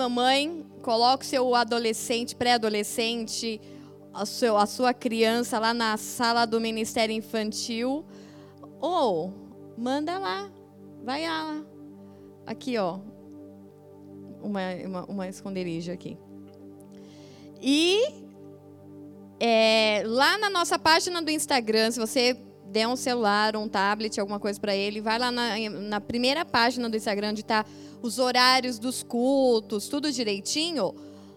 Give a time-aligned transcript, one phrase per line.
[0.00, 3.60] mamãe, coloque seu adolescente, pré-adolescente,
[4.14, 8.04] a, seu, a sua criança lá na sala do Ministério Infantil.
[8.80, 9.34] Ou
[9.76, 10.50] manda lá,
[11.04, 11.62] vai lá.
[12.46, 12.98] Aqui, ó.
[14.42, 16.16] Uma, uma, uma esconderijo aqui.
[17.60, 18.00] E
[19.38, 22.38] é, lá na nossa página do Instagram, se você
[22.70, 26.88] der um celular, um tablet, alguma coisa para ele, vai lá na, na primeira página
[26.88, 27.64] do Instagram onde está
[28.00, 30.94] os horários dos cultos, tudo direitinho.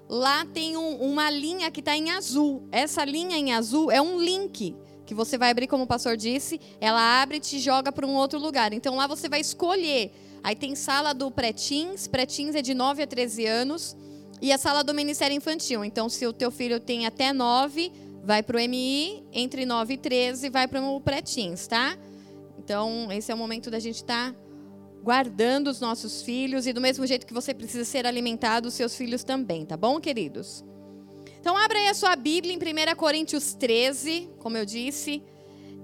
[0.08, 2.64] Lá tem um, uma linha que está em azul.
[2.72, 4.76] Essa linha em azul é um link
[5.06, 6.62] que você vai abrir, como o pastor disse.
[6.80, 8.74] Ela abre e te joga para um outro lugar.
[8.74, 10.12] Então lá você vai escolher.
[10.44, 12.08] Aí tem sala do pré-teens.
[12.08, 13.98] Pré-teens é de 9 a 13 anos.
[14.42, 15.86] E a sala do Ministério Infantil.
[15.86, 17.92] Então, se o teu filho tem até 9,
[18.24, 19.24] vai para o MI.
[19.32, 21.98] Entre 9 e 13, vai para o pré-teens, tá?
[22.58, 24.40] Então, esse é o momento da gente estar tá
[25.04, 26.66] guardando os nossos filhos.
[26.66, 30.00] E do mesmo jeito que você precisa ser alimentado, os seus filhos também, tá bom,
[30.00, 30.64] queridos?
[31.40, 35.22] Então, abra aí a sua Bíblia em 1 Coríntios 13, como eu disse.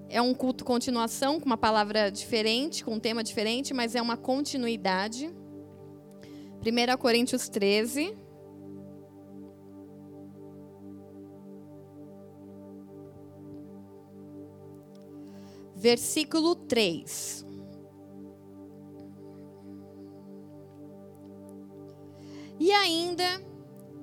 [0.07, 4.15] É um culto continuação, com uma palavra diferente, com um tema diferente, mas é uma
[4.15, 5.29] continuidade.
[6.65, 8.15] 1 Coríntios 13.
[15.79, 17.45] Versículo 3.
[22.59, 23.41] E ainda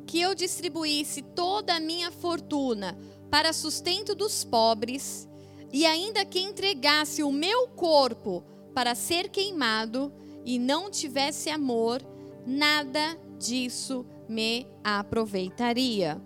[0.07, 2.99] que eu distribuísse toda a minha fortuna
[3.31, 5.29] para sustento dos pobres,
[5.71, 10.11] e ainda que entregasse o meu corpo para ser queimado
[10.45, 12.01] e não tivesse amor,
[12.47, 16.23] nada disso me aproveitaria.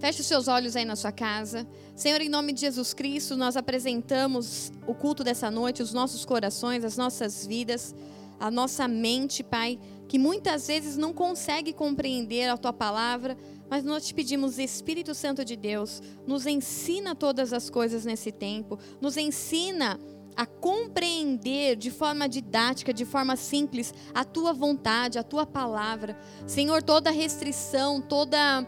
[0.00, 1.68] Feche os seus olhos aí na sua casa.
[1.98, 6.84] Senhor, em nome de Jesus Cristo, nós apresentamos o culto dessa noite, os nossos corações,
[6.84, 7.92] as nossas vidas,
[8.38, 13.36] a nossa mente, Pai, que muitas vezes não consegue compreender a tua palavra,
[13.68, 18.78] mas nós te pedimos, Espírito Santo de Deus, nos ensina todas as coisas nesse tempo,
[19.00, 19.98] nos ensina
[20.36, 26.16] a compreender de forma didática, de forma simples, a tua vontade, a tua palavra.
[26.46, 28.64] Senhor, toda restrição, toda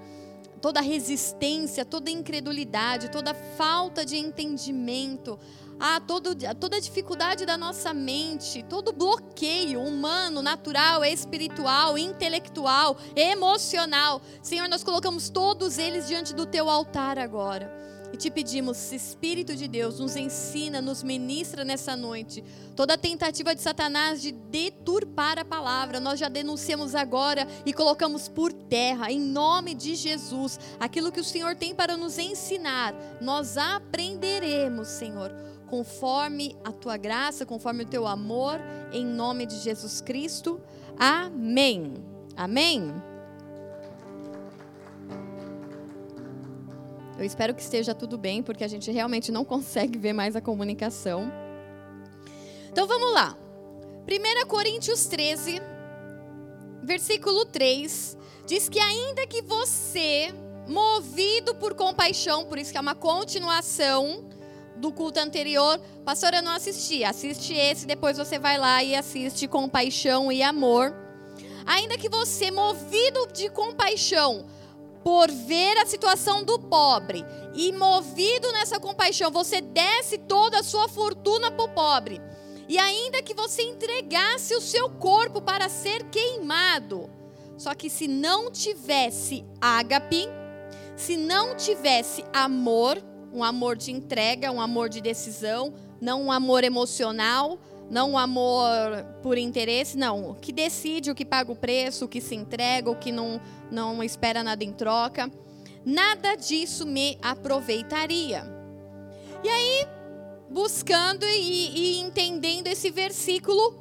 [0.61, 5.39] toda resistência, toda incredulidade, toda falta de entendimento,
[5.79, 14.21] a todo, toda a dificuldade da nossa mente, todo bloqueio humano, natural, espiritual, intelectual, emocional.
[14.43, 17.81] Senhor, nós colocamos todos eles diante do teu altar agora.
[18.13, 22.43] E te pedimos, Espírito de Deus, nos ensina, nos ministra nessa noite.
[22.75, 28.53] Toda tentativa de Satanás de deturpar a palavra, nós já denunciamos agora e colocamos por
[28.53, 30.59] terra, em nome de Jesus.
[30.81, 35.33] Aquilo que o Senhor tem para nos ensinar, nós aprenderemos, Senhor,
[35.69, 38.61] conforme a tua graça, conforme o teu amor,
[38.93, 40.61] em nome de Jesus Cristo.
[40.99, 41.95] Amém.
[42.37, 43.10] Amém.
[47.21, 50.41] Eu espero que esteja tudo bem, porque a gente realmente não consegue ver mais a
[50.41, 51.31] comunicação.
[52.73, 53.37] Então vamos lá.
[54.09, 55.61] 1 Coríntios 13,
[56.83, 58.17] versículo 3,
[58.47, 60.33] diz que ainda que você,
[60.67, 64.25] movido por compaixão, por isso que é uma continuação
[64.79, 67.05] do culto anterior, pastora, eu não assisti.
[67.05, 70.95] Assiste esse, depois você vai lá e assiste compaixão e amor.
[71.67, 74.47] Ainda que você, movido de compaixão,
[75.03, 77.25] por ver a situação do pobre
[77.55, 82.21] e movido nessa compaixão, você desse toda a sua fortuna para o pobre.
[82.69, 87.11] E ainda que você entregasse o seu corpo para ser queimado,
[87.57, 90.29] só que se não tivesse ágape,
[90.97, 96.63] se não tivesse amor, um amor de entrega, um amor de decisão, não um amor
[96.63, 97.59] emocional,
[97.91, 100.31] não um amor por interesse, não.
[100.31, 103.41] O que decide, o que paga o preço, o que se entrega, o que não,
[103.71, 105.31] não espera nada em troca.
[105.85, 108.45] Nada disso me aproveitaria.
[109.43, 109.89] E aí,
[110.49, 113.75] buscando e, e entendendo esse versículo,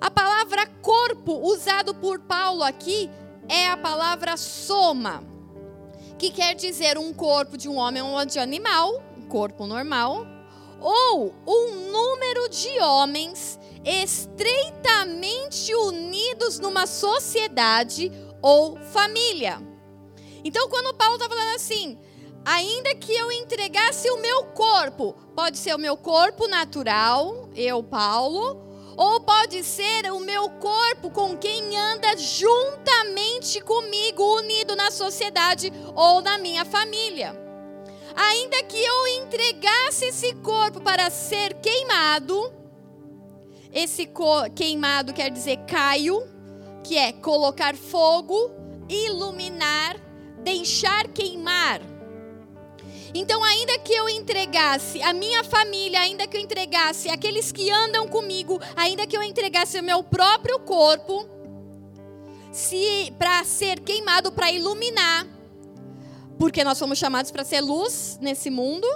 [0.00, 3.10] a palavra corpo usado por Paulo aqui
[3.48, 5.24] é a palavra soma,
[6.18, 10.26] que quer dizer um corpo de um homem ou de animal, um corpo normal,
[10.80, 19.60] ou um número de homens estreitamente unidos numa sociedade ou família.
[20.44, 21.98] Então, quando Paulo está falando assim,
[22.44, 28.64] ainda que eu entregasse o meu corpo, pode ser o meu corpo natural, eu, Paulo,
[28.96, 36.20] ou pode ser o meu corpo com quem anda juntamente comigo, unido na sociedade ou
[36.20, 37.47] na minha família
[38.18, 42.52] ainda que eu entregasse esse corpo para ser queimado,
[43.72, 44.10] esse
[44.56, 46.26] queimado quer dizer caio,
[46.82, 48.50] que é colocar fogo
[48.88, 49.96] iluminar,
[50.42, 51.80] deixar queimar.
[53.14, 58.08] Então, ainda que eu entregasse a minha família, ainda que eu entregasse aqueles que andam
[58.08, 61.26] comigo, ainda que eu entregasse o meu próprio corpo,
[62.50, 65.26] se para ser queimado, para iluminar,
[66.38, 68.86] porque nós fomos chamados para ser luz nesse mundo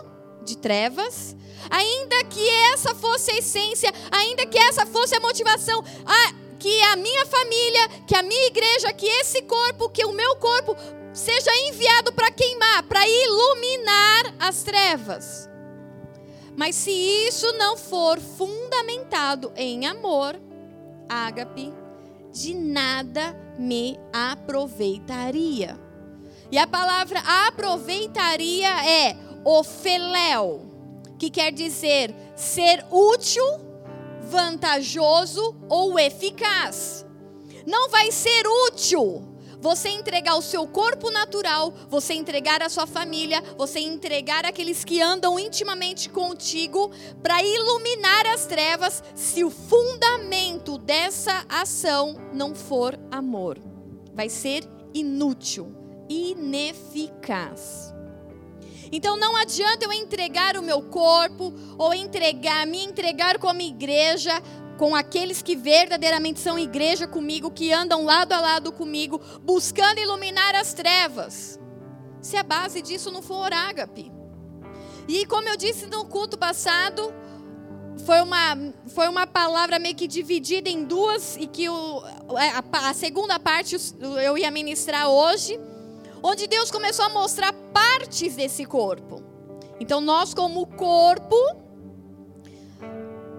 [0.44, 1.36] de trevas,
[1.70, 6.96] ainda que essa fosse a essência, ainda que essa fosse a motivação, a, que a
[6.96, 10.76] minha família, que a minha igreja, que esse corpo, que o meu corpo
[11.12, 15.48] seja enviado para queimar, para iluminar as trevas.
[16.56, 20.40] Mas se isso não for fundamentado em amor,
[21.08, 21.72] ágape,
[22.32, 25.78] de nada me aproveitaria.
[26.52, 27.19] E a palavra
[27.49, 30.60] aproveitaria é ofeléu,
[31.19, 33.43] que quer dizer ser útil,
[34.20, 37.06] vantajoso ou eficaz.
[37.66, 39.32] Não vai ser útil
[39.62, 45.00] você entregar o seu corpo natural, você entregar a sua família, você entregar aqueles que
[45.00, 46.90] andam intimamente contigo
[47.22, 53.58] para iluminar as trevas, se o fundamento dessa ação não for amor.
[54.12, 55.81] Vai ser inútil,
[56.12, 57.93] ineficaz.
[58.91, 64.32] Então não adianta eu entregar o meu corpo ou entregar, me entregar como igreja
[64.76, 70.55] com aqueles que verdadeiramente são igreja comigo, que andam lado a lado comigo, buscando iluminar
[70.55, 71.59] as trevas.
[72.20, 74.12] Se a base disso não for ágape.
[75.09, 77.12] E como eu disse no culto passado,
[78.05, 78.56] foi uma,
[78.88, 82.03] foi uma palavra meio que dividida em duas, e que o,
[82.37, 85.59] é, a, a segunda parte eu ia ministrar hoje,
[86.22, 89.22] onde Deus começou a mostrar partes desse corpo.
[89.80, 91.36] Então, nós, como corpo,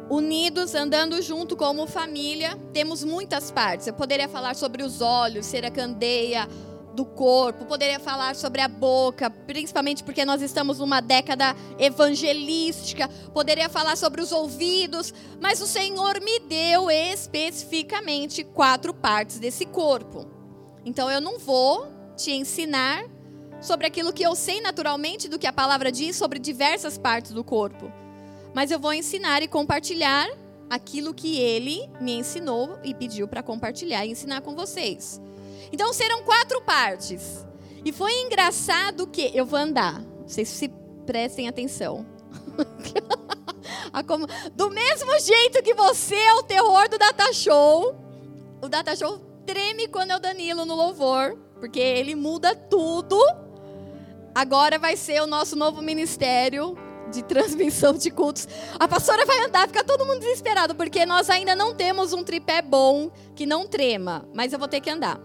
[0.09, 3.87] unidos, andando junto como família, temos muitas partes.
[3.87, 6.47] Eu poderia falar sobre os olhos, ser a candeia
[6.93, 13.67] do corpo, poderia falar sobre a boca, principalmente porque nós estamos numa década evangelística, poderia
[13.67, 20.27] falar sobre os ouvidos, mas o Senhor me deu especificamente quatro partes desse corpo.
[20.85, 23.03] Então eu não vou te ensinar
[23.61, 27.43] sobre aquilo que eu sei naturalmente do que a palavra diz sobre diversas partes do
[27.43, 27.91] corpo
[28.53, 30.29] mas eu vou ensinar e compartilhar
[30.69, 35.19] aquilo que ele me ensinou e pediu para compartilhar e ensinar com vocês.
[35.71, 37.45] Então serão quatro partes.
[37.83, 40.01] E foi engraçado que eu vou andar.
[40.25, 40.69] Vocês se
[41.05, 42.05] prestem atenção.
[44.55, 47.95] do mesmo jeito que você é o terror do Data Show,
[48.61, 53.17] o Data Show treme quando é o Danilo no louvor, porque ele muda tudo.
[54.35, 56.77] Agora vai ser o nosso novo ministério
[57.09, 58.45] de transmissão de cultos.
[58.77, 62.61] A pastora vai andar, fica todo mundo desesperado, porque nós ainda não temos um tripé
[62.61, 65.21] bom que não trema, mas eu vou ter que andar.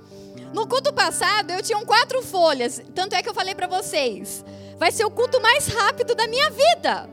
[0.54, 4.44] No culto passado, eu tinha quatro folhas, tanto é que eu falei para vocês,
[4.76, 7.10] vai ser o culto mais rápido da minha vida.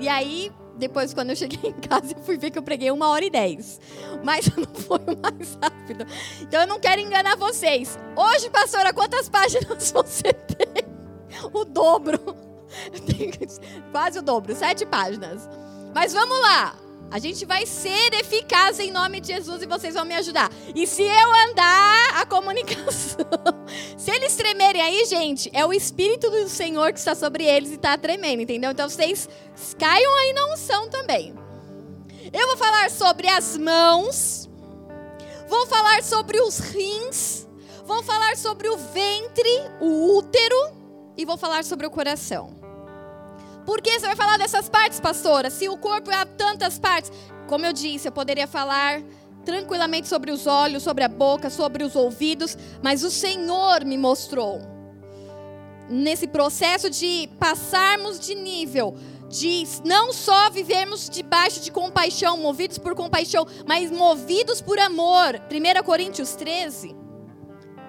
[0.00, 3.08] E aí, depois, quando eu cheguei em casa, eu fui ver que eu preguei uma
[3.08, 3.80] hora e dez.
[4.22, 6.06] Mas não foi o mais rápido.
[6.40, 7.98] Então, eu não quero enganar vocês.
[8.16, 10.84] Hoje, pastora, quantas páginas você tem?
[11.52, 12.18] O dobro.
[13.92, 15.48] Quase o dobro, sete páginas.
[15.94, 16.83] Mas vamos lá.
[17.14, 20.50] A gente vai ser eficaz em nome de Jesus e vocês vão me ajudar.
[20.74, 23.24] E se eu andar a comunicação,
[23.96, 27.74] se eles tremerem aí, gente, é o Espírito do Senhor que está sobre eles e
[27.74, 28.72] está tremendo, entendeu?
[28.72, 29.28] Então vocês
[29.78, 31.32] caiam aí na unção também.
[32.32, 34.50] Eu vou falar sobre as mãos,
[35.48, 37.46] vou falar sobre os rins,
[37.86, 40.72] vou falar sobre o ventre, o útero
[41.16, 42.63] e vou falar sobre o coração.
[43.64, 45.50] Por que você vai falar dessas partes, pastora?
[45.50, 47.10] Se o corpo é tantas partes.
[47.46, 49.02] Como eu disse, eu poderia falar
[49.44, 54.60] tranquilamente sobre os olhos, sobre a boca, sobre os ouvidos, mas o Senhor me mostrou.
[55.88, 58.96] Nesse processo de passarmos de nível,
[59.28, 65.40] de não só vivermos debaixo de compaixão, movidos por compaixão, mas movidos por amor.
[65.50, 67.03] 1 Coríntios 13.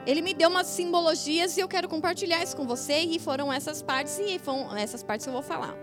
[0.06, 3.00] Ele me deu umas simbologias e eu quero compartilhar isso com você.
[3.00, 5.76] E foram essas partes, e foram essas partes que eu vou falar.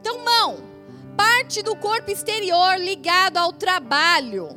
[0.00, 0.58] Então, mão,
[1.16, 4.48] parte do corpo exterior ligado ao trabalho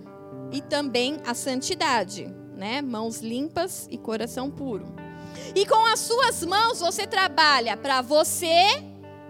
[0.52, 2.82] e também à santidade, né?
[2.82, 4.86] Mãos limpas e coração puro.
[5.56, 8.84] E com as suas mãos você trabalha para você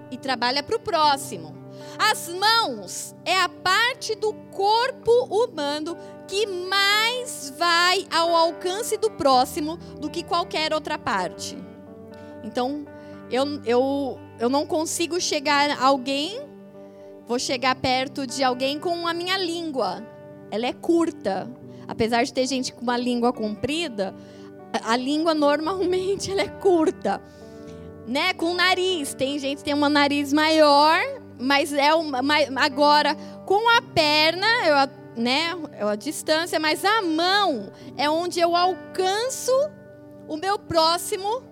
[0.09, 1.55] e trabalha para o próximo.
[1.97, 5.97] As mãos é a parte do corpo humano
[6.31, 11.57] que mais vai ao alcance do próximo do que qualquer outra parte.
[12.41, 12.85] Então,
[13.29, 16.41] eu, eu, eu não consigo chegar a alguém,
[17.27, 20.07] vou chegar perto de alguém com a minha língua.
[20.49, 21.51] Ela é curta.
[21.85, 24.15] Apesar de ter gente com uma língua comprida,
[24.85, 27.21] A língua normalmente ela é curta,
[28.07, 28.33] né?
[28.35, 29.13] Com o nariz.
[29.13, 30.97] Tem gente que tem um nariz maior,
[31.37, 32.21] mas é uma,
[32.55, 35.51] agora com a perna, eu, né?
[35.73, 39.51] É a distância, mas a mão é onde eu alcanço
[40.27, 41.43] o meu próximo.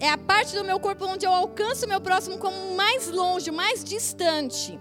[0.00, 3.50] É a parte do meu corpo onde eu alcanço o meu próximo como mais longe,
[3.50, 4.78] mais distante.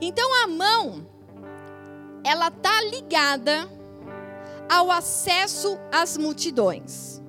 [0.00, 1.06] Então a mão,
[2.24, 3.68] ela tá ligada
[4.68, 7.22] ao acesso às multidões.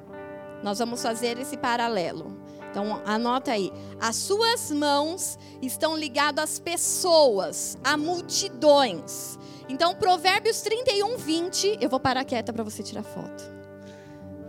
[0.64, 2.36] Nós vamos fazer esse paralelo.
[2.72, 3.72] Então, anota aí.
[4.02, 9.40] As suas mãos estão ligadas às pessoas, a multidões.
[9.68, 11.78] Então, Provérbios 31, 20.
[11.82, 13.44] Eu vou parar quieta para você tirar foto.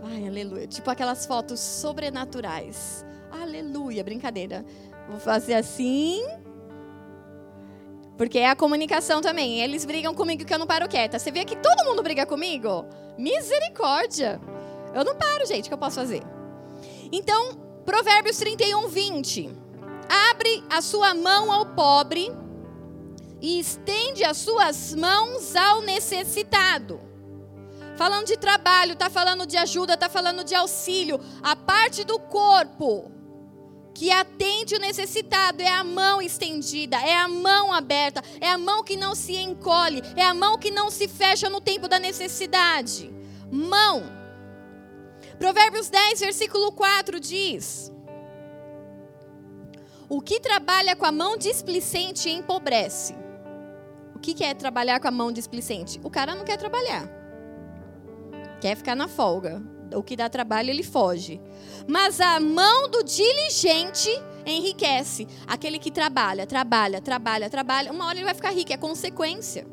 [0.03, 0.67] Ai, aleluia.
[0.67, 3.05] Tipo aquelas fotos sobrenaturais.
[3.31, 4.03] Aleluia.
[4.03, 4.63] Brincadeira.
[5.09, 6.23] Vou fazer assim.
[8.17, 9.59] Porque é a comunicação também.
[9.61, 11.19] Eles brigam comigo que eu não paro quieta.
[11.19, 12.85] Você vê que todo mundo briga comigo?
[13.17, 14.39] Misericórdia.
[14.93, 15.65] Eu não paro, gente.
[15.65, 16.21] O que eu posso fazer?
[17.11, 17.55] Então,
[17.85, 19.49] Provérbios 31, 20.
[20.31, 22.31] Abre a sua mão ao pobre
[23.41, 26.99] e estende as suas mãos ao necessitado.
[27.95, 31.19] Falando de trabalho, está falando de ajuda, está falando de auxílio.
[31.41, 33.11] A parte do corpo
[33.97, 38.83] que atende o necessitado, é a mão estendida, é a mão aberta, é a mão
[38.83, 43.11] que não se encolhe, é a mão que não se fecha no tempo da necessidade.
[43.51, 44.03] Mão.
[45.39, 47.91] Provérbios 10, versículo 4 diz:
[50.07, 53.26] O que trabalha com a mão displicente empobrece.
[54.17, 56.01] O que é trabalhar com a mão displicente?
[56.03, 57.07] O cara não quer trabalhar,
[58.59, 59.61] quer ficar na folga
[59.93, 61.39] o que dá trabalho ele foge.
[61.87, 64.09] Mas a mão do diligente
[64.43, 65.27] enriquece.
[65.45, 69.67] Aquele que trabalha, trabalha, trabalha, trabalha, uma hora ele vai ficar rico, é consequência.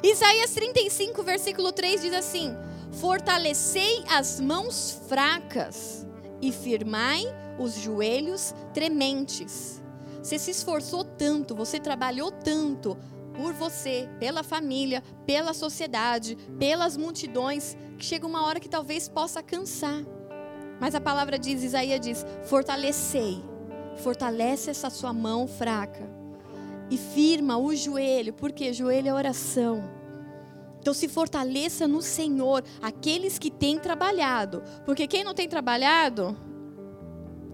[0.00, 2.56] Isaías 35, versículo 3 diz assim:
[2.92, 6.06] Fortalecei as mãos fracas
[6.40, 7.24] e firmai
[7.58, 9.82] os joelhos trementes.
[10.22, 12.96] Você se esforçou tanto, você trabalhou tanto
[13.34, 19.42] por você, pela família, pela sociedade, pelas multidões, que chega uma hora que talvez possa
[19.42, 20.04] cansar.
[20.80, 23.42] Mas a palavra diz, Isaías diz: fortalecei,
[23.96, 26.08] fortalece essa sua mão fraca
[26.90, 30.00] e firma o joelho, porque joelho é oração.
[30.80, 36.36] Então se fortaleça no Senhor, aqueles que têm trabalhado, porque quem não tem trabalhado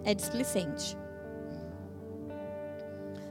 [0.05, 0.97] é displicente.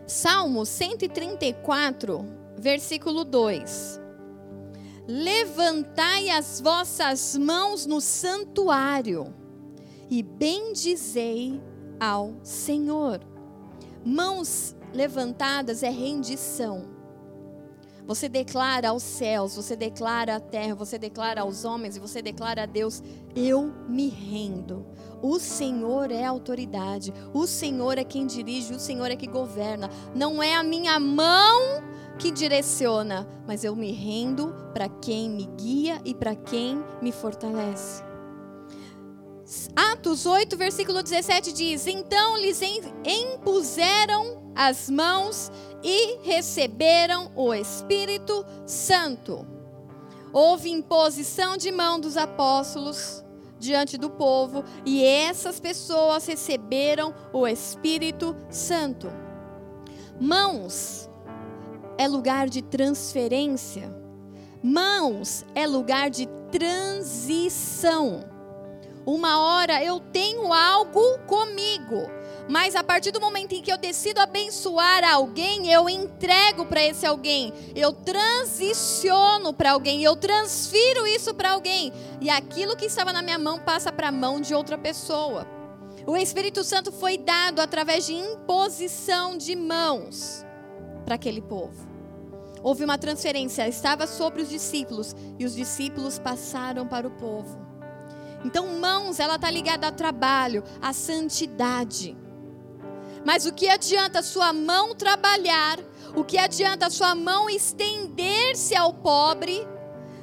[0.08, 2.24] Salmo 134,
[2.60, 4.00] versículo 2.
[5.08, 9.34] Levantai as vossas mãos no santuário
[10.08, 11.60] e bendizei
[12.00, 13.20] ao Senhor.
[14.06, 16.95] Mãos levantadas é rendição.
[18.08, 22.64] Você declara aos céus, você declara à terra, você declara aos homens e você declara
[22.64, 23.02] a Deus:
[23.36, 24.86] Eu me rendo.
[25.22, 29.90] O Senhor é a autoridade, o Senhor é quem dirige, o Senhor é que governa.
[30.14, 31.84] Não é a minha mão
[32.20, 38.04] que direciona, mas eu me rendo para quem me guia e para quem me fortalece.
[39.76, 42.62] Atos 8, versículo 17 diz: Então lhes
[43.04, 45.52] impuseram as mãos
[45.86, 49.46] e receberam o Espírito Santo.
[50.34, 53.24] Houve imposição de mão dos apóstolos
[53.60, 59.12] diante do povo e essas pessoas receberam o Espírito Santo.
[60.20, 61.08] Mãos
[62.00, 63.96] é lugar de transferência.
[64.64, 68.26] Mãos é lugar de transição.
[69.06, 72.10] Uma hora eu tenho algo comigo,
[72.48, 77.06] mas a partir do momento em que eu decido abençoar alguém, eu entrego para esse
[77.06, 83.22] alguém, eu transiciono para alguém, eu transfiro isso para alguém, e aquilo que estava na
[83.22, 85.48] minha mão passa para a mão de outra pessoa.
[86.06, 90.46] O Espírito Santo foi dado através de imposição de mãos
[91.04, 91.88] para aquele povo.
[92.62, 97.60] Houve uma transferência, estava sobre os discípulos e os discípulos passaram para o povo.
[98.44, 102.16] Então, mãos, ela está ligada ao trabalho, à santidade.
[103.26, 105.80] Mas o que adianta a sua mão trabalhar?
[106.16, 109.68] O que adianta a sua mão estender-se ao pobre?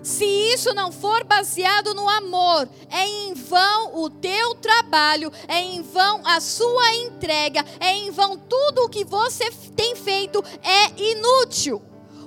[0.03, 5.83] Se isso não for baseado no amor, é em vão o teu trabalho, é em
[5.83, 11.83] vão a sua entrega, é em vão tudo o que você tem feito é inútil.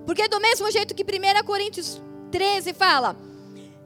[0.06, 2.02] Porque do mesmo jeito que 1 Coríntios
[2.32, 3.16] 13 fala,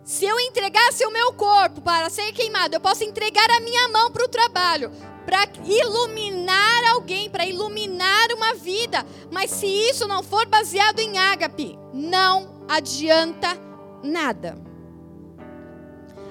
[0.04, 4.12] se eu entregasse o meu corpo para ser queimado, eu posso entregar a minha mão
[4.12, 4.92] para o trabalho,
[5.30, 9.06] para iluminar alguém, para iluminar uma vida.
[9.32, 13.56] Mas se isso não for baseado em ágape, não adianta
[14.02, 14.58] nada.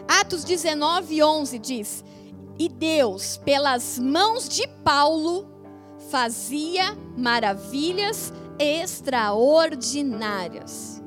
[0.08, 2.04] Atos 19, 11 diz:
[2.58, 5.48] E Deus, pelas mãos de Paulo,
[6.10, 11.00] fazia maravilhas extraordinárias.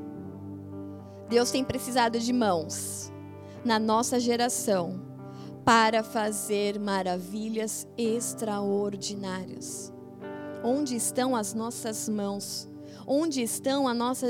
[1.27, 3.12] Deus tem precisado de mãos
[3.65, 5.11] na nossa geração
[5.63, 9.94] para fazer maravilhas extraordinárias.
[10.63, 12.68] Onde estão as nossas mãos?
[13.06, 14.27] Onde estão a nossa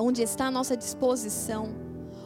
[0.00, 1.74] onde está a nossa disposição?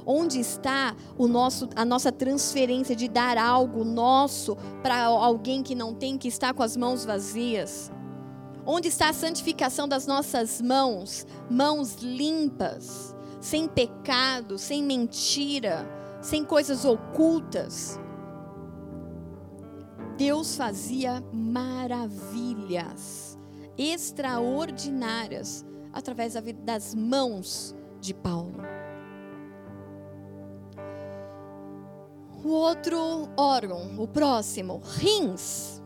[0.05, 5.93] Onde está o nosso, a nossa transferência de dar algo nosso para alguém que não
[5.93, 7.91] tem, que está com as mãos vazias?
[8.65, 11.27] Onde está a santificação das nossas mãos?
[11.51, 15.89] Mãos limpas, sem pecado, sem mentira,
[16.21, 17.99] sem coisas ocultas.
[20.17, 21.87] Deus fazia maravilhas
[23.77, 28.63] extraordinárias através das mãos de Paulo.
[32.43, 35.83] O outro órgão, o próximo, rins.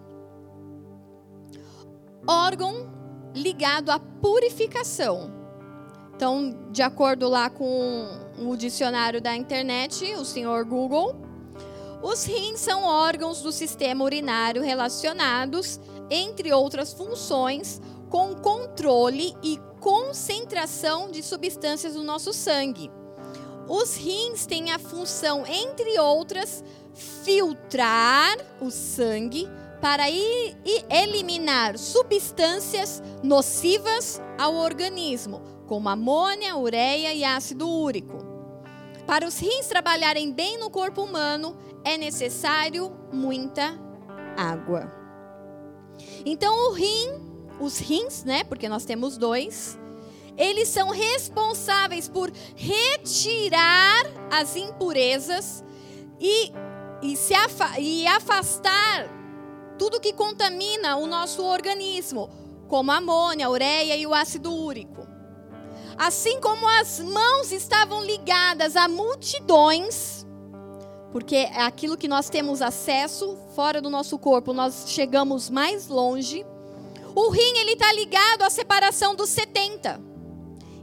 [2.27, 2.89] Órgão
[3.35, 5.33] ligado à purificação.
[6.15, 8.07] Então, de acordo lá com
[8.39, 11.17] o dicionário da internet, o senhor Google,
[12.03, 15.79] os rins são órgãos do sistema urinário relacionados,
[16.11, 22.91] entre outras funções, com controle e concentração de substâncias no nosso sangue.
[23.69, 26.65] Os rins têm a função, entre outras,
[27.23, 29.49] filtrar o sangue
[29.81, 30.05] para
[30.91, 38.30] eliminar substâncias nocivas ao organismo, como amônia, ureia e ácido úrico.
[39.11, 43.77] Para os rins trabalharem bem no corpo humano, é necessário muita
[44.37, 44.89] água.
[46.25, 47.21] Então o rim,
[47.59, 49.77] os rins, né, porque nós temos dois,
[50.39, 55.65] eles são responsáveis por retirar as impurezas
[56.21, 56.53] e,
[57.03, 57.35] e, se
[57.81, 59.09] e afastar
[59.77, 62.31] tudo que contamina o nosso organismo,
[62.69, 65.05] como a amônia, a ureia e o ácido úrico.
[66.01, 70.27] Assim como as mãos estavam ligadas a multidões,
[71.13, 76.47] porque é aquilo que nós temos acesso fora do nosso corpo, nós chegamos mais longe.
[77.15, 80.01] O rim ele está ligado à separação dos 70.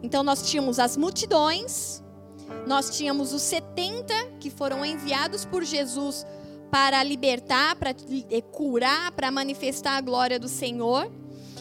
[0.04, 2.04] Então nós tínhamos as multidões,
[2.68, 6.28] nós tínhamos os 70 que foram enviados por Jesus
[6.70, 11.12] para libertar, para eh, curar, para manifestar a glória do Senhor.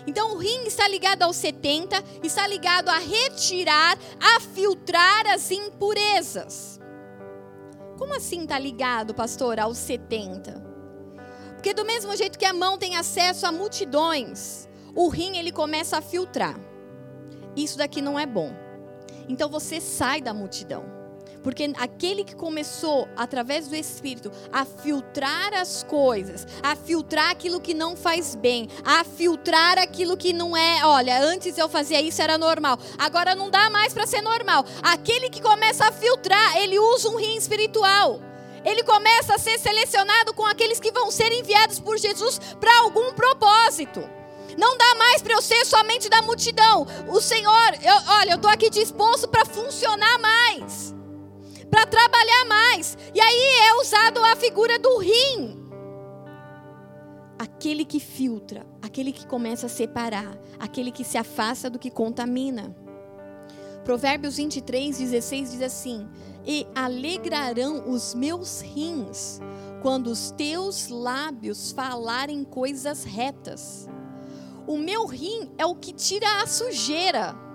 [0.07, 6.81] Então o rim está ligado aos 70, está ligado a retirar, a filtrar as impurezas.
[7.99, 10.65] Como assim está ligado, pastor, aos 70?
[11.55, 15.99] Porque do mesmo jeito que a mão tem acesso a multidões, o rim ele começa
[15.99, 16.57] a filtrar
[17.57, 18.53] isso daqui não é bom.
[19.29, 20.85] Então você sai da multidão.
[21.47, 27.73] Porque aquele que começou, através do Espírito, a filtrar as coisas, a filtrar aquilo que
[27.73, 30.85] não faz bem, a filtrar aquilo que não é.
[30.85, 32.77] Olha, antes eu fazia isso, era normal.
[32.99, 34.65] Agora não dá mais para ser normal.
[34.83, 38.21] Aquele que começa a filtrar, ele usa um rim espiritual.
[38.65, 43.13] Ele começa a ser selecionado com aqueles que vão ser enviados por Jesus para algum
[43.13, 44.03] propósito.
[44.59, 46.85] Não dá mais para eu ser somente da multidão.
[47.07, 50.97] O Senhor, eu, olha, eu estou aqui disposto para funcionar mais,
[51.71, 52.97] para trabalhar mais.
[53.15, 55.63] E aí é usado a figura do rim.
[57.39, 62.75] Aquele que filtra, aquele que começa a separar, aquele que se afasta do que contamina.
[63.85, 66.09] Provérbios 23, 16 diz assim:
[66.45, 69.41] E alegrarão os meus rins
[69.81, 73.87] quando os teus lábios falarem coisas retas.
[74.67, 77.46] O meu rim é o que tira a sujeira.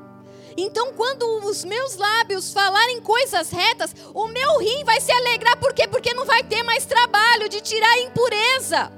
[0.58, 5.58] Então, quando os meus lábios falarem coisas retas, o meu rim vai se alegrar.
[5.58, 5.88] Por quê?
[5.88, 8.92] Porque não vai ter mais trabalho de tirar a impureza.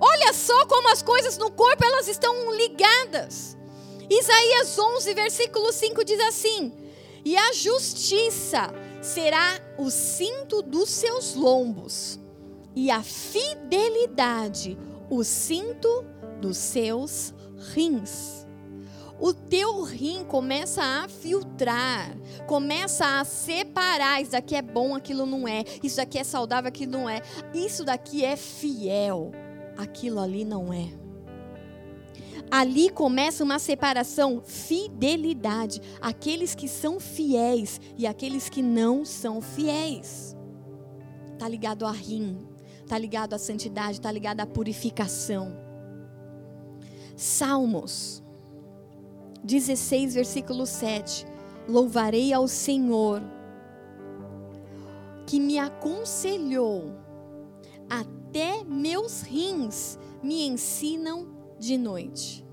[0.00, 3.56] Olha só como as coisas no corpo elas estão ligadas.
[4.08, 6.72] Isaías 11, versículo 5 diz assim:
[7.24, 12.20] E a justiça será o cinto dos seus lombos,
[12.74, 14.78] e a fidelidade
[15.10, 16.04] o cinto
[16.40, 17.34] dos seus
[17.74, 18.45] rins.
[19.18, 22.14] O teu rim começa a filtrar,
[22.46, 24.20] começa a separar.
[24.20, 25.64] Isso daqui é bom, aquilo não é.
[25.82, 27.22] Isso daqui é saudável, aquilo não é.
[27.54, 29.32] Isso daqui é fiel,
[29.76, 30.92] aquilo ali não é.
[32.50, 35.80] Ali começa uma separação, fidelidade.
[36.00, 40.36] Aqueles que são fiéis e aqueles que não são fiéis.
[41.32, 42.46] Está ligado a rim,
[42.82, 45.56] está ligado à santidade, está ligado à purificação.
[47.16, 48.22] Salmos
[49.46, 51.24] 16, versículo 7.
[51.68, 53.22] Louvarei ao Senhor.
[55.24, 56.92] que me aconselhou,
[57.90, 61.26] até meus rins me ensinam
[61.58, 62.46] de noite.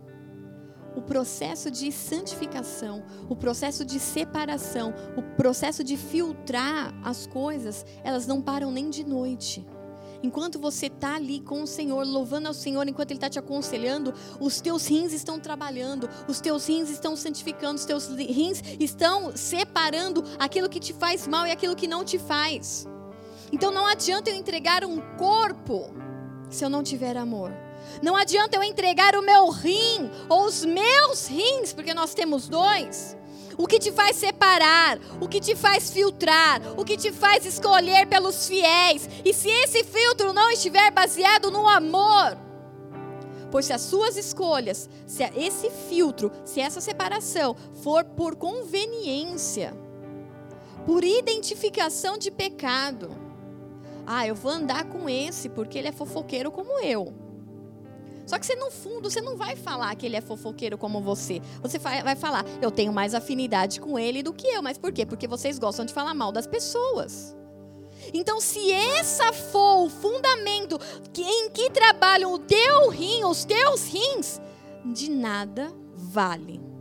[0.96, 8.26] O processo de santificação, o processo de separação, o processo de filtrar as coisas, elas
[8.26, 9.64] não param nem de noite.
[10.24, 14.14] Enquanto você está ali com o Senhor, louvando ao Senhor, enquanto Ele está te aconselhando,
[14.40, 20.24] os teus rins estão trabalhando, os teus rins estão santificando, os teus rins estão separando
[20.40, 22.88] aquilo que te faz mal e aquilo que não te faz.
[23.52, 25.94] Então não adianta eu entregar um corpo
[26.50, 27.52] se eu não tiver amor.
[28.02, 33.18] Não adianta eu entregar o meu rim ou os meus rins, porque nós temos dois
[33.58, 38.08] o que te faz separar, o que te faz filtrar, o que te faz escolher
[38.08, 39.10] pelos fiéis.
[39.24, 42.38] E se esse filtro não estiver baseado no amor,
[43.52, 49.74] pois se as suas escolhas, se esse filtro, se essa separação for por conveniência,
[50.86, 53.10] por identificação de pecado,
[54.06, 57.23] ah, eu vou andar com esse porque ele é fofoqueiro como eu.
[58.26, 61.42] Só que você, no fundo, você não vai falar que ele é fofoqueiro como você.
[61.62, 64.62] Você vai falar, eu tenho mais afinidade com ele do que eu.
[64.62, 65.06] Mas por quê?
[65.06, 67.36] Porque vocês gostam de falar mal das pessoas.
[68.14, 70.80] Então, se esse for o fundamento
[71.18, 74.42] em que trabalham o teu rim, os teus rins,
[74.86, 76.73] de nada vale.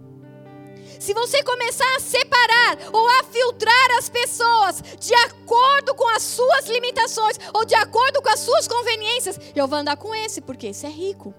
[1.03, 6.69] Se você começar a separar ou a filtrar as pessoas de acordo com as suas
[6.69, 10.87] limitações ou de acordo com as suas conveniências, eu vou andar com esse porque esse
[10.87, 11.35] é rico.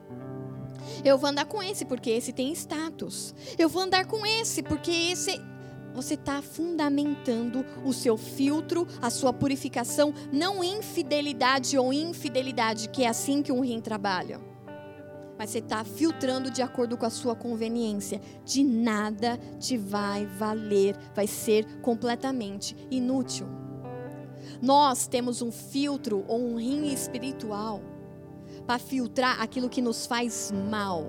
[1.02, 3.34] Eu vou andar com esse porque esse tem status.
[3.58, 5.40] Eu vou andar com esse porque esse
[5.94, 13.06] você está fundamentando o seu filtro, a sua purificação, não em fidelidade ou infidelidade, que
[13.06, 14.53] é assim que um rim trabalha
[15.44, 18.22] mas você está filtrando de acordo com a sua conveniência.
[18.46, 23.46] De nada te vai valer, vai ser completamente inútil.
[24.62, 27.82] Nós temos um filtro ou um rim espiritual
[28.66, 31.08] para filtrar aquilo que nos faz mal.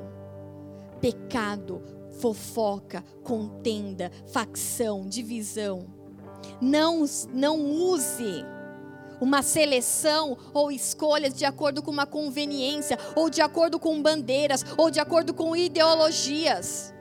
[1.00, 1.80] Pecado,
[2.18, 5.86] fofoca, contenda, facção, divisão.
[6.60, 8.44] Não, não use
[9.24, 14.90] uma seleção ou escolhas de acordo com uma conveniência, ou de acordo com bandeiras, ou
[14.90, 16.92] de acordo com ideologias.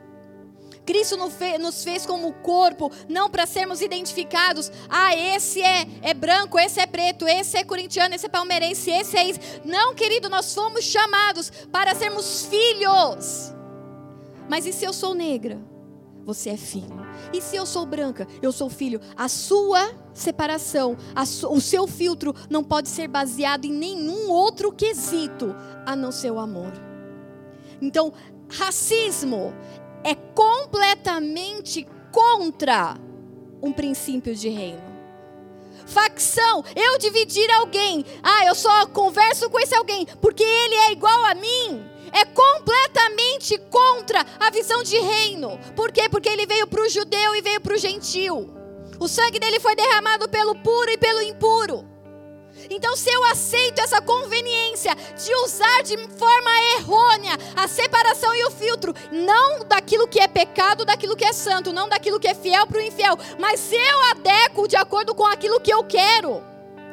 [0.86, 4.72] Cristo nos fez como corpo, não para sermos identificados.
[4.90, 9.18] Ah, esse é, é branco, esse é preto, esse é corintiano, esse é palmeirense, esse
[9.18, 9.40] é isso.
[9.64, 13.54] Não, querido, nós fomos chamados para sermos filhos.
[14.50, 15.73] Mas e se eu sou negra?
[16.26, 17.06] Você é filho.
[17.34, 19.02] E se eu sou branca, eu sou filho.
[19.16, 24.72] A sua separação, a su, o seu filtro não pode ser baseado em nenhum outro
[24.72, 25.54] quesito
[25.86, 26.72] a não ser o amor.
[27.82, 28.14] Então,
[28.50, 29.54] racismo
[30.04, 32.98] é completamente contra
[33.62, 34.94] um princípio de reino.
[35.86, 38.06] Facção, eu dividir alguém.
[38.22, 43.58] Ah, eu só converso com esse alguém porque ele é igual a mim é completamente
[43.70, 45.60] contra a visão de reino.
[45.76, 46.08] Por quê?
[46.08, 48.54] Porque ele veio para o judeu e veio para o gentil.
[49.00, 51.94] O sangue dele foi derramado pelo puro e pelo impuro.
[52.70, 58.52] Então, se eu aceito essa conveniência de usar de forma errônea a separação e o
[58.52, 62.68] filtro, não daquilo que é pecado, daquilo que é santo, não daquilo que é fiel
[62.68, 66.44] para o infiel, mas eu adequo de acordo com aquilo que eu quero,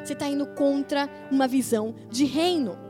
[0.03, 2.90] você está indo contra uma visão de reino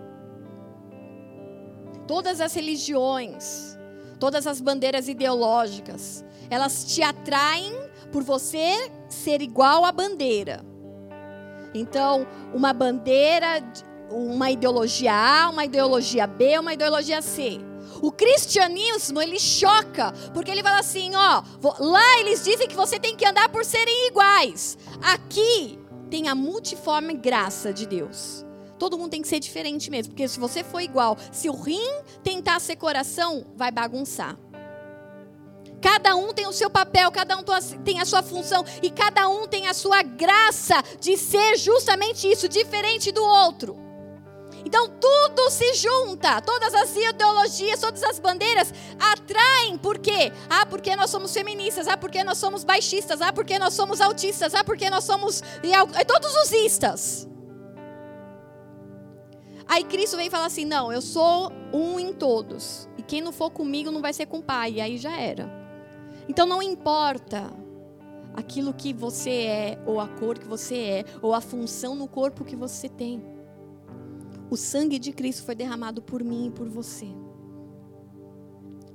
[2.10, 3.78] todas as religiões,
[4.18, 7.72] todas as bandeiras ideológicas, elas te atraem
[8.10, 10.60] por você ser igual à bandeira.
[11.72, 13.62] Então, uma bandeira,
[14.10, 17.60] uma ideologia A, uma ideologia B, uma ideologia C.
[18.02, 21.44] O cristianismo, ele choca, porque ele fala assim, ó,
[21.78, 24.76] lá eles dizem que você tem que andar por serem iguais.
[25.00, 25.78] Aqui
[26.10, 28.44] tem a multiforme graça de Deus.
[28.80, 32.00] Todo mundo tem que ser diferente mesmo, porque se você for igual, se o rim
[32.24, 34.38] tentar ser coração, vai bagunçar.
[35.82, 37.44] Cada um tem o seu papel, cada um
[37.84, 42.48] tem a sua função e cada um tem a sua graça de ser justamente isso,
[42.48, 43.76] diferente do outro.
[44.64, 50.32] Então tudo se junta, todas as ideologias, todas as bandeiras atraem, por quê?
[50.48, 54.54] Ah, porque nós somos feministas, ah, porque nós somos baixistas, ah, porque nós somos autistas,
[54.54, 55.42] ah, porque nós somos.
[55.94, 57.30] É todos os istas.
[59.70, 62.88] Aí Cristo vem e fala assim: não, eu sou um em todos.
[62.98, 64.72] E quem não for comigo não vai ser com o Pai.
[64.72, 65.48] E aí já era.
[66.28, 67.48] Então não importa
[68.34, 72.44] aquilo que você é, ou a cor que você é, ou a função no corpo
[72.44, 73.22] que você tem.
[74.50, 77.06] O sangue de Cristo foi derramado por mim e por você.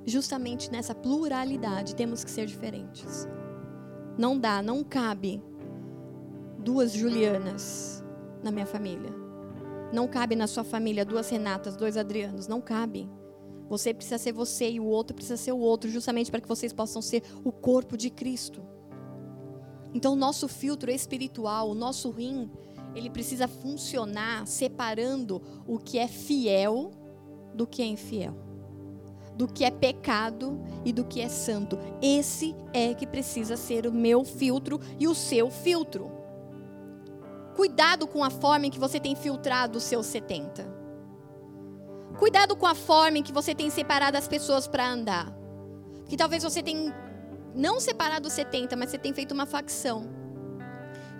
[0.06, 3.26] Justamente nessa pluralidade temos que ser diferentes.
[4.18, 5.42] Não dá, não cabe
[6.60, 8.04] duas Julianas
[8.44, 9.25] na minha família.
[9.95, 12.49] Não cabe na sua família duas Renatas, dois Adrianos.
[12.49, 13.10] Não cabe.
[13.69, 16.73] Você precisa ser você e o outro precisa ser o outro, justamente para que vocês
[16.73, 18.62] possam ser o corpo de Cristo.
[19.93, 22.51] Então, o nosso filtro espiritual, o nosso rim,
[22.93, 26.91] ele precisa funcionar separando o que é fiel
[27.53, 28.36] do que é infiel,
[29.38, 31.79] do que é pecado e do que é santo.
[32.01, 36.14] Esse é que precisa ser o meu filtro e o seu filtro.
[37.56, 40.68] Cuidado com a forma em que você tem filtrado os seus 70.
[42.20, 45.34] Cuidado com a forma em que você tem separado as pessoas para andar.
[46.08, 46.94] Que talvez você tenha
[47.56, 50.10] não separado os 70, mas você tem feito uma facção.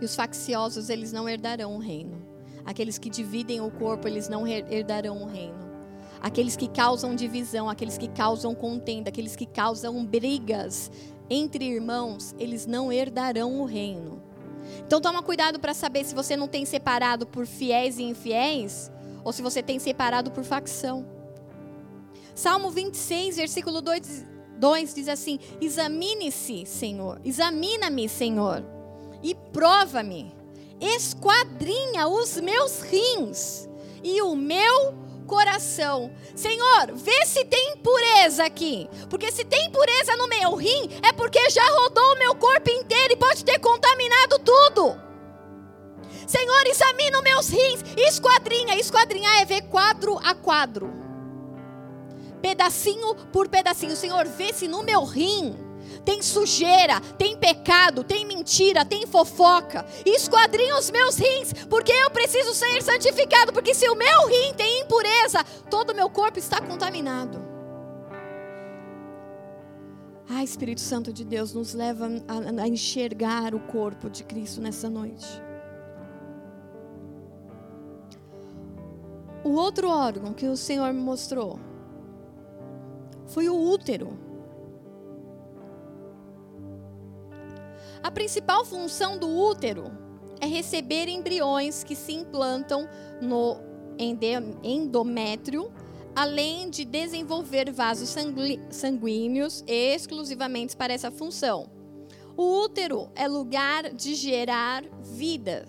[0.02, 2.22] E os facciosos, eles não herdarão o reino.
[2.66, 5.66] Aqueles que dividem o corpo, eles não herdarão o reino.
[6.22, 10.92] Aqueles que causam divisão, aqueles que causam contenda, aqueles que causam brigas
[11.30, 14.25] entre irmãos, eles não herdarão o reino.
[14.86, 18.92] Então toma cuidado para saber se você não tem separado por fiéis e infiéis,
[19.24, 21.06] ou se você tem separado por facção.
[22.34, 24.26] Salmo 26, versículo 2,
[24.58, 28.64] 2 diz assim: Examine-se, Senhor, examina-me, Senhor,
[29.24, 30.36] e prova-me,
[30.80, 33.70] esquadrinha os meus rins
[34.04, 36.12] e o meu coração.
[36.36, 38.90] Senhor, vê se tem impureza aqui.
[39.10, 43.14] Porque se tem impureza no meu rim, é porque já rodou o meu corpo inteiro
[43.14, 45.00] e pode ter contaminado tudo.
[46.28, 47.84] Senhor, examina os meus rins.
[47.98, 48.76] Esquadrinha.
[48.76, 50.92] Esquadrinhar é ver quadro a quadro.
[52.42, 53.96] Pedacinho por pedacinho.
[53.96, 55.65] Senhor, vê se no meu rim
[56.04, 59.86] tem sujeira, tem pecado, tem mentira, tem fofoca.
[60.06, 63.54] Esquadrinha os meus rins, porque eu preciso ser santificado.
[63.54, 67.44] Porque se o meu rim tem impureza, todo o meu corpo está contaminado.
[70.30, 74.90] Ah, Espírito Santo de Deus, nos leva a, a enxergar o corpo de Cristo nessa
[74.90, 75.28] noite.
[79.44, 81.60] O outro órgão que o Senhor me mostrou
[83.28, 84.18] foi o útero.
[88.06, 89.92] A principal função do útero
[90.40, 92.88] é receber embriões que se implantam
[93.20, 93.58] no
[94.64, 95.74] endométrio,
[96.16, 98.16] além de desenvolver vasos
[98.70, 101.68] sanguíneos exclusivamente para essa função.
[102.38, 105.66] O útero é lugar de gerar vida,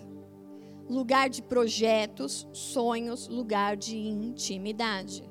[0.87, 5.27] lugar de projetos, sonhos, lugar de intimidade.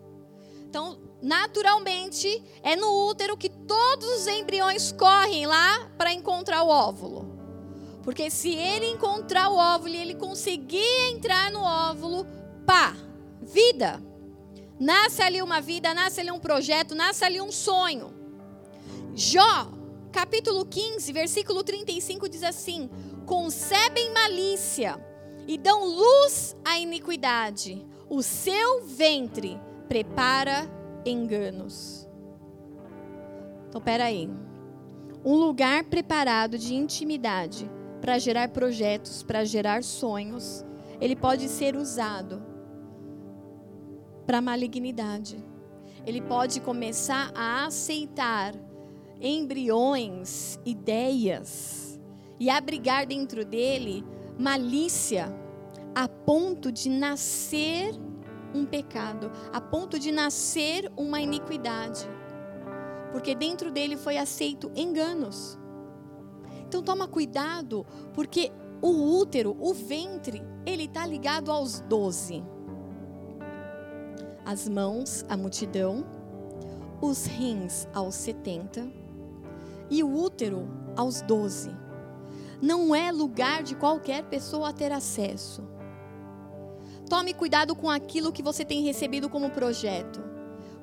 [0.68, 7.26] Então, naturalmente, é no útero que todos os embriões correm lá para encontrar o óvulo.
[8.04, 12.24] Porque se ele encontrar o óvulo e ele conseguir entrar no óvulo,
[12.64, 12.94] pá,
[13.42, 14.00] vida.
[14.78, 18.14] Nasce ali uma vida, nasce ali um projeto, nasce ali um sonho.
[19.12, 19.72] Jó,
[20.12, 22.88] capítulo 15, versículo 35 diz assim:
[23.24, 25.04] Concebem malícia
[25.48, 27.84] e dão luz à iniquidade.
[28.08, 30.70] O seu ventre prepara
[31.10, 32.08] enganos.
[33.68, 34.28] Então, peraí.
[35.24, 40.64] Um lugar preparado de intimidade para gerar projetos, para gerar sonhos,
[41.00, 42.42] ele pode ser usado
[44.26, 45.42] para malignidade.
[46.06, 48.54] Ele pode começar a aceitar
[49.20, 51.98] embriões, ideias
[52.38, 54.04] e abrigar dentro dele
[54.38, 55.26] malícia
[55.94, 57.94] a ponto de nascer
[58.54, 62.08] um pecado, a ponto de nascer uma iniquidade.
[63.12, 65.58] Porque dentro dele foi aceito enganos.
[66.66, 72.44] Então toma cuidado, porque o útero, o ventre, ele está ligado aos doze.
[74.44, 76.04] As mãos, a multidão,
[77.00, 78.86] os rins aos setenta
[79.90, 81.70] e o útero aos doze.
[82.60, 85.62] Não é lugar de qualquer pessoa ter acesso.
[87.08, 90.20] Tome cuidado com aquilo que você tem recebido como projeto,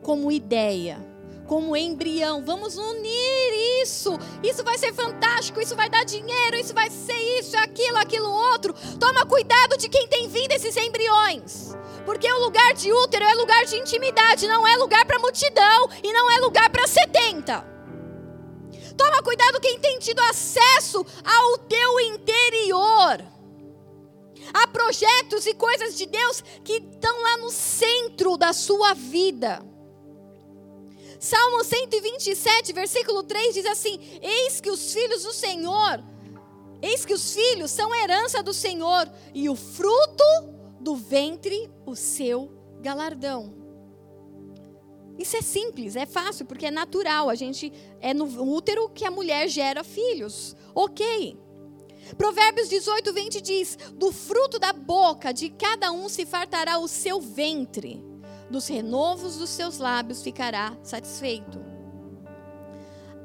[0.02, 0.98] como ideia,
[1.46, 2.44] como embrião.
[2.46, 4.18] Vamos unir isso.
[4.42, 8.74] Isso vai ser fantástico, isso vai dar dinheiro, isso vai ser isso, aquilo, aquilo outro.
[8.98, 11.76] Toma cuidado de quem tem vindo esses embriões.
[12.06, 16.14] Porque o lugar de útero é lugar de intimidade, não é lugar para multidão e
[16.14, 17.74] não é lugar para 70.
[18.96, 23.33] Toma cuidado quem tem tido acesso ao teu interior.
[24.53, 29.63] Há projetos e coisas de Deus que estão lá no centro da sua vida.
[31.19, 36.03] Salmo 127, versículo 3 diz assim: Eis que os filhos do Senhor,
[36.82, 40.23] eis que os filhos são herança do Senhor, e o fruto
[40.82, 42.51] do ventre, o seu
[42.82, 43.63] galardão.
[45.17, 47.29] Isso é simples, é fácil, porque é natural.
[47.29, 50.56] A gente é no útero que a mulher gera filhos.
[50.73, 51.38] Ok.
[52.18, 57.20] Provérbios 18, 20 diz: Do fruto da boca de cada um se fartará o seu
[57.20, 58.04] ventre,
[58.50, 61.63] dos renovos dos seus lábios ficará satisfeito.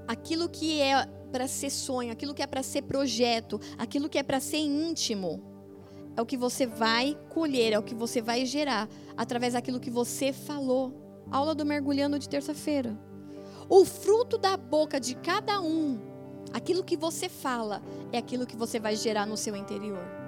[0.06, 4.22] Aquilo que é para ser sonho, aquilo que é para ser projeto, aquilo que é
[4.22, 5.42] para ser íntimo,
[6.16, 9.90] é o que você vai colher, é o que você vai gerar através daquilo que
[9.90, 10.92] você falou.
[11.30, 12.98] Aula do mergulhando de terça-feira.
[13.68, 16.07] O fruto da boca de cada um
[16.52, 17.82] Aquilo que você fala
[18.12, 20.18] é aquilo que você vai gerar no seu interior.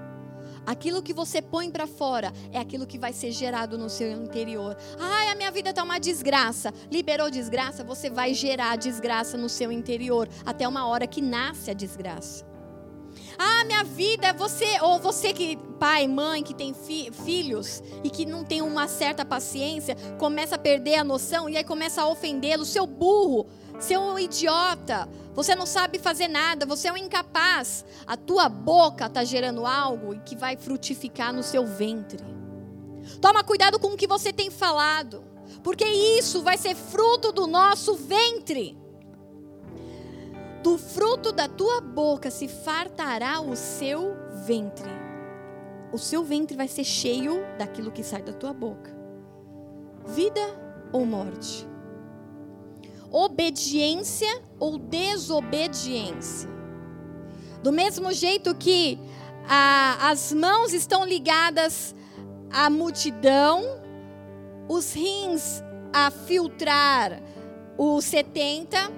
[0.67, 4.77] Aquilo que você põe para fora é aquilo que vai ser gerado no seu interior.
[4.99, 6.73] Ai, a minha vida está uma desgraça.
[6.91, 11.75] Liberou desgraça, você vai gerar desgraça no seu interior até uma hora que nasce a
[11.75, 12.49] desgraça.
[13.39, 18.27] Ah, minha vida, você ou você que pai, mãe que tem fi, filhos e que
[18.27, 22.67] não tem uma certa paciência, começa a perder a noção e aí começa a ofendê-lo,
[22.67, 23.47] seu burro,
[23.79, 25.09] seu idiota,
[25.43, 27.83] você não sabe fazer nada, você é um incapaz.
[28.07, 32.23] A tua boca está gerando algo que vai frutificar no seu ventre.
[33.23, 35.25] Toma cuidado com o que você tem falado,
[35.63, 38.79] porque isso vai ser fruto do nosso ventre.
[40.63, 44.91] Do fruto da tua boca se fartará o seu ventre.
[45.91, 48.95] O seu ventre vai ser cheio daquilo que sai da tua boca.
[50.07, 50.43] Vida
[50.93, 51.70] ou morte?
[53.11, 56.49] Obediência ou desobediência.
[57.63, 58.99] Do mesmo jeito que
[59.49, 61.95] a, as mãos estão ligadas
[62.51, 63.63] à multidão,
[64.69, 67.21] os rins a filtrar
[67.77, 68.93] o 70,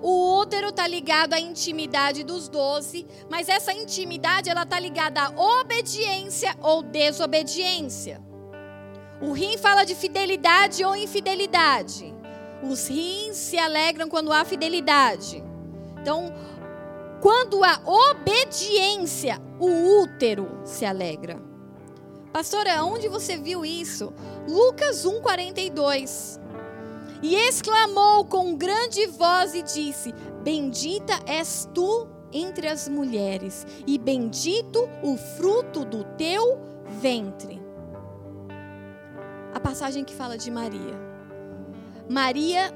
[0.00, 5.60] o útero está ligado à intimidade dos 12, mas essa intimidade ela está ligada à
[5.60, 8.20] obediência ou desobediência.
[9.20, 12.14] O rim fala de fidelidade ou infidelidade.
[12.62, 15.42] Os rins se alegram quando há fidelidade.
[16.00, 16.32] Então,
[17.20, 21.40] quando há obediência, o útero se alegra.
[22.32, 24.12] Pastora, onde você viu isso?
[24.48, 26.40] Lucas 1,42.
[27.22, 34.88] E exclamou com grande voz e disse: Bendita és tu entre as mulheres, e bendito
[35.02, 36.60] o fruto do teu
[37.00, 37.60] ventre.
[39.54, 41.07] A passagem que fala de Maria.
[42.08, 42.72] Maria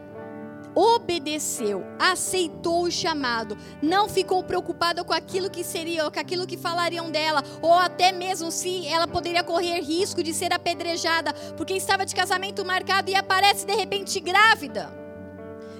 [0.74, 7.10] obedeceu, aceitou o chamado, não ficou preocupada com aquilo que seria, com aquilo que falariam
[7.10, 12.14] dela, ou até mesmo se ela poderia correr risco de ser apedrejada, porque estava de
[12.14, 15.02] casamento marcado e aparece de repente grávida.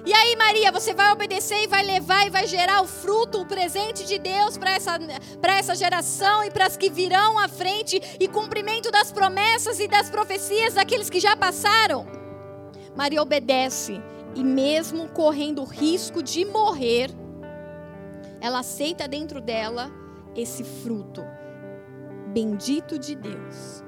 [0.05, 3.45] E aí, Maria, você vai obedecer e vai levar e vai gerar o fruto, o
[3.45, 4.99] presente de Deus para essa,
[5.41, 10.09] essa geração e para as que virão à frente e cumprimento das promessas e das
[10.09, 12.22] profecias daqueles que já passaram.
[12.95, 14.01] Maria obedece
[14.35, 17.09] e, mesmo correndo o risco de morrer,
[18.39, 19.89] ela aceita dentro dela
[20.35, 21.23] esse fruto.
[22.33, 23.82] Bendito de Deus.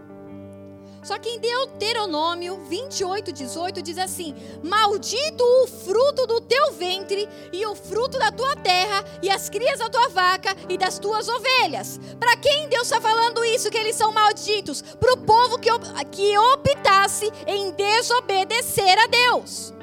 [1.06, 7.64] Só que em Deuteronômio 28, 18 diz assim: Maldito o fruto do teu ventre, e
[7.68, 12.00] o fruto da tua terra, e as crias da tua vaca e das tuas ovelhas.
[12.20, 14.82] Para quem Deus está falando isso, que eles são malditos?
[14.82, 15.70] Para o povo que,
[16.12, 19.76] que optasse em desobedecer a Deus.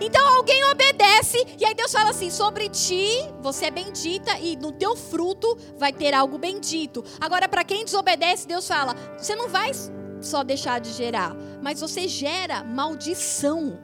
[0.00, 3.08] Então alguém obedece, e aí Deus fala assim: sobre ti
[3.40, 7.04] você é bendita, e no teu fruto vai ter algo bendito.
[7.20, 9.72] Agora, para quem desobedece, Deus fala: você não vai
[10.20, 13.78] só deixar de gerar, mas você gera maldição.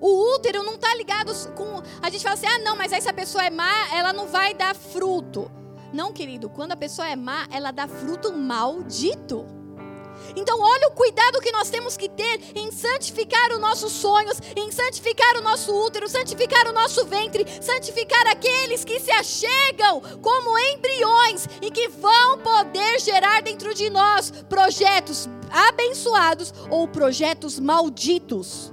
[0.00, 1.82] O útero não está ligado com.
[2.00, 4.26] A gente fala assim: ah, não, mas aí se a pessoa é má, ela não
[4.26, 5.50] vai dar fruto.
[5.92, 9.46] Não, querido, quando a pessoa é má, ela dá fruto maldito.
[10.34, 14.70] Então, olha o cuidado que nós temos que ter em santificar os nossos sonhos, em
[14.70, 21.46] santificar o nosso útero, santificar o nosso ventre, santificar aqueles que se achegam como embriões
[21.60, 28.72] e que vão poder gerar dentro de nós projetos abençoados ou projetos malditos.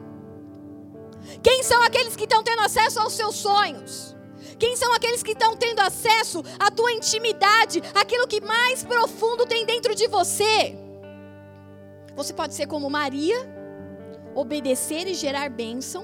[1.44, 4.16] Quem são aqueles que estão tendo acesso aos seus sonhos?
[4.58, 9.66] Quem são aqueles que estão tendo acesso à tua intimidade, aquilo que mais profundo tem
[9.66, 10.89] dentro de você?
[12.20, 13.38] Você pode ser como Maria,
[14.36, 16.04] obedecer e gerar bênção.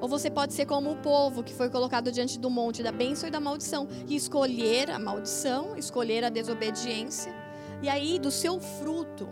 [0.00, 3.28] Ou você pode ser como o povo que foi colocado diante do monte da bênção
[3.28, 3.88] e da maldição.
[4.06, 7.34] E escolher a maldição, escolher a desobediência.
[7.82, 9.28] E aí do seu fruto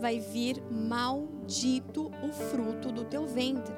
[0.00, 3.74] vai vir maldito o fruto do teu ventre.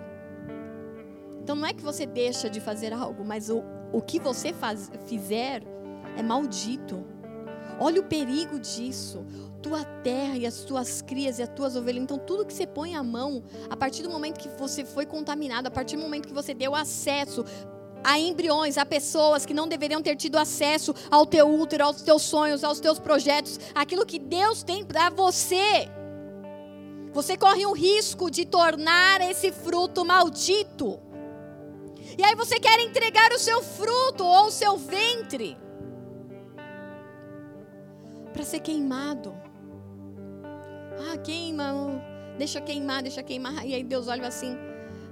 [1.41, 4.89] Então não é que você deixa de fazer algo, mas o, o que você faz,
[5.09, 5.65] fizer
[6.17, 7.05] é maldito.
[7.81, 9.27] Olha o perigo disso
[9.63, 12.03] tua terra e as tuas crias e as tuas ovelhas.
[12.03, 15.69] Então, tudo que você põe a mão, a partir do momento que você foi contaminado,
[15.69, 17.45] a partir do momento que você deu acesso
[18.05, 22.23] a embriões, a pessoas que não deveriam ter tido acesso ao teu útero, aos teus
[22.23, 25.89] sonhos, aos teus projetos, aquilo que Deus tem para você.
[27.13, 30.99] Você corre o risco de tornar esse fruto maldito.
[32.19, 35.57] E aí você quer entregar o seu fruto ou o seu ventre
[38.33, 39.42] para ser queimado.
[41.11, 41.73] Ah, queima,
[42.39, 43.67] deixa queimar, deixa queimar.
[43.67, 44.57] E aí Deus olha assim: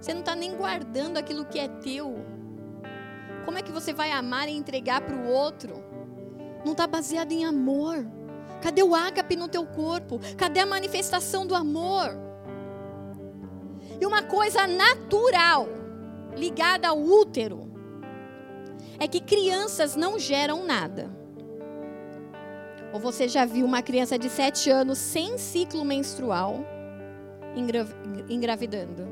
[0.00, 2.24] você não está nem guardando aquilo que é teu.
[3.44, 5.82] Como é que você vai amar e entregar para o outro?
[6.64, 8.06] Não está baseado em amor.
[8.62, 10.20] Cadê o ágape no teu corpo?
[10.36, 12.10] Cadê a manifestação do amor?
[14.00, 15.66] E uma coisa natural
[16.36, 17.70] ligada ao útero
[18.98, 21.19] é que crianças não geram nada.
[22.92, 26.64] Ou você já viu uma criança de 7 anos sem ciclo menstrual
[28.28, 29.08] engravidando?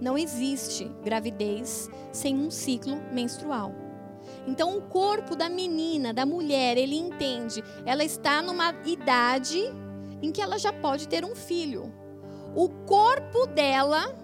[0.00, 3.72] Não existe gravidez sem um ciclo menstrual.
[4.46, 9.62] Então, o corpo da menina, da mulher, ele entende, ela está numa idade
[10.22, 11.92] em que ela já pode ter um filho.
[12.54, 14.14] O corpo dela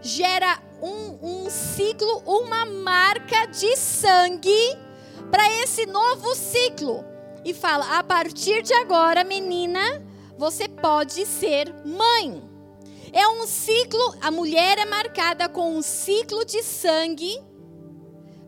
[0.00, 4.76] gera um, um ciclo, uma marca de sangue
[5.30, 7.04] para esse novo ciclo.
[7.46, 10.04] E fala: a partir de agora, menina,
[10.36, 12.42] você pode ser mãe.
[13.12, 17.40] É um ciclo, a mulher é marcada com um ciclo de sangue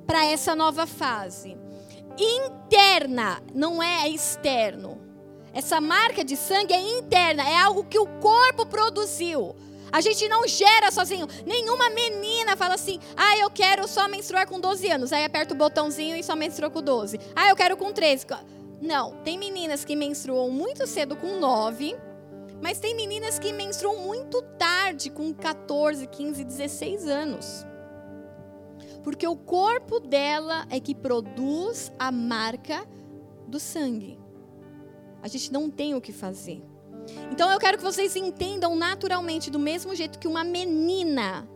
[0.05, 1.57] para essa nova fase.
[2.18, 5.01] Interna, não é externo.
[5.55, 9.55] Essa marca de sangue é interna, é algo que o corpo produziu.
[9.92, 11.28] A gente não gera sozinho.
[11.46, 15.12] Nenhuma menina fala assim: ah, eu quero só menstruar com 12 anos.
[15.12, 17.20] Aí aperta o botãozinho e só menstrua com 12.
[17.36, 18.26] Ah, eu quero com 13.
[18.81, 21.97] Não, tem meninas que menstruam muito cedo com 9.
[22.61, 27.66] Mas tem meninas que menstruam muito tarde, com 14, 15, 16 anos.
[29.03, 32.85] Porque o corpo dela é que produz a marca
[33.47, 34.18] do sangue.
[35.22, 36.62] A gente não tem o que fazer.
[37.31, 41.49] Então eu quero que vocês entendam naturalmente, do mesmo jeito que uma menina,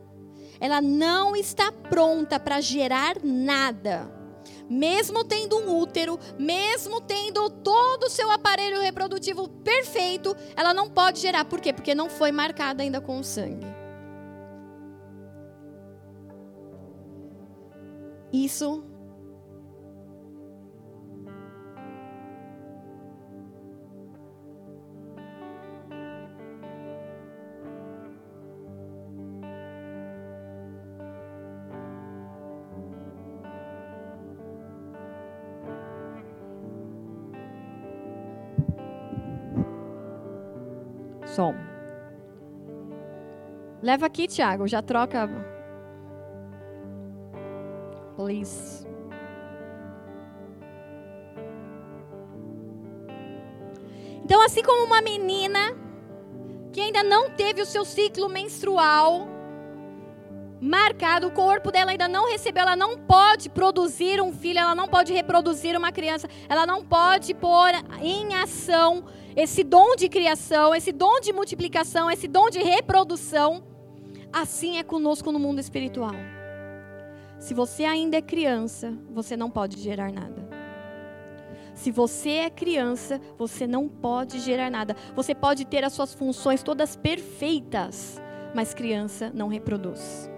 [0.60, 4.21] ela não está pronta para gerar nada.
[4.68, 11.20] Mesmo tendo um útero, mesmo tendo todo o seu aparelho reprodutivo perfeito, ela não pode
[11.20, 11.44] gerar.
[11.44, 11.72] Por quê?
[11.72, 13.66] Porque não foi marcada ainda com o sangue.
[18.32, 18.82] Isso
[43.82, 45.28] Leva aqui, Tiago, já troca
[48.14, 48.86] Please.
[54.24, 55.76] Então, assim como uma menina
[56.72, 59.26] que ainda não teve o seu ciclo menstrual
[60.60, 64.86] marcado, o corpo dela ainda não recebeu, ela não pode produzir um filho, ela não
[64.86, 69.04] pode reproduzir uma criança, ela não pode pôr em ação
[69.34, 73.71] esse dom de criação, esse dom de multiplicação, esse dom de reprodução.
[74.32, 76.14] Assim é conosco no mundo espiritual.
[77.38, 80.48] Se você ainda é criança, você não pode gerar nada.
[81.74, 84.96] Se você é criança, você não pode gerar nada.
[85.14, 88.22] Você pode ter as suas funções todas perfeitas,
[88.54, 90.30] mas criança não reproduz.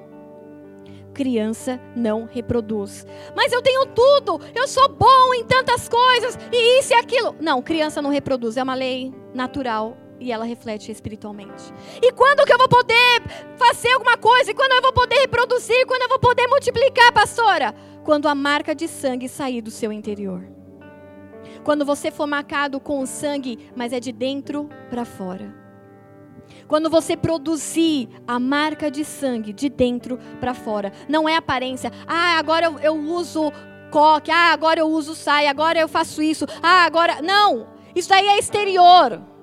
[1.13, 3.07] Criança não reproduz.
[3.37, 7.37] Mas eu tenho tudo, eu sou bom em tantas coisas, e isso e aquilo.
[7.41, 11.63] Não, criança não reproduz, é uma lei natural e ela reflete espiritualmente.
[12.03, 13.23] E quando que eu vou poder
[13.57, 14.51] fazer alguma coisa?
[14.51, 15.87] E quando eu vou poder reproduzir?
[15.87, 17.75] Quando eu vou poder multiplicar, pastora?
[18.03, 20.43] Quando a marca de sangue sair do seu interior.
[21.63, 25.55] Quando você for marcado com o sangue, mas é de dentro para fora.
[26.67, 31.93] Quando você produzir a marca de sangue de dentro para fora, não é aparência.
[32.07, 33.53] Ah, agora eu, eu uso
[33.91, 34.31] coque.
[34.31, 35.51] Ah, agora eu uso saia.
[35.51, 36.47] Agora eu faço isso.
[36.63, 37.21] Ah, agora.
[37.21, 37.69] Não.
[37.95, 39.34] Isso daí é exterior.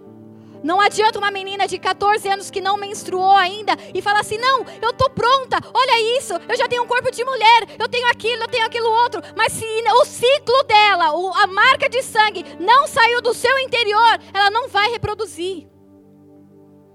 [0.64, 4.64] Não adianta uma menina de 14 anos que não menstruou ainda e falar assim: não,
[4.82, 8.44] eu estou pronta, olha isso, eu já tenho um corpo de mulher, eu tenho aquilo,
[8.44, 9.22] eu tenho aquilo outro.
[9.36, 11.08] Mas se o ciclo dela,
[11.44, 15.68] a marca de sangue, não saiu do seu interior, ela não vai reproduzir.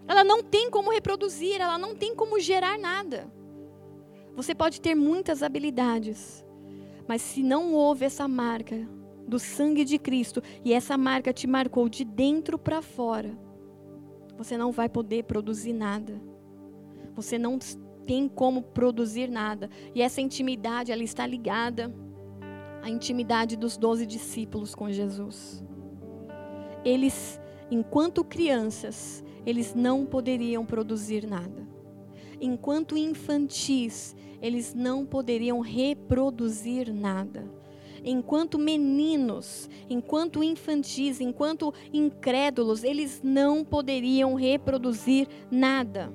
[0.09, 3.31] Ela não tem como reproduzir, ela não tem como gerar nada.
[4.37, 6.45] Você pode ter muitas habilidades,
[7.09, 8.87] mas se não houve essa marca
[9.27, 13.37] do sangue de Cristo e essa marca te marcou de dentro para fora,
[14.37, 16.21] você não vai poder produzir nada.
[17.15, 17.59] Você não
[18.07, 19.71] tem como produzir nada.
[19.95, 21.93] E essa intimidade, ela está ligada
[22.83, 25.65] à intimidade dos doze discípulos com Jesus.
[26.85, 31.67] Eles, enquanto crianças, eles não poderiam produzir nada.
[32.41, 37.56] Enquanto infantis, eles não poderiam reproduzir nada
[38.07, 46.13] enquanto meninos, enquanto infantis, enquanto incrédulos, eles não poderiam reproduzir nada.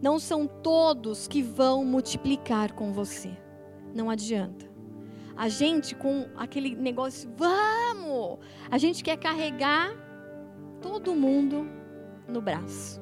[0.00, 3.30] Não são todos que vão multiplicar com você.
[3.94, 4.72] Não adianta.
[5.36, 8.38] A gente com aquele negócio, vamos!
[8.70, 9.94] A gente quer carregar
[10.80, 11.68] todo mundo
[12.26, 13.00] no braço.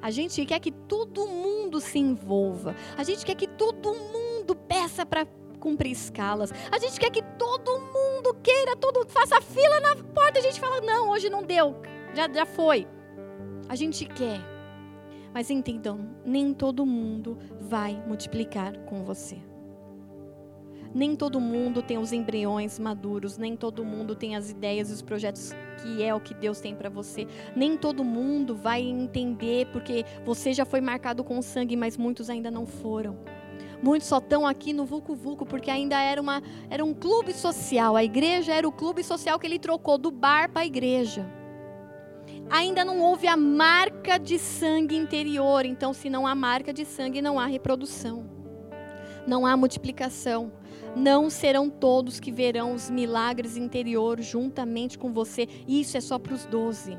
[0.00, 2.76] A gente quer que todo mundo se envolva.
[2.96, 5.26] A gente quer que todo mundo peça para
[5.58, 6.52] cumprir escalas.
[6.70, 10.38] A gente quer que todo mundo queira, todo faça fila na porta.
[10.38, 11.76] A gente fala: não, hoje não deu,
[12.14, 12.86] já, já foi.
[13.68, 14.40] A gente quer.
[15.34, 19.36] Mas entendam, nem todo mundo vai multiplicar com você.
[20.94, 25.02] Nem todo mundo tem os embriões maduros, nem todo mundo tem as ideias e os
[25.02, 25.52] projetos
[25.82, 27.26] que é o que Deus tem para você.
[27.54, 32.50] Nem todo mundo vai entender porque você já foi marcado com sangue, mas muitos ainda
[32.50, 33.18] não foram.
[33.82, 37.94] Muitos só estão aqui no Vulco Vulco porque ainda era, uma, era um clube social.
[37.96, 41.26] A igreja era o clube social que ele trocou do bar para a igreja.
[42.50, 45.64] Ainda não houve a marca de sangue interior.
[45.64, 48.28] Então, se não há marca de sangue, não há reprodução.
[49.26, 50.52] Não há multiplicação.
[50.96, 55.46] Não serão todos que verão os milagres interior juntamente com você.
[55.68, 56.98] Isso é só para os doze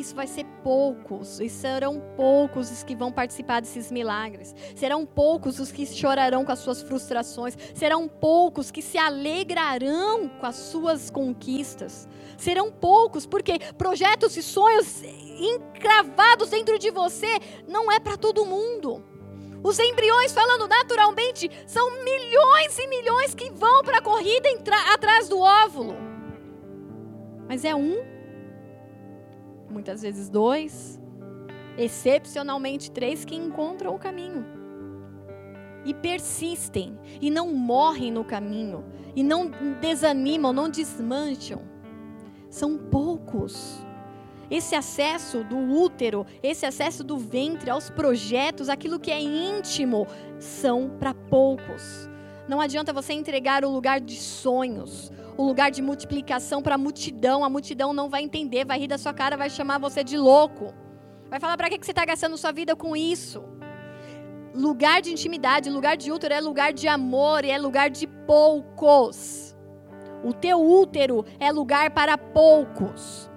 [0.00, 5.60] isso vai ser poucos, e serão poucos os que vão participar desses milagres, serão poucos
[5.60, 11.10] os que chorarão com as suas frustrações, serão poucos que se alegrarão com as suas
[11.10, 17.38] conquistas, serão poucos, porque projetos e sonhos encravados dentro de você
[17.68, 19.04] não é para todo mundo.
[19.62, 24.48] Os embriões, falando naturalmente, são milhões e milhões que vão para a corrida
[24.92, 25.96] atrás do óvulo.
[27.46, 28.09] Mas é um
[29.70, 31.00] muitas vezes dois,
[31.78, 34.44] excepcionalmente três que encontram o caminho.
[35.84, 38.84] E persistem, e não morrem no caminho,
[39.16, 39.50] e não
[39.80, 41.62] desanimam, não desmancham.
[42.50, 43.84] São poucos.
[44.50, 50.06] Esse acesso do útero, esse acesso do ventre aos projetos, aquilo que é íntimo,
[50.38, 52.10] são para poucos.
[52.48, 57.44] Não adianta você entregar o lugar de sonhos, o lugar de multiplicação para a multidão.
[57.44, 60.74] A multidão não vai entender, vai rir da sua cara, vai chamar você de louco.
[61.28, 63.42] Vai falar para que você está gastando sua vida com isso.
[64.54, 69.56] Lugar de intimidade, lugar de útero é lugar de amor e é lugar de poucos.
[70.24, 73.30] O teu útero é lugar para poucos.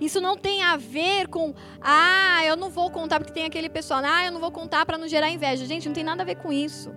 [0.00, 4.00] Isso não tem a ver com, ah, eu não vou contar porque tem aquele pessoal,
[4.02, 5.66] ah, eu não vou contar para não gerar inveja.
[5.66, 6.90] Gente, não tem nada a ver com isso.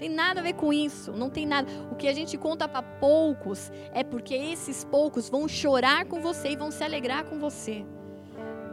[0.00, 1.70] Tem nada a ver com isso, não tem nada.
[1.92, 6.52] O que a gente conta para poucos é porque esses poucos vão chorar com você
[6.52, 7.84] e vão se alegrar com você.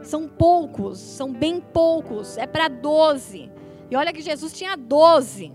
[0.02, 3.52] São poucos, são bem poucos, é para doze.
[3.90, 5.52] E olha que Jesus tinha doze.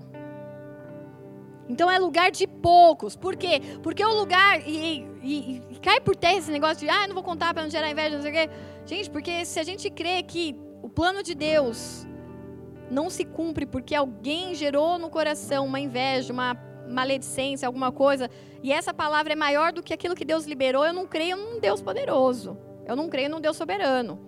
[1.67, 3.15] Então é lugar de poucos.
[3.15, 3.59] Por quê?
[3.81, 4.61] Porque o lugar.
[4.67, 7.63] E, e, e cai por terra esse negócio de, ah, eu não vou contar para
[7.63, 8.49] não gerar inveja, não sei o quê.
[8.85, 12.05] Gente, porque se a gente crê que o plano de Deus
[12.93, 16.55] não se cumpre porque alguém gerou no coração uma inveja, uma
[16.87, 18.29] maledicência, alguma coisa,
[18.61, 21.59] e essa palavra é maior do que aquilo que Deus liberou, eu não creio num
[21.59, 22.57] Deus poderoso.
[22.85, 24.19] Eu não creio num Deus soberano.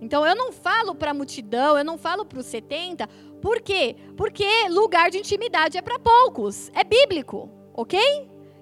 [0.00, 3.08] Então eu não falo para a multidão, eu não falo para os 70,
[3.42, 3.96] por quê?
[4.16, 7.98] Porque lugar de intimidade é para poucos, é bíblico, ok?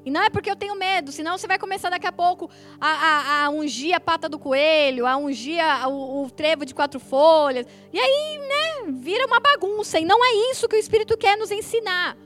[0.06, 2.48] E não é porque eu tenho medo, senão você vai começar daqui a pouco
[2.80, 6.72] a, a, a ungir a pata do coelho, a ungir a, o, o, trevo de
[6.72, 7.66] quatro folhas.
[7.92, 9.98] E aí, né, vira uma bagunça.
[9.98, 12.16] E não é isso que o Espírito quer nos ensinar.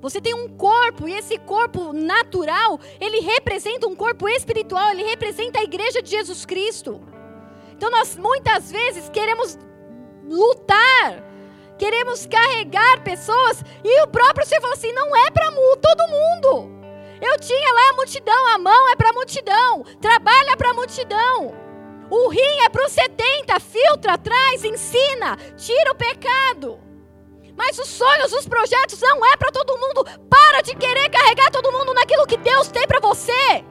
[0.00, 5.58] Você tem um corpo e esse corpo natural, ele representa um corpo espiritual, ele representa
[5.58, 7.00] a igreja de Jesus Cristo.
[7.72, 9.58] Então nós muitas vezes queremos
[10.24, 11.29] lutar
[11.80, 16.78] queremos carregar pessoas e o próprio Senhor falou assim: não é para todo mundo.
[17.22, 21.54] Eu tinha lá a multidão, a mão é para a multidão, trabalha para a multidão.
[22.10, 26.78] O rim é para os 70, filtra, traz, ensina, tira o pecado.
[27.56, 30.04] Mas os sonhos, os projetos não é para todo mundo.
[30.28, 33.64] Para de querer carregar todo mundo naquilo que Deus tem para você.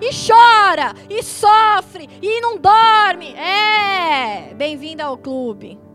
[0.00, 3.34] E chora, e sofre, e não dorme.
[3.34, 5.89] É, bem-vindo ao clube.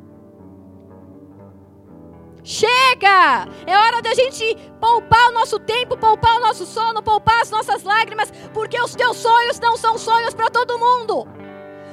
[2.46, 3.48] Chega!
[3.66, 7.82] É hora da gente poupar o nosso tempo, poupar o nosso sono, poupar as nossas
[7.82, 11.28] lágrimas, porque os teus sonhos não são sonhos para todo mundo.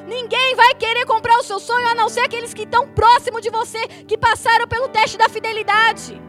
[0.06, 3.48] Ninguém vai querer comprar o seu sonho a não ser aqueles que estão próximo de
[3.48, 6.20] você, que passaram pelo teste da fidelidade,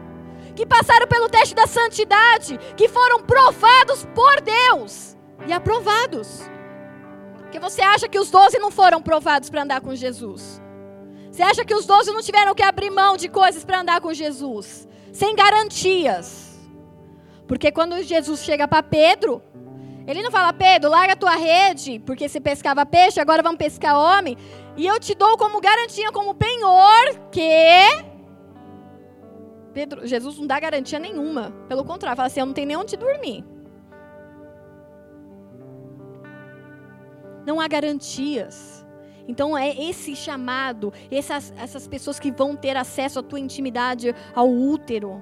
[0.56, 6.48] que passaram pelo teste da santidade, que foram provados por Deus e aprovados.
[7.40, 10.63] Porque você acha que os doze não foram provados para andar com Jesus?
[11.34, 14.14] Você acha que os doze não tiveram que abrir mão de coisas para andar com
[14.14, 14.86] Jesus?
[15.12, 16.60] Sem garantias.
[17.48, 19.42] Porque quando Jesus chega para Pedro,
[20.06, 23.98] ele não fala, Pedro, larga a tua rede, porque você pescava peixe, agora vamos pescar
[23.98, 24.38] homem.
[24.76, 28.04] E eu te dou como garantia, como penhor, que.
[29.72, 31.52] Pedro, Jesus não dá garantia nenhuma.
[31.68, 33.44] Pelo contrário, fala assim: eu não tenho nem onde dormir.
[37.44, 38.83] Não há garantias.
[39.26, 44.50] Então é esse chamado, essas, essas pessoas que vão ter acesso à tua intimidade, ao
[44.50, 45.20] útero,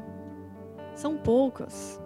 [0.95, 2.01] são poucas.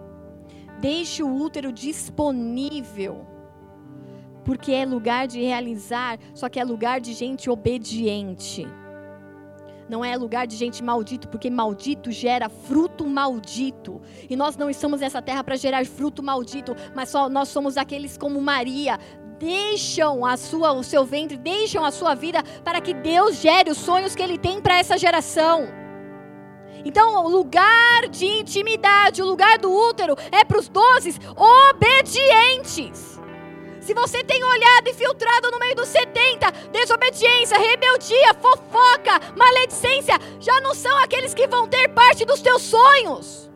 [0.79, 3.25] Deixe o útero disponível.
[4.43, 8.65] Porque é lugar de realizar, só que é lugar de gente obediente.
[9.89, 14.01] Não é lugar de gente maldito, porque maldito gera fruto maldito.
[14.29, 18.17] E nós não estamos nessa terra para gerar fruto maldito, mas só nós somos aqueles
[18.17, 18.99] como Maria,
[19.39, 23.77] deixam a sua, o seu ventre, deixam a sua vida para que Deus gere os
[23.77, 25.67] sonhos que Ele tem para essa geração.
[26.85, 33.19] Então, o lugar de intimidade, o lugar do útero é para os doze obedientes.
[33.81, 40.59] Se você tem olhado e filtrado no meio dos 70, desobediência, rebeldia, fofoca, maledicência, já
[40.61, 43.49] não são aqueles que vão ter parte dos teus sonhos.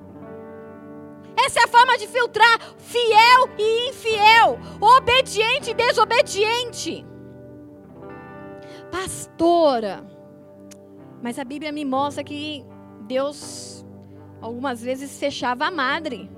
[1.37, 7.05] Essa é a forma de filtrar fiel e infiel, obediente e desobediente.
[8.91, 10.05] Pastora,
[11.21, 12.65] mas a Bíblia me mostra que
[13.07, 13.85] Deus
[14.41, 16.29] algumas vezes fechava a madre.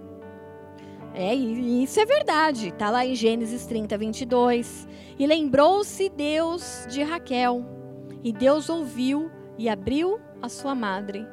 [1.14, 2.70] É, isso é verdade.
[2.70, 4.88] Está lá em Gênesis 30, 22.
[5.18, 7.64] E lembrou-se Deus de Raquel.
[8.24, 11.26] E Deus ouviu e abriu a sua madre.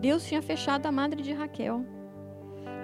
[0.00, 1.84] Deus tinha fechado a madre de Raquel.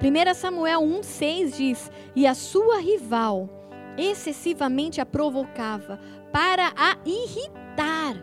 [0.01, 3.49] 1 Samuel 1,6 diz: E a sua rival
[3.97, 5.99] excessivamente a provocava
[6.33, 8.15] para a irritar,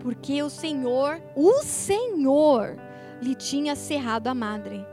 [0.00, 2.78] porque o Senhor, o Senhor,
[3.20, 4.86] lhe tinha cerrado a madre.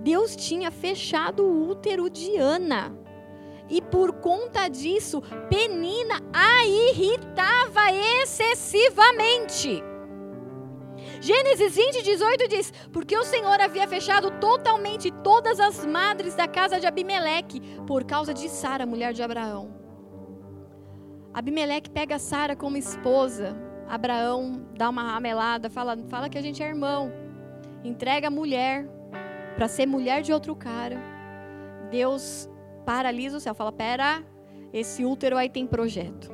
[0.00, 2.96] Deus tinha fechado o útero de Ana.
[3.68, 9.89] E por conta disso, Penina a irritava excessivamente.
[11.20, 16.80] Gênesis 20, 18 diz: Porque o Senhor havia fechado totalmente todas as madres da casa
[16.80, 19.74] de Abimeleque, por causa de Sara, mulher de Abraão.
[21.32, 23.56] Abimeleque pega Sara como esposa.
[23.88, 27.12] Abraão dá uma ramelada, fala, fala que a gente é irmão
[27.84, 28.86] entrega a mulher
[29.56, 30.98] para ser mulher de outro cara.
[31.90, 32.48] Deus
[32.84, 34.22] paralisa o céu, fala: pera,
[34.72, 36.30] esse útero aí tem projeto.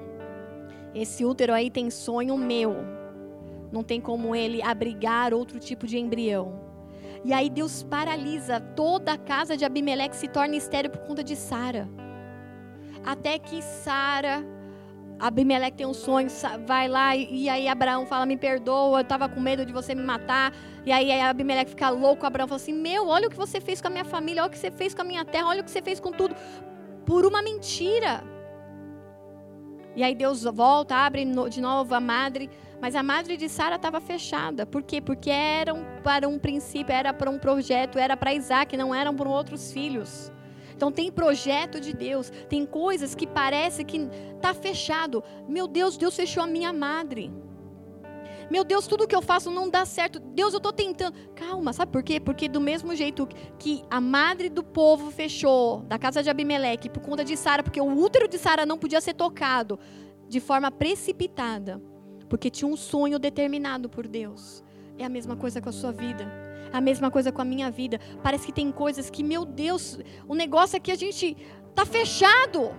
[0.95, 2.96] Esse útero aí tem sonho meu.
[3.73, 6.61] Não tem como ele abrigar outro tipo de embrião.
[7.25, 11.35] E aí Deus paralisa toda a casa de Abimeleque se torna estéreo por conta de
[11.35, 11.89] Sara.
[13.05, 14.45] Até que Sara
[15.19, 16.29] Abimeleque tem um sonho,
[16.67, 20.03] vai lá e, aí Abraão fala: Me perdoa, eu estava com medo de você me
[20.03, 20.53] matar.
[20.85, 22.27] E aí Abimeleque fica louco.
[22.27, 24.53] Abraão fala assim: Meu, olha o que você fez com a minha família, olha o
[24.53, 26.35] que você fez com a minha terra, olha o que você fez com tudo,
[27.07, 28.23] por uma mentira.
[29.95, 32.51] E aí Deus volta, abre de novo a madre,
[32.81, 34.67] mas a madre de Sara estava fechada.
[34.67, 35.01] Por quê?
[35.01, 39.29] Porque eram para um princípio, era para um projeto, era para Isaac, não eram para
[39.29, 40.31] outros filhos.
[40.75, 45.25] Então tem projeto de Deus, tem coisas que parece que está fechado.
[45.49, 47.33] Meu Deus, Deus fechou a minha madre.
[48.51, 50.21] Meu Deus, tudo que eu faço não dá certo.
[50.21, 51.17] Deus, eu estou tentando.
[51.35, 52.21] Calma, sabe por quê?
[52.21, 53.27] Porque do mesmo jeito
[53.59, 57.81] que a madre do povo fechou da casa de Abimeleque por conta de Sara, porque
[57.81, 59.79] o útero de Sara não podia ser tocado
[60.29, 61.81] de forma precipitada,
[62.29, 64.63] porque tinha um sonho determinado por Deus.
[64.99, 66.27] É a mesma coisa com a sua vida.
[66.73, 68.01] A mesma coisa com a minha vida.
[68.23, 71.37] Parece que tem coisas que, meu Deus, o negócio é que a gente
[71.71, 72.75] está fechado.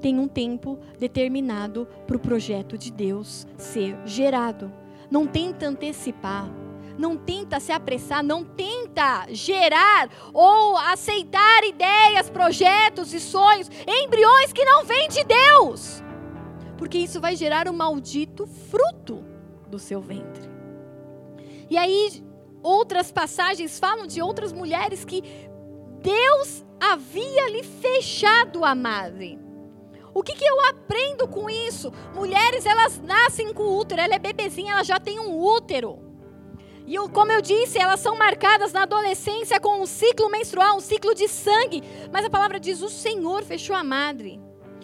[0.00, 4.72] Tem um tempo determinado para o projeto de Deus ser gerado.
[5.10, 6.50] Não tenta antecipar.
[6.98, 14.64] Não tenta se apressar, não tenta gerar ou aceitar ideias, projetos e sonhos, embriões que
[14.66, 16.02] não vêm de Deus.
[16.80, 19.22] Porque isso vai gerar um maldito fruto
[19.68, 20.48] do seu ventre.
[21.68, 22.24] E aí,
[22.62, 25.22] outras passagens falam de outras mulheres que
[26.02, 29.38] Deus havia lhe fechado a madre.
[30.14, 31.92] O que, que eu aprendo com isso?
[32.14, 35.98] Mulheres, elas nascem com útero, ela é bebezinha, ela já tem um útero.
[36.86, 41.14] E como eu disse, elas são marcadas na adolescência com um ciclo menstrual, um ciclo
[41.14, 41.82] de sangue.
[42.10, 44.40] Mas a palavra diz: o Senhor fechou a madre.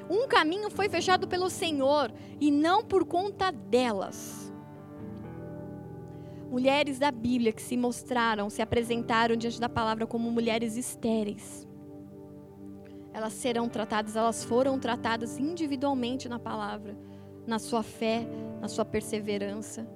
[0.09, 4.52] Um caminho foi fechado pelo Senhor e não por conta delas.
[6.48, 11.66] Mulheres da Bíblia que se mostraram, se apresentaram diante da palavra como mulheres estéreis.
[13.12, 16.96] Elas serão tratadas, elas foram tratadas individualmente na palavra,
[17.46, 18.28] na sua fé,
[18.61, 19.88] na sua perseverança.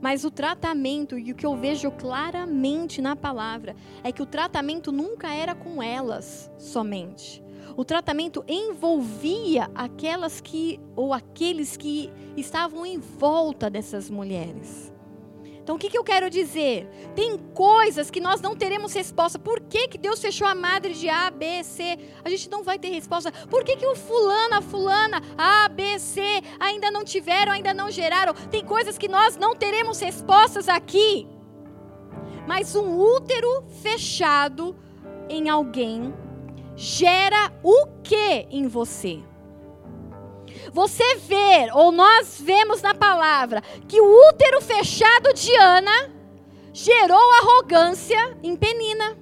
[0.00, 4.90] Mas o tratamento, e o que eu vejo claramente na palavra, é que o tratamento
[4.90, 7.45] nunca era com elas somente.
[7.76, 14.90] O tratamento envolvia aquelas que, ou aqueles que estavam em volta dessas mulheres.
[15.66, 16.88] Então, o que, que eu quero dizer?
[17.14, 19.38] Tem coisas que nós não teremos resposta.
[19.38, 21.98] Por que, que Deus fechou a madre de A, B, C?
[22.24, 23.30] A gente não vai ter resposta.
[23.50, 26.22] Por que, que o fulano, a fulana, A, B, C,
[26.58, 28.32] ainda não tiveram, ainda não geraram?
[28.48, 31.28] Tem coisas que nós não teremos respostas aqui.
[32.46, 34.74] Mas um útero fechado
[35.28, 36.14] em alguém
[36.76, 39.22] gera o que em você?
[40.72, 46.10] você ver, ou nós vemos na palavra, que o útero fechado de Ana
[46.72, 49.16] gerou arrogância em Penina.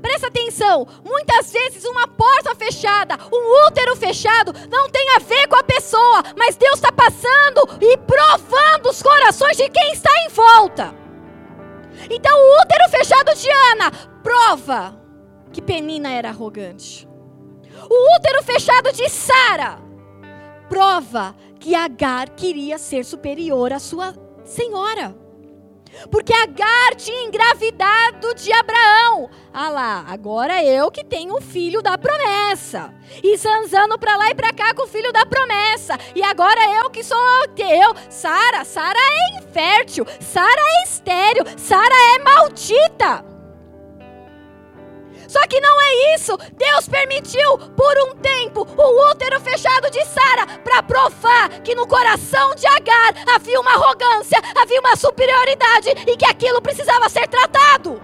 [0.00, 5.56] Presta atenção, muitas vezes uma porta fechada, um útero fechado, não tem a ver com
[5.56, 10.94] a pessoa, mas Deus está passando e provando os corações de quem está em volta.
[12.08, 15.00] Então, o útero fechado de Ana prova
[15.52, 17.08] que Penina era arrogante.
[17.88, 19.78] O útero fechado de Sara
[20.68, 24.12] prova que Agar queria ser superior à sua
[24.44, 25.16] senhora.
[26.10, 29.30] Porque Agar tinha engravidado de Abraão.
[29.54, 32.92] Ah lá, agora eu que tenho o filho da promessa.
[33.22, 35.96] E zanzando para lá e para cá com o filho da promessa.
[36.16, 37.16] E agora eu que sou
[37.56, 37.94] eu.
[38.10, 40.04] Sara, Sara é infértil.
[40.20, 41.44] Sara é estéril.
[41.56, 43.35] Sara é maldita.
[45.36, 46.34] Só que não é isso.
[46.54, 52.54] Deus permitiu por um tempo o útero fechado de Sara para provar que no coração
[52.54, 58.00] de Agar havia uma arrogância, havia uma superioridade e que aquilo precisava ser tratado.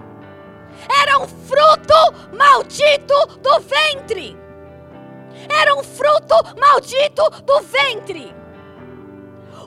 [1.01, 4.37] Era um fruto maldito do ventre.
[5.49, 8.43] Era um fruto maldito do ventre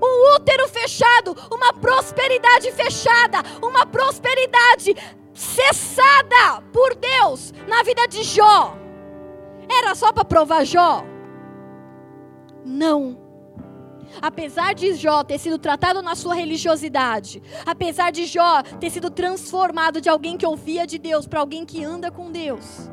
[0.02, 4.94] um útero fechado, uma prosperidade fechada, uma prosperidade
[5.36, 8.76] cessada por Deus na vida de Jó.
[9.70, 11.04] Era só para provar Jó?
[12.64, 13.18] Não.
[14.22, 20.00] Apesar de Jó ter sido tratado na sua religiosidade, apesar de Jó ter sido transformado
[20.00, 22.90] de alguém que ouvia de Deus para alguém que anda com Deus,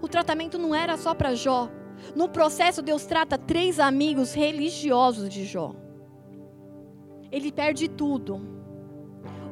[0.00, 1.68] o tratamento não era só para Jó.
[2.14, 5.74] No processo, Deus trata três amigos religiosos de Jó.
[7.32, 8.59] Ele perde tudo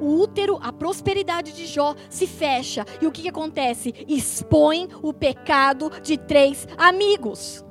[0.01, 2.84] o útero, a prosperidade de Jó se fecha.
[3.01, 3.94] E o que, que acontece?
[4.09, 7.64] Expõe o pecado de três amigos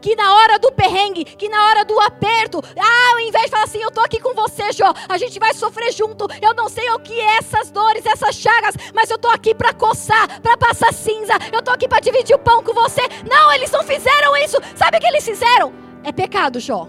[0.00, 3.64] que na hora do perrengue, que na hora do aperto, ah, ao invés de falar
[3.64, 6.26] assim, eu tô aqui com você, Jó, a gente vai sofrer junto.
[6.40, 9.72] Eu não sei o que é essas dores, essas chagas, mas eu tô aqui para
[9.72, 11.34] coçar, para passar cinza.
[11.52, 13.02] Eu tô aqui para dividir o pão com você.
[13.28, 14.58] Não, eles não fizeram isso.
[14.74, 15.72] Sabe o que eles fizeram?
[16.04, 16.88] É pecado, Jó.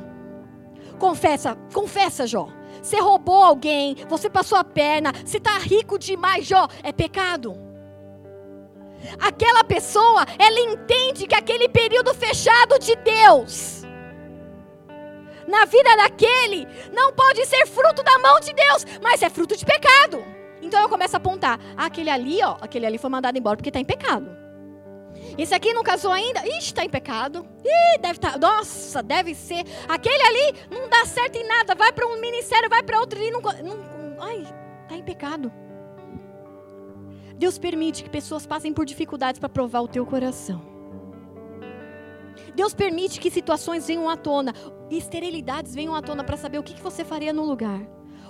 [1.00, 2.57] Confessa, confessa, Jó.
[2.88, 7.54] Você roubou alguém, você passou a perna, você está rico demais, Jó, é pecado.
[9.20, 13.84] Aquela pessoa, ela entende que aquele período fechado de Deus,
[15.46, 19.66] na vida daquele, não pode ser fruto da mão de Deus, mas é fruto de
[19.66, 20.24] pecado.
[20.62, 23.70] Então eu começo a apontar, ah, aquele ali, ó, aquele ali foi mandado embora porque
[23.70, 24.37] está em pecado.
[25.38, 26.46] Esse aqui não casou ainda?
[26.48, 27.46] Ixi, está em pecado.
[27.64, 28.34] Ih, deve estar.
[28.34, 29.64] Tá, nossa, deve ser.
[29.88, 31.76] Aquele ali não dá certo em nada.
[31.76, 33.30] Vai para um ministério, vai para outro ali.
[33.30, 34.48] Não, não, ai,
[34.84, 35.52] está em pecado.
[37.36, 40.60] Deus permite que pessoas passem por dificuldades para provar o teu coração.
[42.56, 44.54] Deus permite que situações venham à tona,
[44.90, 47.80] esterilidades venham à tona para saber o que, que você faria no lugar.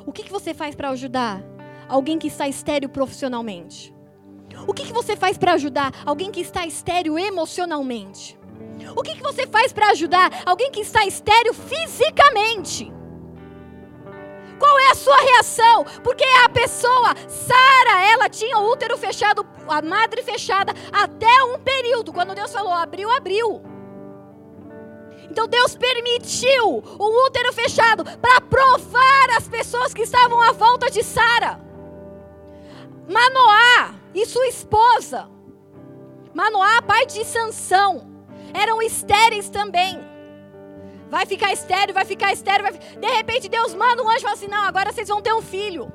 [0.06, 1.42] O que, que você faz para ajudar
[1.88, 3.96] alguém que está estéreo profissionalmente?
[4.66, 8.38] O que, que você faz para ajudar alguém que está estéreo emocionalmente?
[8.96, 12.92] O que, que você faz para ajudar alguém que está estéreo fisicamente?
[14.58, 15.86] Qual é a sua reação?
[16.04, 22.12] Porque a pessoa, Sara, ela tinha o útero fechado, a madre fechada, até um período.
[22.12, 23.62] Quando Deus falou abriu, abriu.
[25.30, 31.04] Então Deus permitiu o útero fechado para provar as pessoas que estavam à volta de
[31.04, 31.60] Sara.
[33.08, 35.30] Manoá e sua esposa.
[36.34, 38.08] Manoá, pai de Sansão,
[38.54, 40.00] eram estéreis também.
[41.10, 42.64] Vai ficar estéreo, vai ficar estéreo.
[42.64, 42.74] Vai...
[42.74, 45.42] De repente Deus manda um anjo e fala assim: Não, agora vocês vão ter um
[45.42, 45.92] filho.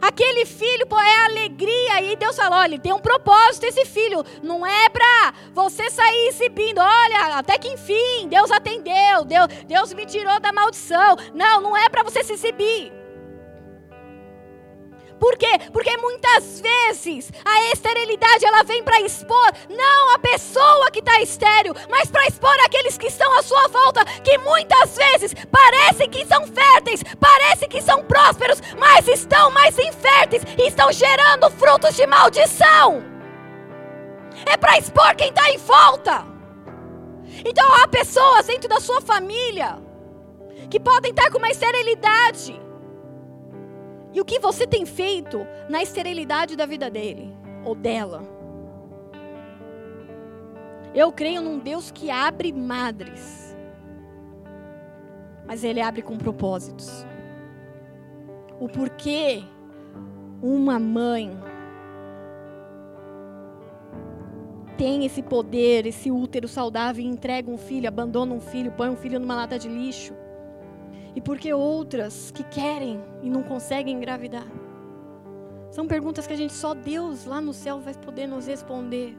[0.00, 2.02] Aquele filho pô, é alegria.
[2.02, 4.24] E Deus falou: olha, tem um propósito esse filho.
[4.42, 6.78] Não é para você sair exibindo.
[6.78, 9.24] Olha, até que enfim, Deus atendeu.
[9.24, 11.16] Deus, Deus me tirou da maldição.
[11.34, 13.03] Não, não é para você se exibir.
[15.18, 15.58] Por quê?
[15.72, 21.74] Porque muitas vezes a esterilidade ela vem para expor não a pessoa que está estéril,
[21.88, 26.46] mas para expor aqueles que estão à sua volta, que muitas vezes parecem que são
[26.46, 33.02] férteis, parecem que são prósperos, mas estão mais inférteis e estão gerando frutos de maldição.
[34.46, 36.26] É para expor quem está em volta.
[37.44, 39.78] Então há pessoas dentro da sua família
[40.70, 42.63] que podem estar com uma esterilidade
[44.14, 48.22] e o que você tem feito na esterilidade da vida dele ou dela?
[50.94, 53.56] Eu creio num Deus que abre madres,
[55.44, 57.04] mas ele abre com propósitos.
[58.60, 59.42] O porquê
[60.40, 61.36] uma mãe
[64.78, 68.96] tem esse poder, esse útero saudável e entrega um filho, abandona um filho, põe um
[68.96, 70.14] filho numa lata de lixo
[71.14, 74.46] e por que outras que querem e não conseguem engravidar?
[75.70, 79.16] São perguntas que a gente só Deus lá no céu vai poder nos responder.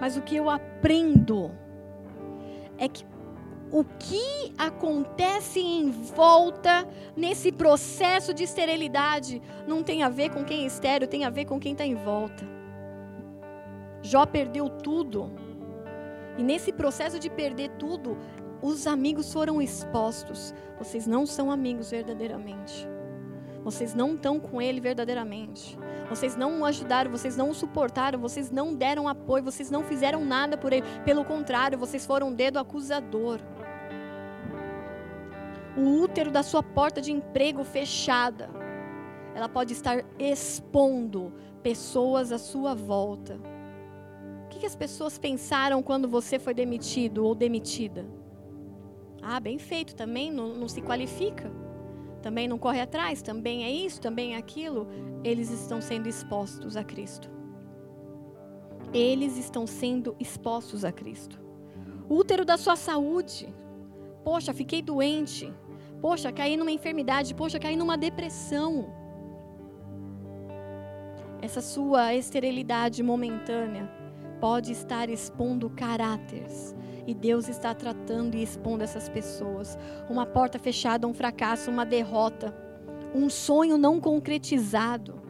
[0.00, 1.50] Mas o que eu aprendo
[2.78, 3.04] é que
[3.70, 6.86] o que acontece em volta
[7.16, 11.44] nesse processo de esterilidade não tem a ver com quem é estéreo, tem a ver
[11.44, 12.44] com quem está em volta.
[14.02, 15.32] Jó perdeu tudo.
[16.36, 18.18] E nesse processo de perder tudo,
[18.64, 20.54] os amigos foram expostos.
[20.78, 22.88] Vocês não são amigos verdadeiramente.
[23.62, 25.78] Vocês não estão com ele verdadeiramente.
[26.08, 30.24] Vocês não o ajudaram, vocês não o suportaram, vocês não deram apoio, vocês não fizeram
[30.24, 30.86] nada por ele.
[31.04, 33.38] Pelo contrário, vocês foram um dedo acusador.
[35.76, 38.48] O útero da sua porta de emprego fechada,
[39.34, 43.38] ela pode estar expondo pessoas à sua volta.
[44.44, 48.23] O que as pessoas pensaram quando você foi demitido ou demitida?
[49.26, 51.50] Ah, bem feito, também não, não se qualifica,
[52.20, 54.86] também não corre atrás, também é isso, também é aquilo.
[55.24, 57.30] Eles estão sendo expostos a Cristo.
[58.92, 61.40] Eles estão sendo expostos a Cristo.
[62.06, 63.48] Útero da sua saúde.
[64.22, 65.50] Poxa, fiquei doente.
[66.02, 67.34] Poxa, caí numa enfermidade.
[67.34, 68.92] Poxa, caí numa depressão.
[71.40, 73.90] Essa sua esterilidade momentânea
[74.38, 79.78] pode estar expondo caráteres e Deus está tratando e expondo essas pessoas.
[80.08, 82.54] Uma porta fechada, um fracasso, uma derrota,
[83.14, 85.20] um sonho não concretizado,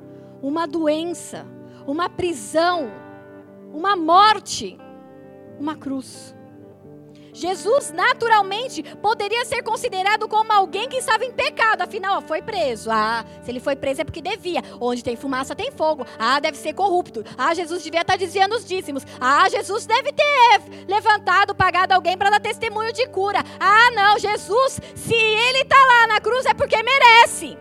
[0.43, 1.47] uma doença,
[1.87, 2.91] uma prisão,
[3.73, 4.79] uma morte,
[5.59, 6.34] uma cruz.
[7.35, 12.89] Jesus naturalmente poderia ser considerado como alguém que estava em pecado, afinal, foi preso.
[12.93, 14.63] Ah, se ele foi preso é porque devia.
[14.81, 16.07] Onde tem fumaça tem fogo.
[16.17, 17.25] Ah, deve ser corrupto.
[17.37, 19.05] Ah, Jesus devia estar desviando os dízimos.
[19.21, 23.41] Ah, Jesus deve ter levantado, pagado alguém para dar testemunho de cura.
[23.59, 27.59] Ah, não, Jesus, se ele está lá na cruz é porque merece.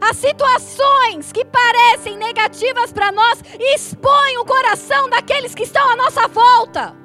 [0.00, 3.42] As situações que parecem negativas para nós
[3.74, 6.99] expõem o coração daqueles que estão à nossa volta.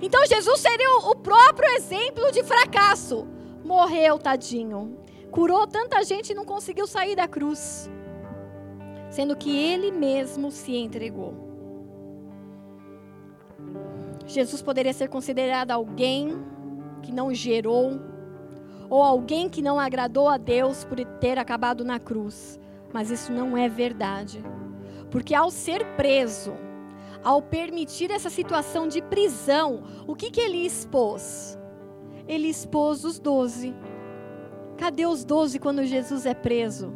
[0.00, 3.26] Então Jesus seria o próprio exemplo de fracasso.
[3.64, 4.98] Morreu, tadinho.
[5.30, 7.90] Curou tanta gente e não conseguiu sair da cruz.
[9.10, 11.34] Sendo que ele mesmo se entregou.
[14.26, 16.44] Jesus poderia ser considerado alguém
[17.02, 18.00] que não gerou,
[18.90, 22.58] ou alguém que não agradou a Deus por ter acabado na cruz.
[22.92, 24.42] Mas isso não é verdade.
[25.10, 26.54] Porque ao ser preso,
[27.26, 31.58] ao permitir essa situação de prisão, o que, que ele expôs?
[32.28, 33.74] Ele expôs os doze.
[34.78, 36.94] Cadê os doze quando Jesus é preso?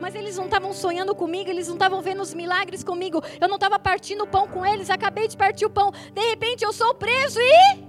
[0.00, 3.54] Mas eles não estavam sonhando comigo, eles não estavam vendo os milagres comigo, eu não
[3.54, 6.92] estava partindo o pão com eles, acabei de partir o pão, de repente eu sou
[6.92, 7.84] preso e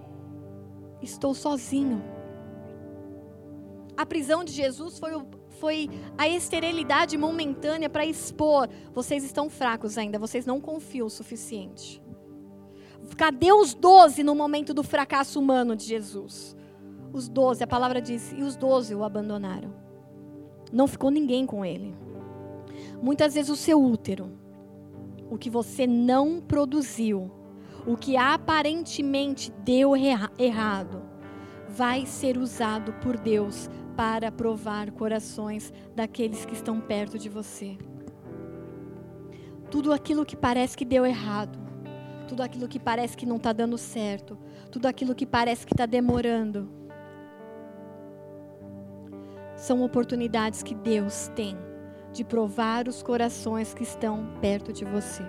[1.01, 2.03] estou sozinho.
[3.97, 5.25] A prisão de Jesus foi o,
[5.61, 5.87] foi
[6.17, 12.01] a esterilidade momentânea para expor: vocês estão fracos ainda, vocês não confiam o suficiente.
[13.15, 16.55] Cadê os doze no momento do fracasso humano de Jesus?
[17.13, 19.71] Os doze, a palavra diz, e os doze o abandonaram.
[20.71, 21.93] Não ficou ninguém com ele.
[23.01, 24.31] Muitas vezes o seu útero,
[25.29, 27.29] o que você não produziu,
[27.85, 31.03] o que aparentemente deu errado,
[31.67, 37.77] vai ser usado por Deus para provar corações daqueles que estão perto de você.
[39.69, 41.57] Tudo aquilo que parece que deu errado,
[42.27, 44.37] tudo aquilo que parece que não está dando certo,
[44.71, 46.69] tudo aquilo que parece que está demorando,
[49.55, 51.57] são oportunidades que Deus tem
[52.11, 55.23] de provar os corações que estão perto de você.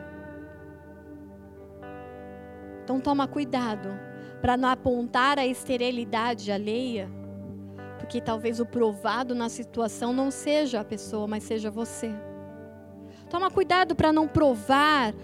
[2.83, 3.91] Então toma cuidado
[4.41, 7.09] para não apontar a esterilidade alheia,
[8.13, 12.11] porque talvez o provado na situação não seja a pessoa, mas seja você.
[13.31, 15.15] Toma cuidado para não provar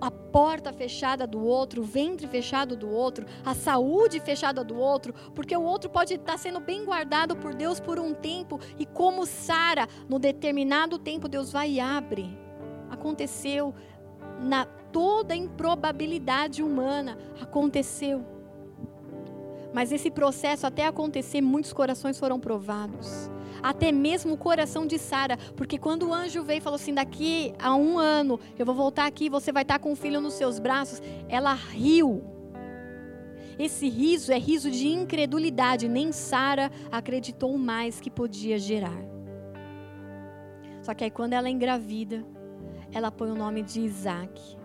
[0.00, 5.12] a porta fechada do outro, o ventre fechado do outro, a saúde fechada do outro,
[5.34, 9.26] porque o outro pode estar sendo bem guardado por Deus por um tempo e como
[9.26, 12.38] Sara, no determinado tempo Deus vai e abre.
[12.88, 13.74] Aconteceu
[14.40, 18.35] na toda improbabilidade humana, aconteceu.
[19.76, 23.30] Mas esse processo até acontecer, muitos corações foram provados
[23.62, 27.52] até mesmo o coração de Sara, porque quando o anjo veio e falou assim: daqui
[27.58, 30.58] a um ano eu vou voltar aqui, você vai estar com o filho nos seus
[30.58, 32.24] braços, ela riu.
[33.58, 39.02] Esse riso é riso de incredulidade, nem Sara acreditou mais que podia gerar.
[40.80, 42.24] Só que aí quando ela é engravida,
[42.94, 44.56] ela põe o nome de Isaac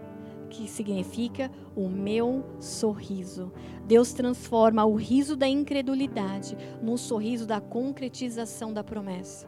[0.52, 3.52] que significa o meu sorriso.
[3.86, 9.48] Deus transforma o riso da incredulidade num sorriso da concretização da promessa.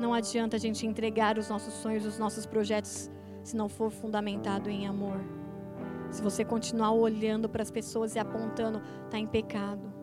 [0.00, 3.10] Não adianta a gente entregar os nossos sonhos, os nossos projetos,
[3.44, 5.20] se não for fundamentado em amor.
[6.10, 9.97] Se você continuar olhando para as pessoas e apontando, está em pecado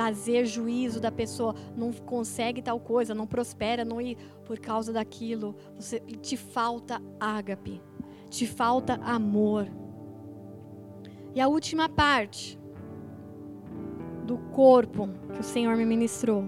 [0.00, 5.54] fazer juízo da pessoa, não consegue tal coisa, não prospera, não ir por causa daquilo.
[5.76, 7.82] Você te falta ágape,
[8.30, 9.68] te falta amor.
[11.34, 12.58] E a última parte
[14.24, 16.44] do corpo que o Senhor me ministrou.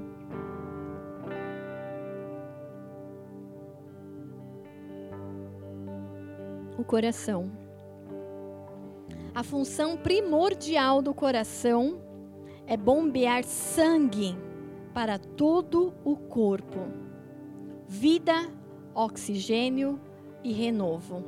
[6.78, 7.52] O coração.
[9.34, 12.11] A função primordial do coração
[12.66, 14.36] é bombear sangue
[14.94, 16.80] para todo o corpo.
[17.88, 18.48] Vida,
[18.94, 20.00] oxigênio
[20.42, 21.24] e renovo.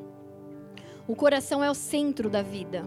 [1.06, 2.84] O coração é o centro da vida.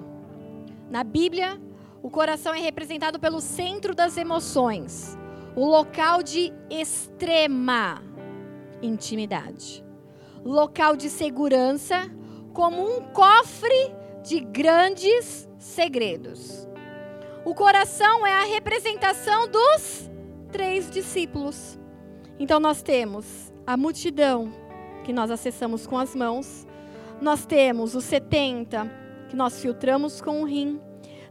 [0.89, 1.60] Na Bíblia,
[2.02, 5.18] o coração é representado pelo centro das emoções,
[5.56, 8.02] o local de extrema
[8.82, 9.84] intimidade,
[10.43, 12.10] local de segurança,
[12.54, 13.93] como um cofre
[14.24, 16.68] de grandes segredos.
[17.48, 20.12] O coração é a representação dos
[20.52, 21.80] três discípulos.
[22.38, 24.52] Então nós temos a multidão
[25.06, 26.68] que nós acessamos com as mãos,
[27.22, 28.91] nós temos os 70
[29.30, 30.82] que nós filtramos com o rim,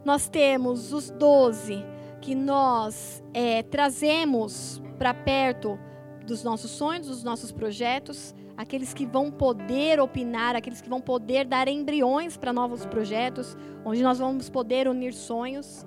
[0.03, 1.85] nós temos os 12
[2.19, 5.77] que nós é, trazemos para perto
[6.25, 11.45] dos nossos sonhos, dos nossos projetos, aqueles que vão poder opinar, aqueles que vão poder
[11.45, 13.55] dar embriões para novos projetos,
[13.85, 15.85] onde nós vamos poder unir sonhos.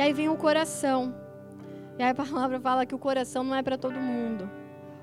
[0.00, 1.14] E aí vem o coração.
[1.98, 4.50] E aí a palavra fala que o coração não é para todo mundo.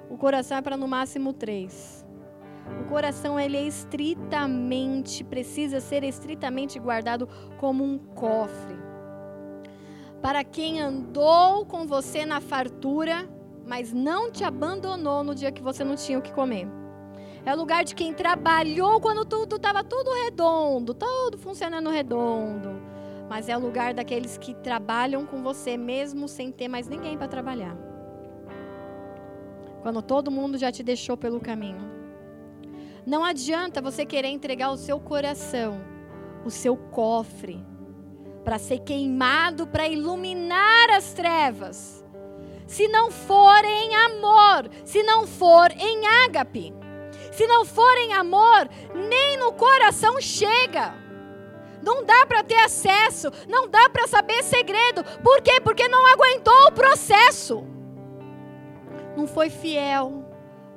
[0.09, 2.03] O coração é para no máximo três.
[2.81, 7.29] O coração ele é estritamente, precisa ser estritamente guardado
[7.59, 8.75] como um cofre.
[10.19, 13.29] Para quem andou com você na fartura,
[13.67, 16.67] mas não te abandonou no dia que você não tinha o que comer.
[17.45, 22.86] É o lugar de quem trabalhou quando tudo estava tudo redondo, tudo funcionando redondo
[23.29, 27.27] mas é o lugar daqueles que trabalham com você mesmo sem ter mais ninguém para
[27.27, 27.77] trabalhar.
[29.81, 31.97] Quando todo mundo já te deixou pelo caminho.
[33.05, 35.81] Não adianta você querer entregar o seu coração,
[36.43, 37.65] o seu cofre,
[38.43, 42.03] para ser queimado, para iluminar as trevas.
[42.65, 46.73] Se não for em amor, se não for em ágape,
[47.31, 51.06] se não for em amor, nem no coração chega.
[51.81, 55.03] Não dá para ter acesso, não dá para saber segredo.
[55.23, 55.61] Por quê?
[55.61, 57.63] Porque não aguentou o processo.
[59.15, 60.25] Não foi fiel,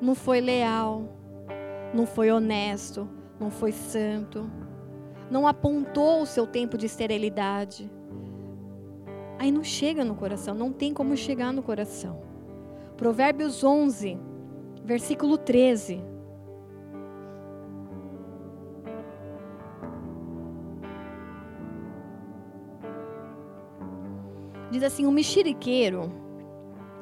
[0.01, 1.05] não foi leal,
[1.93, 4.51] não foi honesto, não foi santo,
[5.31, 7.91] não apontou o seu tempo de esterilidade.
[9.39, 12.21] Aí não chega no coração, não tem como chegar no coração.
[12.97, 14.19] Provérbios 11,
[14.85, 16.10] versículo 13.
[24.71, 26.13] Diz assim: o mexeriqueiro.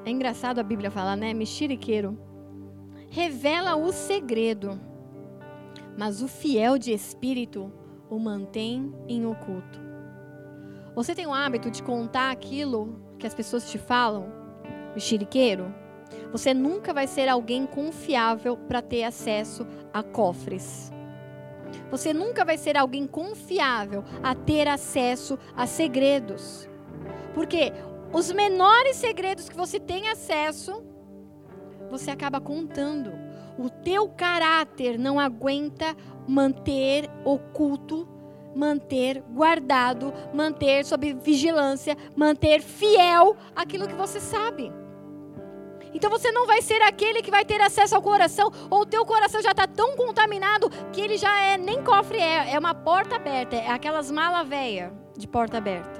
[0.04, 1.34] É engraçado a Bíblia falar, né?
[1.34, 2.18] Mexeriqueiro.
[3.10, 4.78] Revela o segredo,
[5.96, 7.72] mas o fiel de espírito
[8.10, 9.80] o mantém em oculto.
[10.94, 14.32] Você tem o hábito de contar aquilo que as pessoas te falam?
[14.94, 15.72] Mexeriqueiro?
[16.32, 20.92] Você nunca vai ser alguém confiável para ter acesso a cofres.
[21.90, 26.67] Você nunca vai ser alguém confiável a ter acesso a segredos.
[27.34, 27.72] Porque
[28.12, 30.82] os menores segredos que você tem acesso,
[31.90, 33.12] você acaba contando.
[33.58, 38.08] O teu caráter não aguenta manter oculto,
[38.54, 44.72] manter guardado, manter sob vigilância, manter fiel aquilo que você sabe.
[45.92, 49.04] Então você não vai ser aquele que vai ter acesso ao coração, ou o teu
[49.04, 53.16] coração já está tão contaminado que ele já é nem cofre é, é uma porta
[53.16, 55.97] aberta, é aquelas mala véia de porta aberta.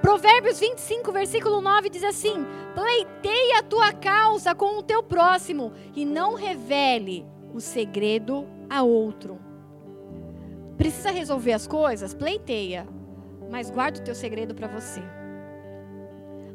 [0.00, 6.04] Provérbios 25, versículo 9 diz assim: Pleiteia a tua causa com o teu próximo e
[6.04, 9.38] não revele o segredo a outro.
[10.78, 12.14] Precisa resolver as coisas?
[12.14, 12.88] Pleiteia,
[13.50, 15.02] mas guarda o teu segredo para você.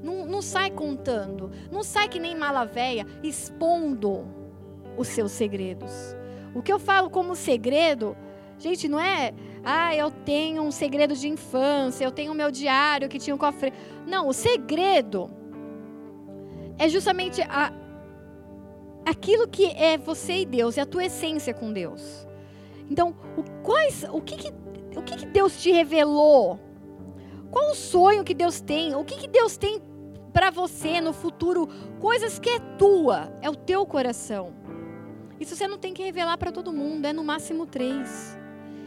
[0.01, 4.25] Não, não, sai contando, não sai que nem mala véia expondo
[4.97, 6.15] os seus segredos.
[6.53, 8.15] O que eu falo como segredo,
[8.57, 9.33] gente, não é
[9.65, 13.73] ah, eu tenho um segredo de infância, eu tenho meu diário que tinha um cofre.
[14.05, 15.27] Não, o segredo
[16.77, 17.73] é justamente a,
[19.03, 22.27] aquilo que é você e Deus, é a tua essência com Deus.
[22.91, 24.53] Então, o, quais, o, que, que,
[24.95, 26.59] o que, que Deus te revelou?
[27.49, 28.93] Qual o sonho que Deus tem?
[28.93, 29.81] O que, que Deus tem
[30.31, 31.67] para você no futuro?
[31.99, 34.53] Coisas que é tua, é o teu coração.
[35.39, 38.37] Isso você não tem que revelar para todo mundo, é no máximo três.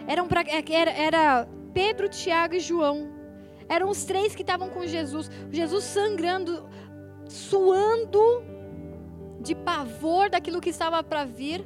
[0.08, 3.10] Eram pra, é, era, era Pedro, Tiago e João.
[3.68, 5.30] Eram os três que estavam com Jesus.
[5.50, 6.66] Jesus sangrando,
[7.28, 8.42] suando
[9.38, 11.62] de pavor daquilo que estava para vir.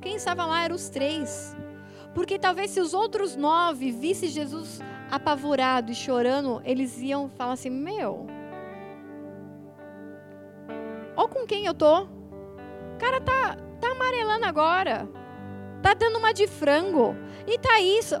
[0.00, 1.54] Quem estava lá eram os três.
[2.14, 4.80] Porque talvez se os outros nove vissem Jesus
[5.10, 8.26] apavorado e chorando, eles iam falar assim: Meu,
[11.14, 12.04] olha com quem eu tô.
[12.04, 15.06] O cara tá, tá amarelando agora.
[15.82, 17.14] Tá dando uma de frango.
[17.46, 18.14] E tá isso.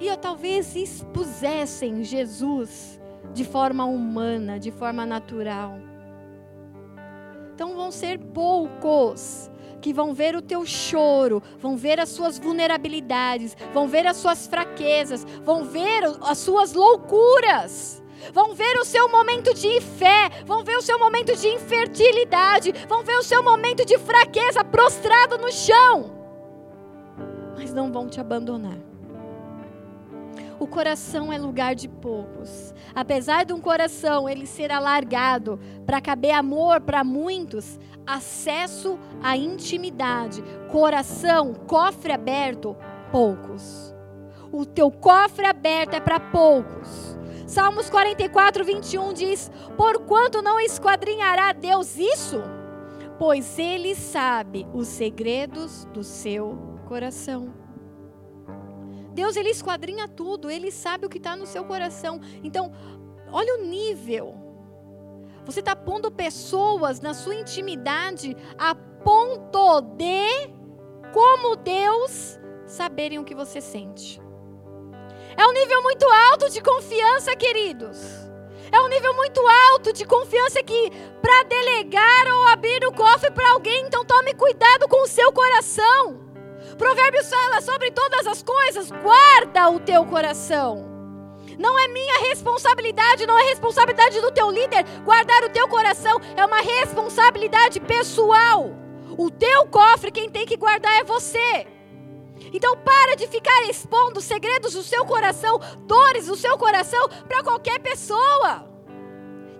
[0.00, 3.00] E talvez expusessem Jesus
[3.32, 5.78] de forma humana, de forma natural.
[7.54, 9.50] Então vão ser poucos
[9.80, 14.46] que vão ver o teu choro, vão ver as suas vulnerabilidades, vão ver as suas
[14.46, 18.02] fraquezas, vão ver as suas loucuras.
[18.32, 23.04] Vão ver o seu momento de fé, vão ver o seu momento de infertilidade, vão
[23.04, 26.17] ver o seu momento de fraqueza prostrado no chão
[27.58, 28.78] mas não vão te abandonar.
[30.60, 32.72] O coração é lugar de poucos.
[32.94, 40.40] Apesar de um coração ele ser alargado para caber amor para muitos, acesso à intimidade,
[40.70, 42.76] coração, cofre aberto,
[43.10, 43.92] poucos.
[44.52, 47.18] O teu cofre aberto é para poucos.
[47.44, 52.40] Salmos 44, 21 diz: Porquanto não esquadrinhará Deus isso?
[53.18, 57.52] Pois Ele sabe os segredos do seu coração.
[59.12, 62.20] Deus ele esquadrinha tudo, ele sabe o que está no seu coração.
[62.42, 62.72] Então,
[63.30, 64.34] olha o nível.
[65.44, 70.50] Você está pondo pessoas na sua intimidade a ponto de,
[71.12, 74.20] como Deus, saberem o que você sente.
[75.36, 77.98] É um nível muito alto de confiança, queridos.
[78.70, 80.90] É um nível muito alto de confiança que,
[81.22, 86.27] para delegar ou abrir o cofre para alguém, então tome cuidado com o seu coração.
[86.78, 90.86] Provérbios fala sobre todas as coisas, guarda o teu coração.
[91.58, 96.46] Não é minha responsabilidade, não é responsabilidade do teu líder guardar o teu coração, é
[96.46, 98.70] uma responsabilidade pessoal.
[99.16, 101.66] O teu cofre, quem tem que guardar é você.
[102.52, 107.80] Então para de ficar expondo segredos do seu coração, dores do seu coração para qualquer
[107.80, 108.64] pessoa.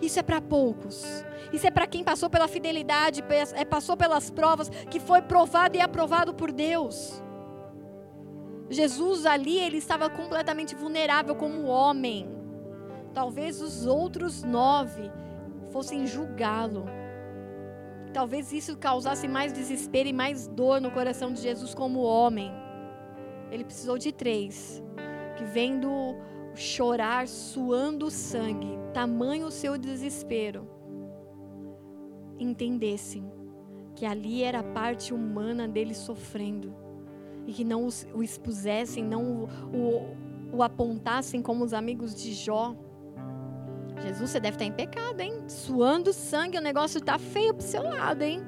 [0.01, 1.02] Isso é para poucos.
[1.52, 5.80] Isso é para quem passou pela fidelidade, é, passou pelas provas, que foi provado e
[5.80, 7.22] aprovado por Deus.
[8.70, 12.28] Jesus ali, ele estava completamente vulnerável como homem.
[13.14, 15.10] Talvez os outros nove
[15.70, 16.84] fossem julgá-lo.
[18.12, 22.52] Talvez isso causasse mais desespero e mais dor no coração de Jesus como homem.
[23.50, 24.82] Ele precisou de três,
[25.36, 25.90] que vendo
[26.54, 30.77] chorar, suando sangue, tamanho o seu desespero
[32.39, 33.31] entendessem
[33.94, 36.74] que ali era a parte humana dele sofrendo
[37.47, 42.77] e que não o expusessem, não o, o, o apontassem como os amigos de Jó.
[44.02, 45.43] Jesus, você deve estar em pecado, hein?
[45.48, 48.40] Suando sangue, o negócio está feio pro seu lado, hein?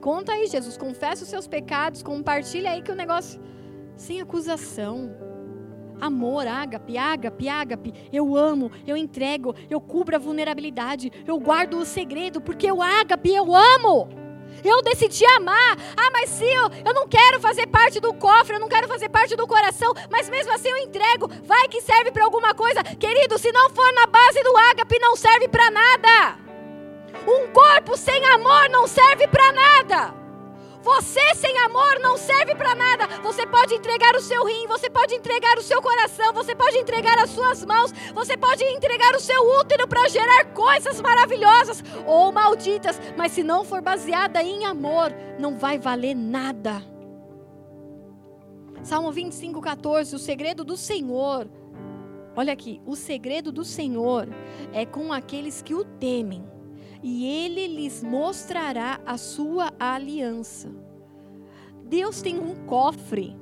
[0.00, 3.40] Conta aí, Jesus, confessa os seus pecados, compartilha aí que o negócio
[3.96, 5.14] sem acusação.
[6.04, 7.94] Amor, ágape, ágape, ágape.
[8.12, 13.32] Eu amo, eu entrego, eu cubro a vulnerabilidade, eu guardo o segredo, porque eu ágape,
[13.32, 14.10] eu amo.
[14.62, 15.78] Eu decidi amar.
[15.96, 19.08] Ah, mas se eu, eu não quero fazer parte do cofre, eu não quero fazer
[19.08, 21.26] parte do coração, mas mesmo assim eu entrego.
[21.42, 22.84] Vai que serve para alguma coisa.
[22.84, 26.38] Querido, se não for na base do ágape, não serve para nada.
[27.26, 30.23] Um corpo sem amor não serve para nada.
[30.84, 33.06] Você sem amor não serve para nada.
[33.22, 37.18] Você pode entregar o seu rim, você pode entregar o seu coração, você pode entregar
[37.18, 43.00] as suas mãos, você pode entregar o seu útero para gerar coisas maravilhosas ou malditas,
[43.16, 46.82] mas se não for baseada em amor, não vai valer nada.
[48.82, 51.48] Salmo 25, 14: O segredo do Senhor.
[52.36, 54.28] Olha aqui, o segredo do Senhor
[54.70, 56.53] é com aqueles que o temem
[57.04, 60.74] e ele lhes mostrará a sua aliança.
[61.84, 63.36] Deus tem um cofre.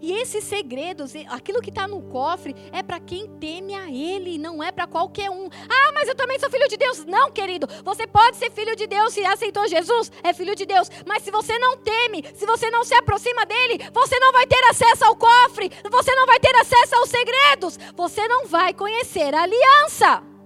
[0.00, 4.62] E esses segredos, aquilo que está no cofre, é para quem teme a Ele, não
[4.62, 5.46] é para qualquer um.
[5.68, 7.04] Ah, mas eu também sou filho de Deus.
[7.04, 7.66] Não, querido.
[7.84, 10.88] Você pode ser filho de Deus se aceitou Jesus, é filho de Deus.
[11.04, 14.62] Mas se você não teme, se você não se aproxima dele, você não vai ter
[14.70, 19.42] acesso ao cofre, você não vai ter acesso aos segredos, você não vai conhecer a
[19.42, 20.37] aliança.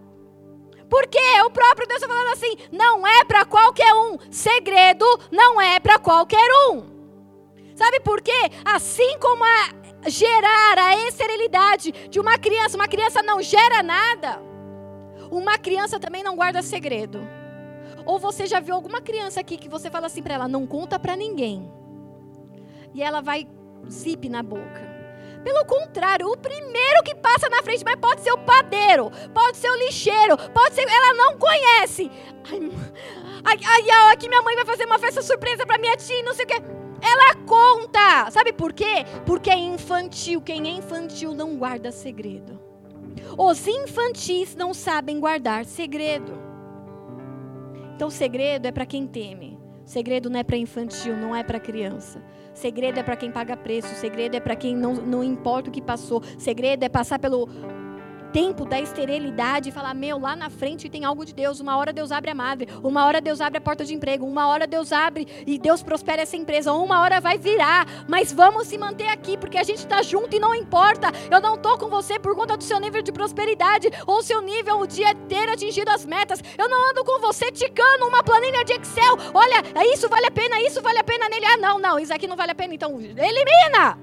[0.93, 4.19] Porque o próprio Deus está falando assim: não é para qualquer um.
[4.31, 6.85] Segredo não é para qualquer um.
[7.75, 8.51] Sabe por quê?
[8.63, 14.43] Assim como a gerar a esterilidade de uma criança, uma criança não gera nada.
[15.31, 17.27] Uma criança também não guarda segredo.
[18.05, 20.99] Ou você já viu alguma criança aqui que você fala assim para ela: não conta
[20.99, 21.73] para ninguém.
[22.93, 23.49] E ela vai
[23.89, 24.92] zip na boca.
[25.43, 29.71] Pelo contrário, o primeiro que passa na frente, mas pode ser o padeiro, pode ser
[29.71, 30.83] o lixeiro, pode ser.
[30.89, 32.11] Ela não conhece.
[33.45, 36.35] Ai, ai, ai aqui minha mãe vai fazer uma festa surpresa para minha tia, não
[36.35, 36.63] sei o quê.
[37.03, 38.31] Ela conta.
[38.31, 39.05] Sabe por quê?
[39.27, 40.41] Porque é infantil.
[40.41, 42.61] Quem é infantil não guarda segredo.
[43.37, 46.41] Os infantis não sabem guardar segredo.
[47.95, 49.62] Então, segredo é para quem teme.
[49.85, 52.23] Segredo não é para infantil, não é para criança.
[52.55, 53.89] Segredo é para quem paga preço.
[53.95, 56.23] Segredo é para quem não, não importa o que passou.
[56.39, 57.49] Segredo é passar pelo
[58.33, 61.61] tempo da esterilidade e falar: Meu, lá na frente tem algo de Deus.
[61.61, 64.49] Uma hora Deus abre a madre, uma hora Deus abre a porta de emprego, uma
[64.49, 67.87] hora Deus abre e Deus prospera essa empresa, uma hora vai virar.
[68.09, 71.09] Mas vamos se manter aqui, porque a gente está junto e não importa.
[71.31, 74.81] Eu não estou com você por conta do seu nível de prosperidade ou seu nível
[74.81, 76.43] o dia ter atingido as metas.
[76.57, 79.17] Eu não ando com você ticando uma planilha de Excel.
[79.35, 81.47] Olha, isso vale a pena, isso vale a pena nele.
[81.47, 83.99] Ah, não, não, isso aqui não vale a pena, então elimina.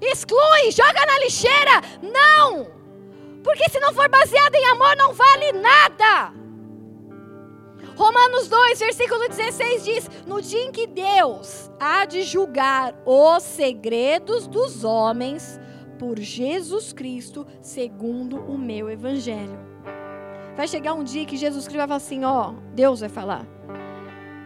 [0.00, 1.80] Exclui, joga na lixeira.
[2.02, 2.81] Não!
[3.42, 6.32] Porque se não for baseado em amor, não vale nada.
[7.96, 14.46] Romanos 2, versículo 16 diz: No dia em que Deus há de julgar os segredos
[14.46, 15.60] dos homens
[15.98, 19.58] por Jesus Cristo, segundo o meu evangelho.
[20.56, 23.46] Vai chegar um dia que Jesus Cristo vai falar assim: Ó, Deus vai falar,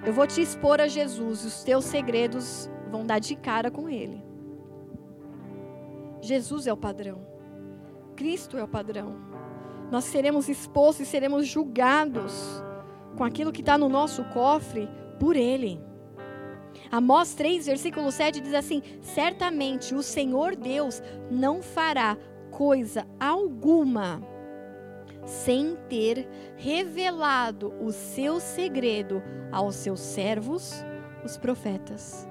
[0.05, 3.89] eu vou te expor a Jesus e os teus segredos vão dar de cara com
[3.89, 4.24] ele.
[6.20, 7.36] Jesus é o padrão.
[8.16, 9.14] Cristo é o padrão.
[9.90, 12.62] Nós seremos expostos e seremos julgados
[13.16, 14.88] com aquilo que está no nosso cofre
[15.20, 15.80] por Ele.
[16.90, 22.16] Amós 3, versículo 7 diz assim: Certamente o Senhor Deus não fará
[22.51, 24.22] coisa alguma
[25.24, 30.72] sem ter revelado o seu segredo aos seus servos,
[31.24, 32.28] os profetas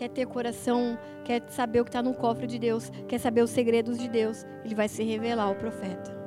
[0.00, 3.50] quer ter coração, quer saber o que está no cofre de Deus, quer saber os
[3.50, 6.18] segredos de Deus, ele vai se revelar ao profeta.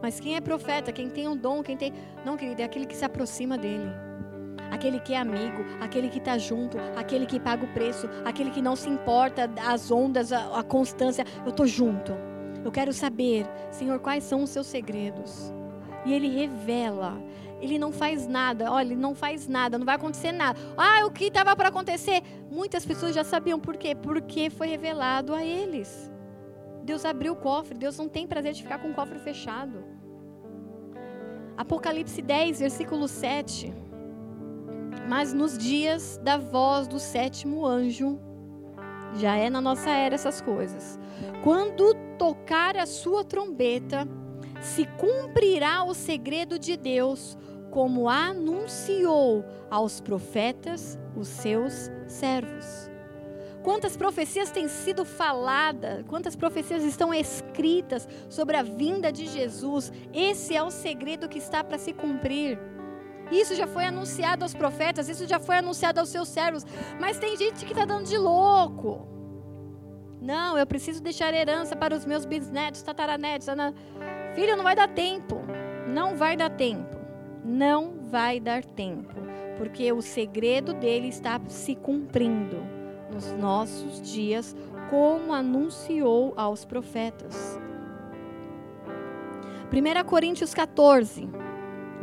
[0.00, 1.92] Mas quem é profeta, quem tem um dom, quem tem.
[2.24, 3.90] Não, querido, é aquele que se aproxima dele.
[4.70, 8.62] Aquele que é amigo, aquele que está junto, aquele que paga o preço, aquele que
[8.62, 11.24] não se importa as ondas, a, a constância.
[11.44, 12.12] Eu estou junto.
[12.64, 15.52] Eu quero saber, Senhor, quais são os seus segredos.
[16.04, 17.20] E ele revela
[17.60, 18.70] ele não faz nada.
[18.70, 20.58] Olha, ele não faz nada, não vai acontecer nada.
[20.76, 22.22] Ah, o que estava para acontecer?
[22.50, 23.94] Muitas pessoas já sabiam por quê?
[23.94, 26.12] Porque foi revelado a eles.
[26.82, 29.84] Deus abriu o cofre, Deus não tem prazer de ficar com o cofre fechado.
[31.56, 33.72] Apocalipse 10, versículo 7.
[35.08, 38.20] Mas nos dias da voz do sétimo anjo,
[39.14, 40.98] já é na nossa era essas coisas.
[41.42, 44.06] Quando tocar a sua trombeta,
[44.60, 47.38] se cumprirá o segredo de Deus,
[47.76, 52.90] como anunciou aos profetas, os seus servos.
[53.62, 59.92] Quantas profecias têm sido faladas, quantas profecias estão escritas sobre a vinda de Jesus.
[60.14, 62.58] Esse é o segredo que está para se cumprir.
[63.30, 66.64] Isso já foi anunciado aos profetas, isso já foi anunciado aos seus servos.
[66.98, 69.06] Mas tem gente que está dando de louco.
[70.18, 73.48] Não, eu preciso deixar herança para os meus bisnetos, tataranetos.
[74.34, 75.42] Filho, não vai dar tempo.
[75.86, 76.95] Não vai dar tempo
[77.46, 79.14] não vai dar tempo.
[79.56, 82.58] porque o segredo dele está se cumprindo
[83.10, 84.54] nos nossos dias,
[84.90, 87.58] como anunciou aos profetas.
[89.72, 91.28] 1 Coríntios 14,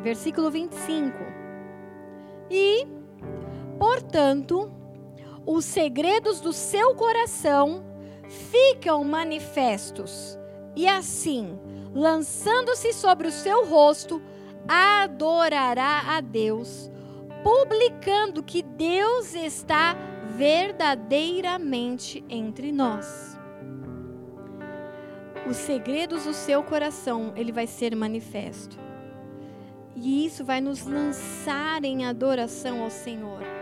[0.01, 1.15] versículo 25.
[2.49, 2.87] E,
[3.77, 4.71] portanto,
[5.45, 7.83] os segredos do seu coração
[8.27, 10.39] ficam manifestos,
[10.75, 11.59] e assim,
[11.93, 14.19] lançando-se sobre o seu rosto,
[14.67, 16.89] adorará a Deus,
[17.43, 19.95] publicando que Deus está
[20.35, 23.37] verdadeiramente entre nós.
[25.47, 28.79] Os segredos do seu coração, ele vai ser manifesto.
[29.95, 33.52] E isso vai nos lançar em adoração ao Senhor.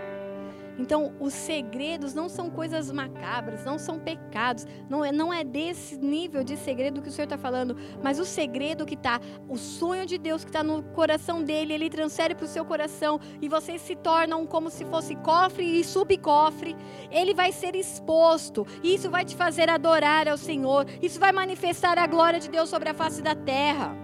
[0.81, 5.95] Então, os segredos não são coisas macabras, não são pecados, não é, não é desse
[5.95, 10.07] nível de segredo que o Senhor está falando, mas o segredo que está, o sonho
[10.07, 13.79] de Deus que está no coração dele, ele transfere para o seu coração e vocês
[13.79, 16.75] se tornam como se fosse cofre e subcofre,
[17.11, 21.99] ele vai ser exposto, e isso vai te fazer adorar ao Senhor, isso vai manifestar
[21.99, 23.95] a glória de Deus sobre a face da terra.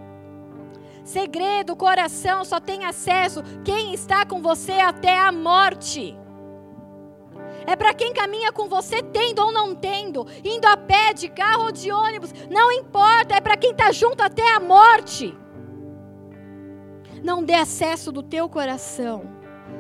[1.03, 6.15] Segredo, coração, só tem acesso quem está com você até a morte.
[7.67, 11.65] É para quem caminha com você, tendo ou não tendo, indo a pé, de carro
[11.65, 15.37] ou de ônibus, não importa, é para quem está junto até a morte.
[17.21, 19.29] Não dê acesso do teu coração.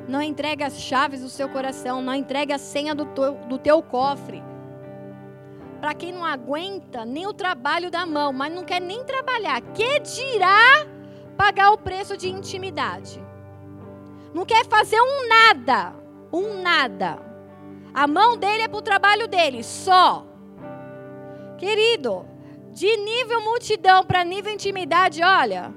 [0.05, 2.01] Não entregue as chaves do seu coração.
[2.01, 4.43] Não entregue a senha do teu, do teu cofre.
[5.79, 9.99] Para quem não aguenta nem o trabalho da mão, mas não quer nem trabalhar, que
[9.99, 10.85] dirá
[11.37, 13.23] pagar o preço de intimidade?
[14.33, 15.93] Não quer fazer um nada,
[16.33, 17.26] um nada
[17.97, 20.23] a mão dele é para o trabalho dele, só.
[21.57, 22.27] Querido,
[22.69, 25.73] de nível multidão para nível intimidade, olha,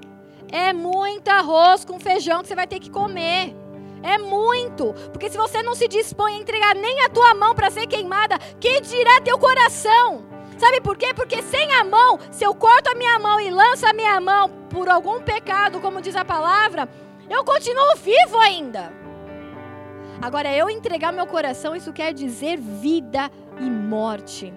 [0.52, 3.56] é muito arroz com feijão que você vai ter que comer.
[4.02, 4.92] É muito.
[5.10, 8.38] Porque se você não se dispõe a entregar nem a tua mão para ser queimada,
[8.60, 10.26] que dirá teu coração?
[10.59, 11.14] Sabe por quê?
[11.14, 14.51] Porque sem a mão, se eu corto a minha mão e lanço a minha mão
[14.68, 16.86] por algum pecado, como diz a palavra,
[17.30, 18.99] eu continuo vivo ainda.
[20.22, 24.52] Agora, eu entregar meu coração, isso quer dizer vida e morte.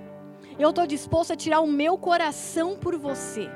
[0.59, 3.49] Eu estou disposto a tirar o meu coração por você.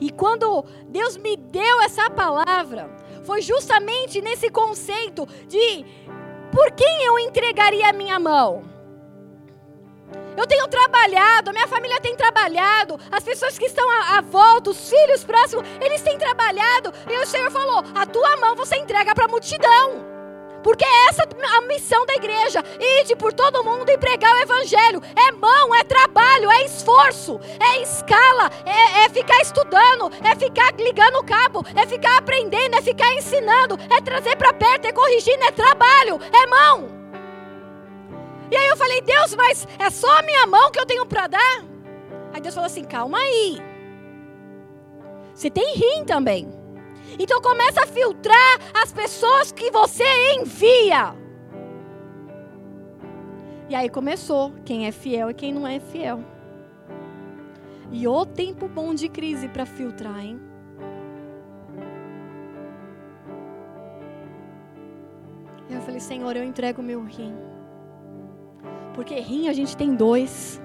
[0.00, 2.90] E quando Deus me deu essa palavra,
[3.24, 5.84] foi justamente nesse conceito de
[6.52, 8.62] por quem eu entregaria a minha mão.
[10.36, 14.70] Eu tenho trabalhado, a minha família tem trabalhado, as pessoas que estão à, à, volta,
[14.70, 16.92] os filhos próximos, eles têm trabalhado.
[17.10, 20.11] E o Senhor falou: a tua mão você entrega para a multidão.
[20.62, 21.26] Porque é essa
[21.56, 22.62] a missão da igreja.
[23.00, 25.02] Ide por todo mundo e pregar o evangelho.
[25.16, 31.16] É mão, é trabalho, é esforço, é escala, é, é ficar estudando, é ficar ligando
[31.16, 35.50] o cabo, é ficar aprendendo, é ficar ensinando, é trazer para perto, é corrigindo, é
[35.50, 37.02] trabalho, é mão.
[38.50, 41.26] E aí eu falei, Deus, mas é só a minha mão que eu tenho para
[41.26, 41.64] dar?
[42.32, 43.58] Aí Deus falou assim: calma aí.
[45.34, 46.61] Você tem rim também.
[47.18, 50.04] Então começa a filtrar as pessoas que você
[50.38, 51.14] envia.
[53.68, 56.20] E aí começou quem é fiel e quem não é fiel.
[57.90, 60.40] E o tempo bom de crise para filtrar, hein?
[65.70, 67.34] Eu falei, Senhor, eu entrego meu rim.
[68.94, 70.60] Porque rim a gente tem dois.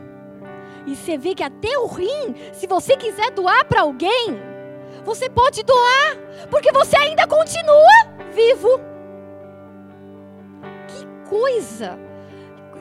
[0.85, 4.37] E você vê que até o rim, se você quiser doar para alguém,
[5.07, 6.17] você pode doar,
[6.51, 7.93] porque você ainda continua
[8.33, 8.77] vivo.
[10.89, 11.97] Que coisa!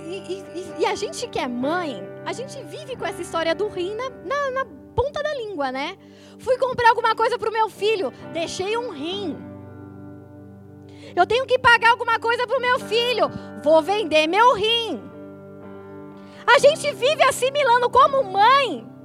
[0.01, 3.69] E, e, e, a gente que é mãe, a gente vive com essa história do
[3.69, 4.67] rim na, na, na
[4.97, 5.97] ponta da língua, né?
[6.39, 9.39] Fui comprar alguma coisa para o meu filho, deixei um rim.
[11.15, 13.31] Eu tenho que pagar alguma coisa para o meu filho,
[13.63, 15.01] vou vender meu rim.
[16.45, 18.96] A gente vive assimilando como mãe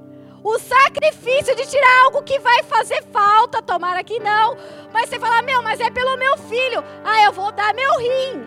[0.42, 4.56] o sacrifício de tirar algo que vai fazer falta, tomara que não.
[4.92, 6.82] Mas você fala, meu, mas é pelo meu filho.
[7.04, 8.44] Ah, eu vou dar meu rim.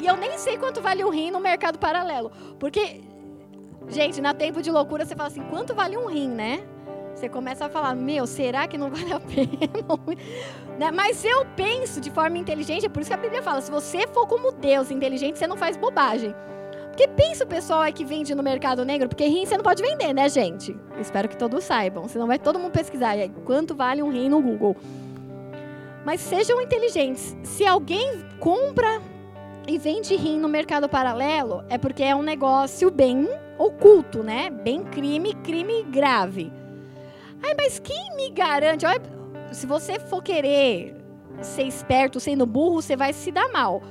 [0.00, 2.32] E eu nem sei quanto vale um rim no mercado paralelo.
[2.58, 3.00] Porque,
[3.88, 6.64] gente, na tempo de loucura você fala assim, quanto vale um rim, né?
[7.14, 9.48] Você começa a falar, meu, será que não vale a pena?
[10.78, 10.90] né?
[10.90, 14.06] Mas eu penso de forma inteligente, é por isso que a Bíblia fala: se você
[14.08, 16.34] for como Deus inteligente, você não faz bobagem.
[16.94, 19.82] Porque pensa o pessoal aí que vende no mercado negro, porque rim você não pode
[19.82, 20.78] vender, né, gente?
[21.00, 24.40] Espero que todos saibam, senão vai todo mundo pesquisar aí, quanto vale um rim no
[24.40, 24.76] Google.
[26.04, 27.36] Mas sejam inteligentes.
[27.42, 29.02] Se alguém compra
[29.66, 34.48] e vende rim no mercado paralelo, é porque é um negócio bem oculto, né?
[34.48, 36.52] Bem crime, crime grave.
[37.42, 38.86] Ai, mas quem me garante?
[38.86, 39.02] Olha,
[39.50, 40.94] se você for querer
[41.42, 43.82] ser esperto sendo burro, você vai se dar mal.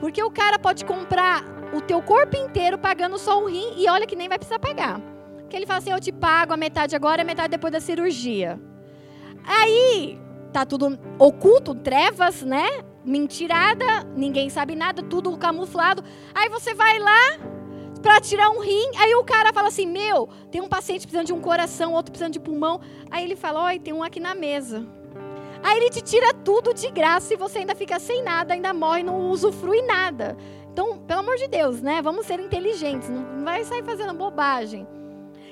[0.00, 4.06] Porque o cara pode comprar o teu corpo inteiro pagando só o rim e olha
[4.06, 5.00] que nem vai precisar pagar.
[5.38, 7.80] Porque ele fala assim: eu te pago a metade agora e a metade depois da
[7.80, 8.60] cirurgia.
[9.44, 10.18] Aí
[10.52, 12.66] tá tudo oculto, trevas, né?
[13.04, 16.02] Mentirada, ninguém sabe nada, tudo camuflado.
[16.34, 17.38] Aí você vai lá
[18.02, 21.32] para tirar um rim, aí o cara fala assim: Meu, tem um paciente precisando de
[21.32, 22.80] um coração, outro precisando de pulmão.
[23.10, 24.84] Aí ele fala: Oi, tem um aqui na mesa.
[25.62, 29.02] Aí ele te tira tudo de graça e você ainda fica sem nada, ainda morre,
[29.02, 30.36] não usufrui nada.
[30.76, 32.02] Então, pelo amor de Deus, né?
[32.02, 34.86] Vamos ser inteligentes, não vai sair fazendo bobagem.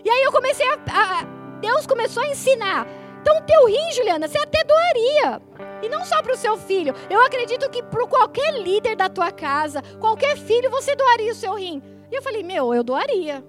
[0.04, 1.24] E aí eu comecei a, a
[1.62, 2.86] Deus começou a ensinar.
[3.22, 5.40] Então, o teu rim, Juliana, você até doaria.
[5.82, 6.94] E não só para o seu filho.
[7.08, 11.54] Eu acredito que para qualquer líder da tua casa, qualquer filho, você doaria o seu
[11.54, 11.82] rim.
[12.12, 13.42] E eu falei, meu, eu doaria.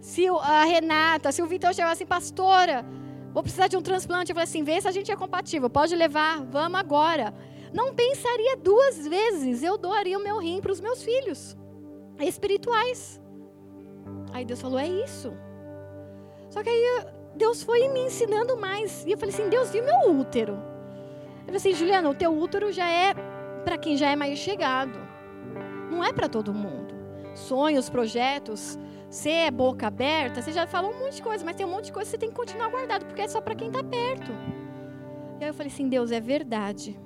[0.00, 2.82] Se a Renata, se o Vitor chegar assim, pastora,
[3.34, 4.30] vou precisar de um transplante.
[4.30, 7.34] Eu falei assim, vê se a gente é compatível, pode levar, vamos agora.
[7.72, 11.56] Não pensaria duas vezes, eu doaria o meu rim para os meus filhos
[12.18, 13.20] espirituais.
[14.32, 15.32] Aí Deus falou, é isso.
[16.48, 19.04] Só que aí Deus foi me ensinando mais.
[19.06, 20.54] E eu falei assim, Deus, o meu útero?
[21.40, 23.14] Eu falei assim, Juliana, o teu útero já é
[23.64, 24.98] para quem já é mais chegado.
[25.90, 26.94] Não é para todo mundo.
[27.34, 28.78] Sonhos, projetos,
[29.08, 31.86] você é boca aberta, você já falou um monte de coisa, mas tem um monte
[31.86, 34.32] de coisa que você tem que continuar guardado, porque é só para quem está perto.
[35.40, 36.98] E aí eu falei assim, Deus, é verdade.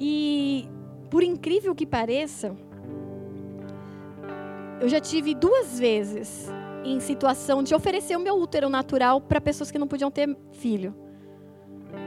[0.00, 0.66] E
[1.10, 2.56] por incrível que pareça,
[4.80, 6.50] eu já tive duas vezes
[6.82, 10.94] em situação de oferecer o meu útero natural para pessoas que não podiam ter filho.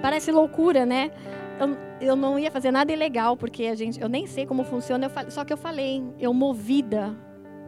[0.01, 1.11] Parece loucura, né?
[1.59, 5.05] Eu, eu, não ia fazer nada ilegal, porque a gente, eu nem sei como funciona,
[5.05, 7.15] eu, só que eu falei, eu movida,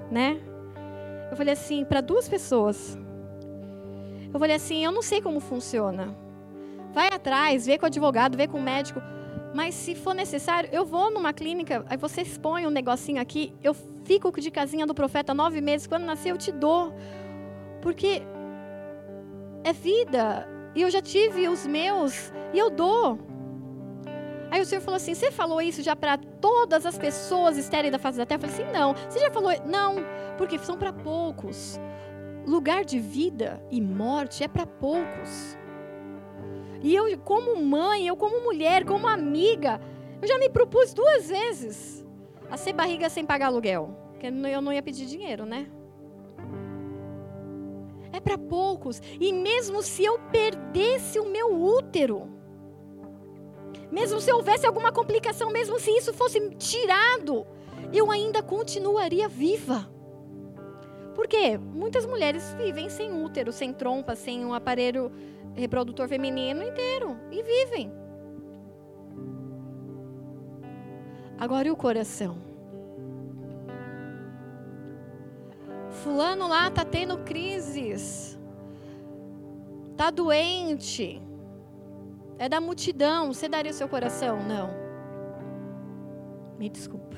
[0.09, 0.39] né?
[1.29, 2.97] Eu falei assim, para duas pessoas.
[4.33, 6.15] Eu falei assim, eu não sei como funciona.
[6.93, 9.01] Vai atrás, vê com o advogado, vê com o médico.
[9.55, 13.73] Mas se for necessário, eu vou numa clínica, aí você expõe um negocinho aqui, eu
[14.03, 16.93] fico de casinha do profeta nove meses, quando nascer eu te dou.
[17.81, 18.21] Porque
[19.63, 20.45] é vida.
[20.75, 23.17] E eu já tive os meus e eu dou.
[24.51, 27.97] Aí o Senhor falou assim: Você falou isso já para todas as pessoas estéreis da
[27.97, 28.41] face da terra?
[28.43, 28.93] Eu falei assim: Não.
[29.09, 29.53] Você já falou?
[29.65, 29.95] Não,
[30.37, 31.79] porque são para poucos.
[32.45, 35.57] Lugar de vida e morte é para poucos.
[36.81, 39.79] E eu, como mãe, eu como mulher, como amiga,
[40.21, 42.03] eu já me propus duas vezes
[42.49, 43.95] a ser barriga sem pagar aluguel.
[44.11, 45.67] Porque eu não ia pedir dinheiro, né?
[48.11, 49.01] É para poucos.
[49.19, 52.29] E mesmo se eu perdesse o meu útero,
[53.91, 57.45] mesmo se houvesse alguma complicação, mesmo se isso fosse tirado,
[57.93, 59.89] eu ainda continuaria viva.
[61.13, 65.11] Porque muitas mulheres vivem sem útero, sem trompa, sem um aparelho
[65.55, 67.91] reprodutor feminino inteiro e vivem.
[71.37, 72.37] Agora e o coração?
[75.89, 78.39] Fulano lá tá tendo crises.
[79.97, 81.21] Tá doente.
[82.37, 83.33] É da multidão.
[83.33, 84.39] Você daria o seu coração?
[84.45, 84.69] Não.
[86.57, 87.17] Me desculpa.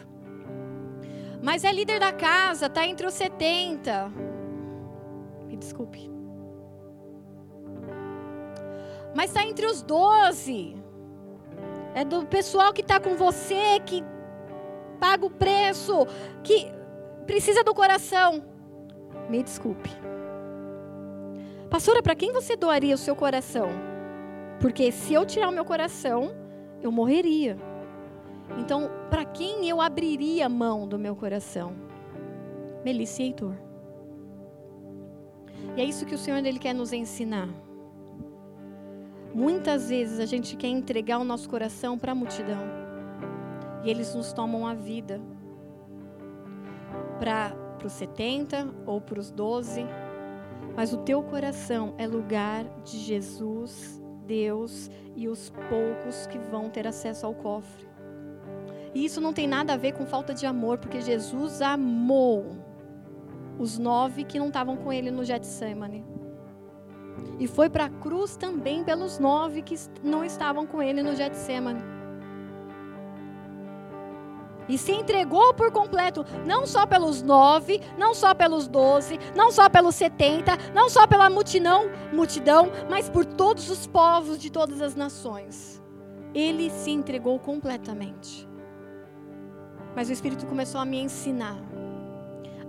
[1.42, 4.12] Mas é líder da casa, tá entre os 70.
[5.48, 6.17] Me desculpe.
[9.18, 10.76] Mas está entre os doze.
[11.96, 14.04] É do pessoal que está com você, que
[15.00, 16.06] paga o preço,
[16.44, 16.72] que
[17.26, 18.44] precisa do coração.
[19.28, 19.90] Me desculpe.
[21.68, 23.70] Pastora, para quem você doaria o seu coração?
[24.60, 26.36] Porque se eu tirar o meu coração,
[26.80, 27.58] eu morreria.
[28.60, 31.76] Então, para quem eu abriria mão do meu coração?
[32.86, 33.56] Melissa e Heitor.
[35.76, 37.50] E é isso que o Senhor ele quer nos ensinar.
[39.34, 42.62] Muitas vezes a gente quer entregar o nosso coração para a multidão.
[43.84, 45.22] E eles nos tomam a vida.
[47.20, 47.56] Para
[47.86, 49.86] os 70 ou para os 12.
[50.76, 56.88] Mas o teu coração é lugar de Jesus, Deus e os poucos que vão ter
[56.88, 57.88] acesso ao cofre.
[58.94, 62.56] E isso não tem nada a ver com falta de amor, porque Jesus amou
[63.60, 66.17] os nove que não estavam com ele no Getsemane.
[67.40, 71.98] E foi para a cruz também pelos nove que não estavam com ele no Getsemane.
[74.70, 79.70] E se entregou por completo, não só pelos nove, não só pelos doze, não só
[79.70, 84.94] pelos setenta, não só pela multidão, multidão, mas por todos os povos de todas as
[84.94, 85.82] nações.
[86.34, 88.48] Ele se entregou completamente.
[89.96, 91.58] Mas o Espírito começou a me ensinar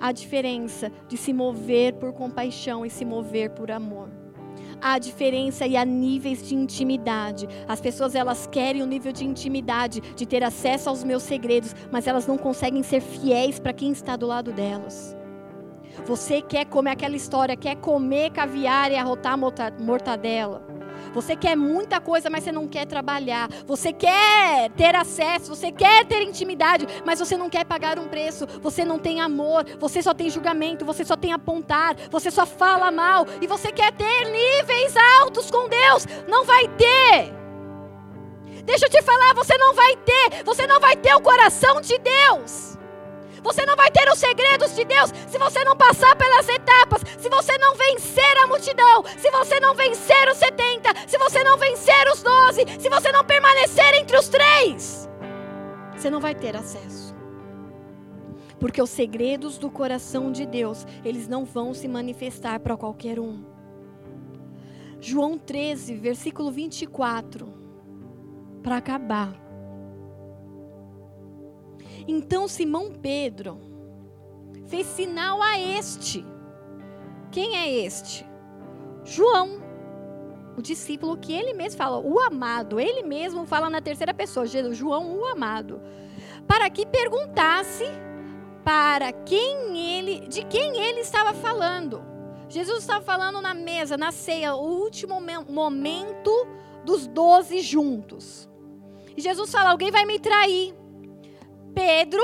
[0.00, 4.08] a diferença de se mover por compaixão e se mover por amor.
[4.80, 7.48] Há diferença e há níveis de intimidade.
[7.66, 11.74] As pessoas elas querem o um nível de intimidade, de ter acesso aos meus segredos,
[11.90, 15.16] mas elas não conseguem ser fiéis para quem está do lado delas.
[16.06, 19.36] Você quer comer aquela história, quer comer caviar e arrotar
[19.80, 20.77] mortadela.
[21.12, 23.48] Você quer muita coisa, mas você não quer trabalhar.
[23.66, 28.46] Você quer ter acesso, você quer ter intimidade, mas você não quer pagar um preço.
[28.60, 32.90] Você não tem amor, você só tem julgamento, você só tem apontar, você só fala
[32.90, 33.26] mal.
[33.40, 36.06] E você quer ter níveis altos com Deus.
[36.28, 37.34] Não vai ter.
[38.64, 40.44] Deixa eu te falar, você não vai ter.
[40.44, 42.77] Você não vai ter o coração de Deus.
[43.42, 47.28] Você não vai ter os segredos de Deus se você não passar pelas etapas, se
[47.28, 52.08] você não vencer a multidão, se você não vencer os 70, se você não vencer
[52.12, 55.08] os 12, se você não permanecer entre os três.
[55.96, 57.14] Você não vai ter acesso.
[58.60, 63.44] Porque os segredos do coração de Deus, eles não vão se manifestar para qualquer um.
[65.00, 67.52] João 13, versículo 24.
[68.62, 69.47] Para acabar.
[72.08, 73.60] Então Simão Pedro
[74.66, 76.24] fez sinal a este.
[77.30, 78.26] Quem é este?
[79.04, 79.62] João,
[80.56, 82.80] o discípulo que ele mesmo fala, o amado.
[82.80, 85.80] Ele mesmo fala na terceira pessoa, João, o amado.
[86.46, 87.84] Para que perguntasse
[88.64, 92.02] para quem ele, de quem ele estava falando.
[92.48, 96.30] Jesus estava falando na mesa, na ceia, o último momento
[96.84, 98.48] dos doze juntos.
[99.14, 100.74] E Jesus fala: Alguém vai me trair.
[101.74, 102.22] Pedro,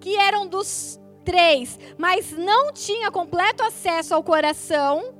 [0.00, 5.14] que eram dos três, mas não tinha completo acesso ao coração,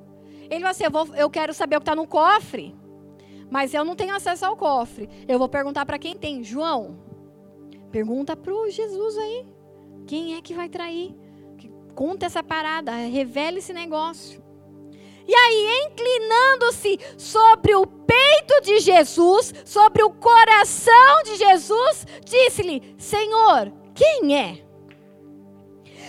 [0.44, 2.74] ele falou assim: eu, vou, eu quero saber o que está no cofre,
[3.50, 5.08] mas eu não tenho acesso ao cofre.
[5.26, 6.42] Eu vou perguntar para quem tem.
[6.42, 6.98] João,
[7.90, 9.46] pergunta para o Jesus aí:
[10.06, 11.16] quem é que vai trair?
[11.94, 14.42] Conta essa parada, revela esse negócio.
[15.26, 23.72] E aí, inclinando-se sobre o peito de Jesus, sobre o coração de Jesus, disse-lhe: Senhor,
[23.94, 24.64] quem é?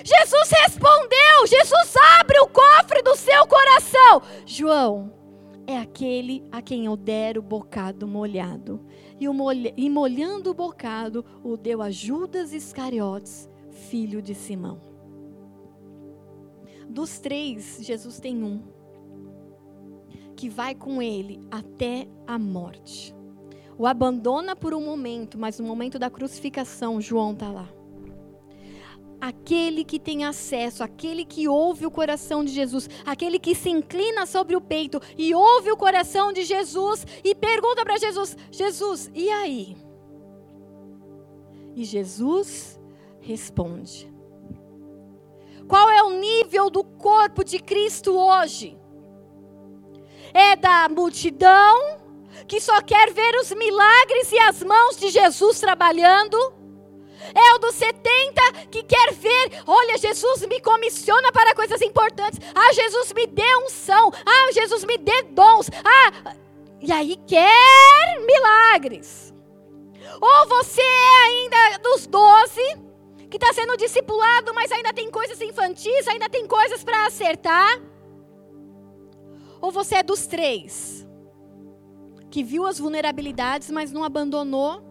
[0.03, 4.21] Jesus respondeu: Jesus abre o cofre do seu coração.
[4.45, 5.13] João
[5.65, 8.85] é aquele a quem eu der o bocado molhado.
[9.19, 14.81] E, molha, e molhando o bocado, o deu a Judas Iscariotes, filho de Simão.
[16.89, 18.61] Dos três, Jesus tem um
[20.43, 23.15] que vai com ele até a morte.
[23.77, 27.69] O abandona por um momento, mas no momento da crucificação, João está lá.
[29.21, 34.25] Aquele que tem acesso, aquele que ouve o coração de Jesus, aquele que se inclina
[34.25, 39.29] sobre o peito e ouve o coração de Jesus e pergunta para Jesus: Jesus, e
[39.29, 39.77] aí?
[41.73, 42.77] E Jesus
[43.21, 44.13] responde:
[45.69, 48.82] Qual é o nível do corpo de Cristo hoje?
[50.33, 52.01] É da multidão
[52.47, 56.37] que só quer ver os milagres e as mãos de Jesus trabalhando.
[57.33, 62.39] É o dos 70 que quer ver, olha, Jesus me comissiona para coisas importantes.
[62.53, 64.11] Ah, Jesus me dê unção.
[64.25, 65.69] Ah, Jesus me dê dons.
[65.85, 66.35] Ah,
[66.81, 69.33] e aí quer milagres.
[70.19, 72.61] Ou você é ainda dos 12
[73.29, 77.81] que está sendo discipulado, mas ainda tem coisas infantis, ainda tem coisas para acertar.
[79.63, 81.07] Ou você é dos três,
[82.29, 84.83] que viu as vulnerabilidades, mas não abandonou?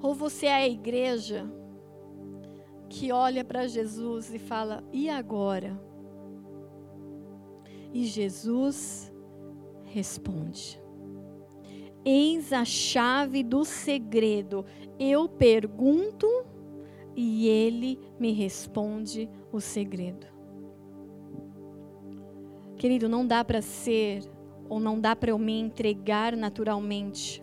[0.00, 1.44] Ou você é a igreja
[2.88, 5.76] que olha para Jesus e fala: e agora?
[7.92, 9.12] E Jesus
[9.82, 10.80] responde:
[12.04, 14.64] Eis a chave do segredo.
[15.00, 16.28] Eu pergunto
[17.16, 20.33] e ele me responde o segredo.
[22.76, 24.22] Querido, não dá para ser,
[24.68, 27.42] ou não dá para eu me entregar naturalmente,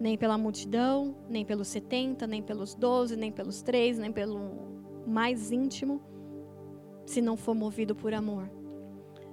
[0.00, 4.38] nem pela multidão, nem pelos 70, nem pelos 12, nem pelos 3, nem pelo
[5.06, 6.00] mais íntimo,
[7.06, 8.50] se não for movido por amor.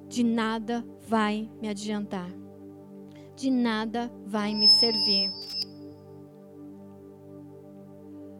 [0.07, 2.31] De nada vai me adiantar,
[3.35, 5.29] de nada vai me servir.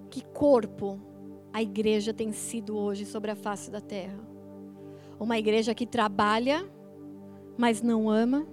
[0.10, 1.00] Que corpo
[1.52, 4.20] a igreja tem sido hoje sobre a face da terra?
[5.20, 6.66] Uma igreja que trabalha
[7.58, 8.46] mas não ama.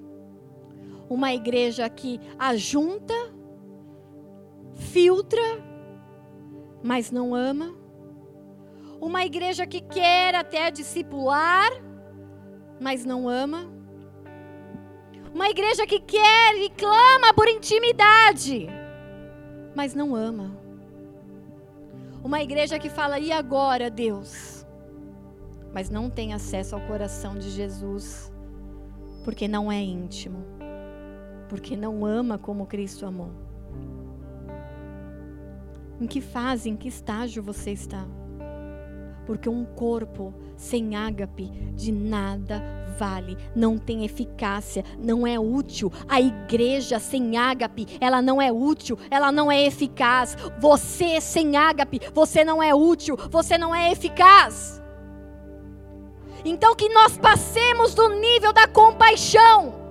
[1.08, 3.14] Uma igreja que ajunta,
[4.74, 5.42] filtra,
[6.82, 7.74] mas não ama.
[9.00, 11.70] Uma igreja que quer até discipular,
[12.80, 13.70] mas não ama.
[15.34, 18.68] Uma igreja que quer e clama por intimidade,
[19.74, 20.56] mas não ama.
[22.22, 24.62] Uma igreja que fala: e agora, Deus?
[25.72, 28.31] mas não tem acesso ao coração de Jesus,
[29.22, 30.44] porque não é íntimo,
[31.48, 33.30] porque não ama como Cristo amou.
[36.00, 38.06] Em que fase, em que estágio você está?
[39.24, 42.60] Porque um corpo sem ágape de nada
[42.98, 45.92] vale, não tem eficácia, não é útil.
[46.08, 50.36] A igreja sem ágape, ela não é útil, ela não é eficaz.
[50.58, 54.81] Você sem ágape, você não é útil, você não é eficaz.
[56.44, 59.82] Então que nós passemos do nível da compaixão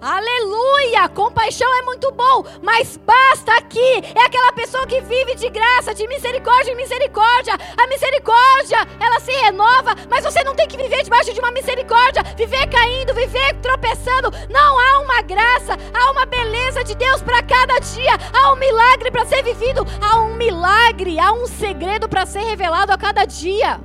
[0.00, 1.10] Aleluia!
[1.10, 4.02] Compaixão é muito bom, mas basta aqui.
[4.14, 7.52] É aquela pessoa que vive de graça, de misericórdia em misericórdia.
[7.76, 12.22] A misericórdia, ela se renova, mas você não tem que viver debaixo de uma misericórdia,
[12.34, 14.30] viver caindo, viver tropeçando.
[14.48, 18.12] Não há uma graça, há uma beleza de Deus para cada dia.
[18.32, 22.90] Há um milagre para ser vivido, há um milagre, há um segredo para ser revelado
[22.90, 23.78] a cada dia.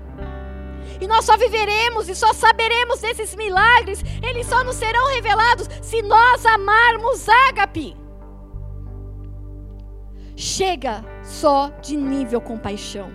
[1.00, 6.02] E nós só viveremos e só saberemos desses milagres, eles só nos serão revelados se
[6.02, 7.96] nós amarmos ágape.
[10.36, 13.10] Chega só de nível compaixão.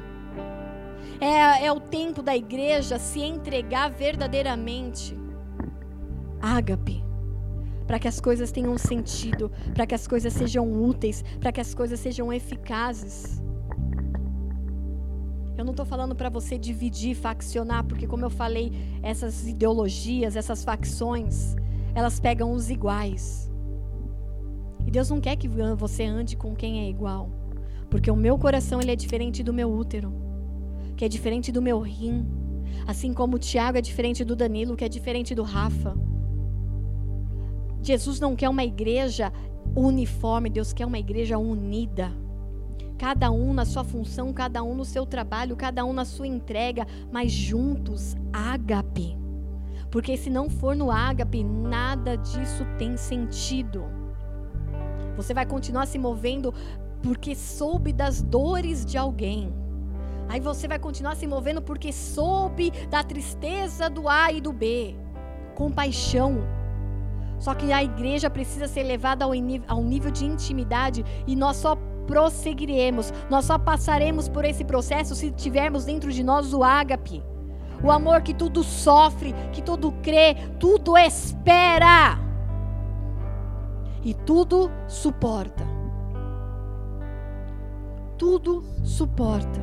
[1.21, 5.17] É, é o tempo da igreja se entregar verdadeiramente.
[6.41, 7.11] Ágape
[7.91, 11.75] para que as coisas tenham sentido, para que as coisas sejam úteis, para que as
[11.75, 13.43] coisas sejam eficazes.
[15.61, 18.73] Eu não estou falando para você dividir, faccionar, porque, como eu falei,
[19.03, 21.55] essas ideologias, essas facções,
[21.95, 23.53] elas pegam os iguais.
[24.87, 25.47] E Deus não quer que
[25.77, 27.29] você ande com quem é igual,
[27.91, 30.11] porque o meu coração ele é diferente do meu útero,
[30.97, 32.27] que é diferente do meu rim,
[32.87, 35.95] assim como o Tiago é diferente do Danilo, que é diferente do Rafa.
[37.83, 39.31] Jesus não quer uma igreja
[39.77, 42.11] uniforme, Deus quer uma igreja unida
[43.01, 46.87] cada um na sua função, cada um no seu trabalho, cada um na sua entrega,
[47.11, 49.17] mas juntos, ágape.
[49.91, 53.85] Porque se não for no ágape, nada disso tem sentido.
[55.17, 56.53] Você vai continuar se movendo
[57.03, 59.51] porque soube das dores de alguém.
[60.29, 64.95] Aí você vai continuar se movendo porque soube da tristeza do A e do B.
[65.55, 66.47] Compaixão.
[67.39, 69.33] Só que a igreja precisa ser levada ao,
[69.83, 71.75] nível de intimidade e nós só
[72.11, 73.15] prosseguiremos.
[73.31, 77.23] Nós só passaremos por esse processo se tivermos dentro de nós o ágape.
[77.85, 82.19] O amor que tudo sofre, que tudo crê, tudo espera.
[84.03, 85.65] E tudo suporta.
[88.19, 89.61] Tudo suporta.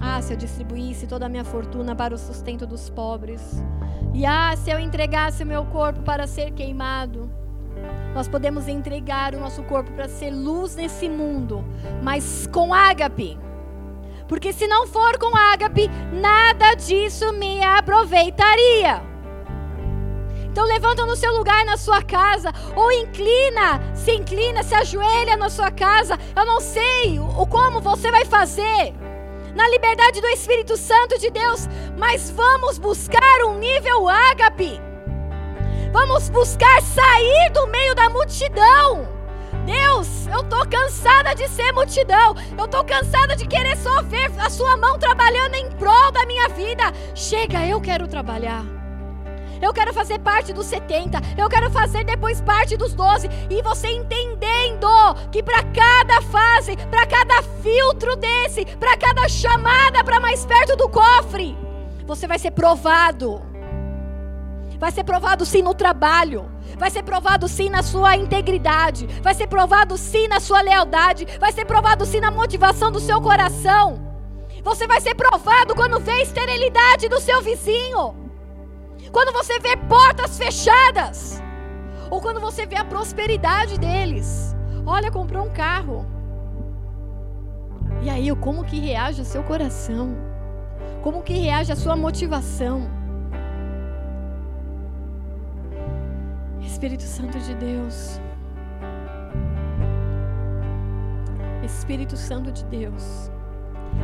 [0.00, 3.62] Ah, se eu distribuísse toda a minha fortuna para o sustento dos pobres.
[4.14, 7.41] E ah, se eu entregasse o meu corpo para ser queimado.
[8.14, 11.64] Nós podemos entregar o nosso corpo para ser luz nesse mundo,
[12.02, 13.38] mas com ágape.
[14.28, 19.02] Porque se não for com ágape, nada disso me aproveitaria.
[20.52, 25.48] Então levanta no seu lugar na sua casa, ou inclina, se inclina, se ajoelha na
[25.48, 26.18] sua casa.
[26.36, 28.92] Eu não sei o como você vai fazer.
[29.54, 31.66] Na liberdade do Espírito Santo de Deus,
[31.98, 34.91] mas vamos buscar um nível ágape.
[35.92, 39.06] Vamos buscar sair do meio da multidão.
[39.66, 42.34] Deus, eu tô cansada de ser multidão.
[42.58, 46.48] Eu tô cansada de querer só ver a sua mão trabalhando em prol da minha
[46.48, 46.84] vida.
[47.14, 48.64] Chega, eu quero trabalhar.
[49.60, 53.88] Eu quero fazer parte dos 70, eu quero fazer depois parte dos 12 e você
[53.88, 54.88] entendendo
[55.30, 60.88] que para cada fase, para cada filtro desse, para cada chamada para mais perto do
[60.88, 61.56] cofre,
[62.06, 63.51] você vai ser provado.
[64.82, 66.50] Vai ser provado sim no trabalho.
[66.76, 69.06] Vai ser provado sim na sua integridade.
[69.22, 71.24] Vai ser provado sim na sua lealdade.
[71.38, 74.04] Vai ser provado sim na motivação do seu coração.
[74.64, 78.12] Você vai ser provado quando vê esterilidade do seu vizinho.
[79.12, 81.40] Quando você vê portas fechadas.
[82.10, 84.52] Ou quando você vê a prosperidade deles.
[84.84, 86.04] Olha, comprou um carro.
[88.02, 90.16] E aí, como que reage o seu coração?
[91.04, 93.01] Como que reage a sua motivação?
[96.82, 98.20] Espírito Santo de Deus.
[101.64, 103.30] Espírito Santo de Deus.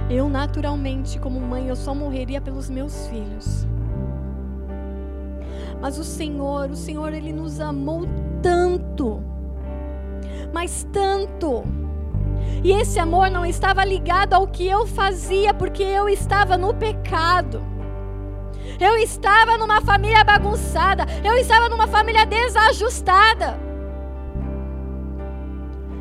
[0.09, 3.67] Eu naturalmente, como mãe, eu só morreria pelos meus filhos.
[5.81, 8.03] Mas o Senhor, o Senhor, Ele nos amou
[8.41, 9.25] tanto,
[10.53, 11.65] mas tanto.
[12.63, 17.61] E esse amor não estava ligado ao que eu fazia, porque eu estava no pecado.
[18.81, 21.05] Eu estava numa família bagunçada.
[21.25, 23.59] Eu estava numa família desajustada.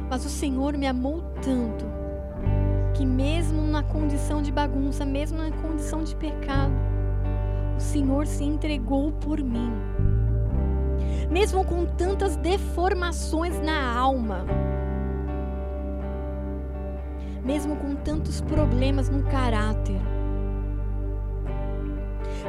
[0.09, 1.85] Mas o Senhor me amou tanto
[2.93, 6.73] que mesmo na condição de bagunça, mesmo na condição de pecado,
[7.77, 9.71] o Senhor se entregou por mim.
[11.29, 14.45] Mesmo com tantas deformações na alma,
[17.43, 19.99] mesmo com tantos problemas no caráter,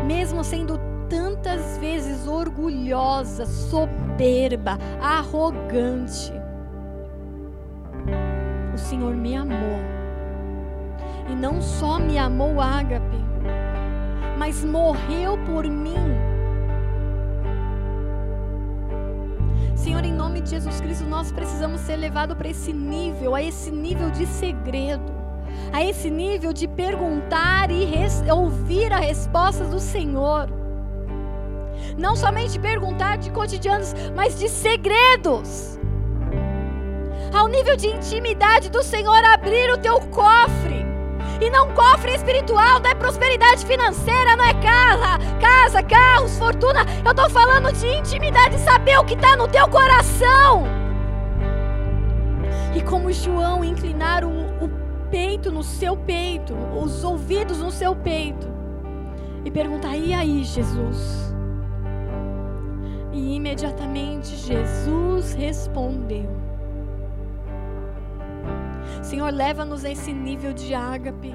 [0.06, 6.32] mesmo sendo tantas vezes orgulhosa, soberba, arrogante,
[8.74, 9.78] o Senhor me amou.
[11.30, 13.18] E não só me amou, ágape,
[14.38, 15.96] mas morreu por mim.
[19.74, 23.70] Senhor, em nome de Jesus Cristo, nós precisamos ser levados para esse nível, a esse
[23.70, 25.17] nível de segredo,
[25.72, 27.86] a esse nível de perguntar e
[28.30, 30.48] ouvir a resposta do Senhor.
[31.96, 35.78] Não somente perguntar de cotidianos, mas de segredos.
[37.32, 40.86] Ao nível de intimidade do Senhor, abrir o teu cofre
[41.40, 46.84] e não cofre espiritual, não é prosperidade financeira, não é casa, casa, carros, fortuna.
[47.04, 50.66] Eu estou falando de intimidade, saber o que está no teu coração.
[52.74, 54.47] E como João inclinar o,
[55.10, 58.46] peito no seu peito, os ouvidos no seu peito,
[59.44, 61.34] e perguntar: e aí, Jesus?
[63.12, 66.30] E imediatamente Jesus respondeu.
[69.02, 71.34] Senhor, leva-nos a esse nível de ágape.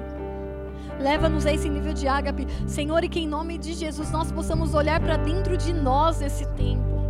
[1.00, 2.46] Leva-nos a esse nível de ágape.
[2.66, 6.46] Senhor, e que em nome de Jesus nós possamos olhar para dentro de nós esse
[6.52, 7.03] tempo.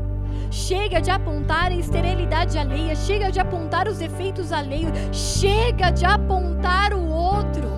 [0.50, 6.94] Chega de apontar a esterilidade alheia, chega de apontar os efeitos alheios, chega de apontar
[6.94, 7.68] o outro.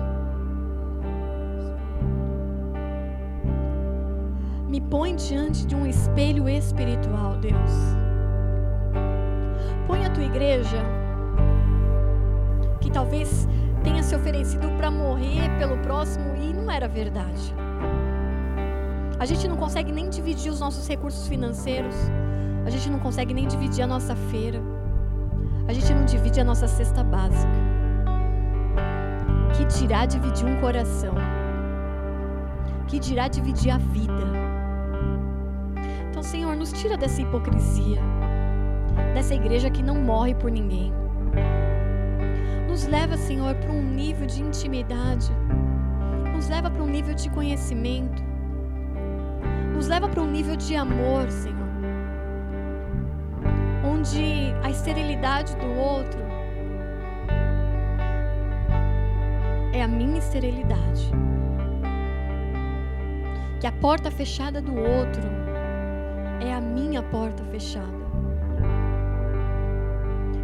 [4.67, 7.71] Me põe diante de um espelho espiritual, Deus.
[9.87, 10.77] Põe a tua igreja
[12.79, 13.47] que talvez
[13.83, 17.55] tenha se oferecido para morrer pelo próximo e não era verdade.
[19.19, 21.95] A gente não consegue nem dividir os nossos recursos financeiros.
[22.67, 24.61] A gente não consegue nem dividir a nossa feira.
[25.69, 27.53] A gente não divide a nossa cesta básica.
[29.55, 31.15] Que dirá dividir um coração?
[32.87, 34.27] Que dirá dividir a vida?
[36.09, 38.01] Então, Senhor, nos tira dessa hipocrisia,
[39.13, 40.91] dessa igreja que não morre por ninguém
[42.77, 45.31] nos leva, Senhor, para um nível de intimidade,
[46.31, 48.21] nos leva para um nível de conhecimento,
[49.73, 51.66] nos leva para um nível de amor, Senhor,
[53.97, 56.19] onde a esterilidade do outro
[59.73, 61.11] é a minha esterilidade,
[63.59, 65.23] que a porta fechada do outro
[66.39, 67.87] é a minha porta fechada.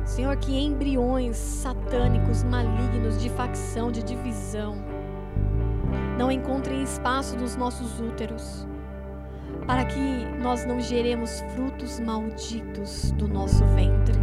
[0.03, 4.77] Senhor, que embriões satânicos, malignos, de facção, de divisão,
[6.17, 8.67] não encontrem espaço nos nossos úteros,
[9.65, 14.19] para que nós não geremos frutos malditos do nosso ventre.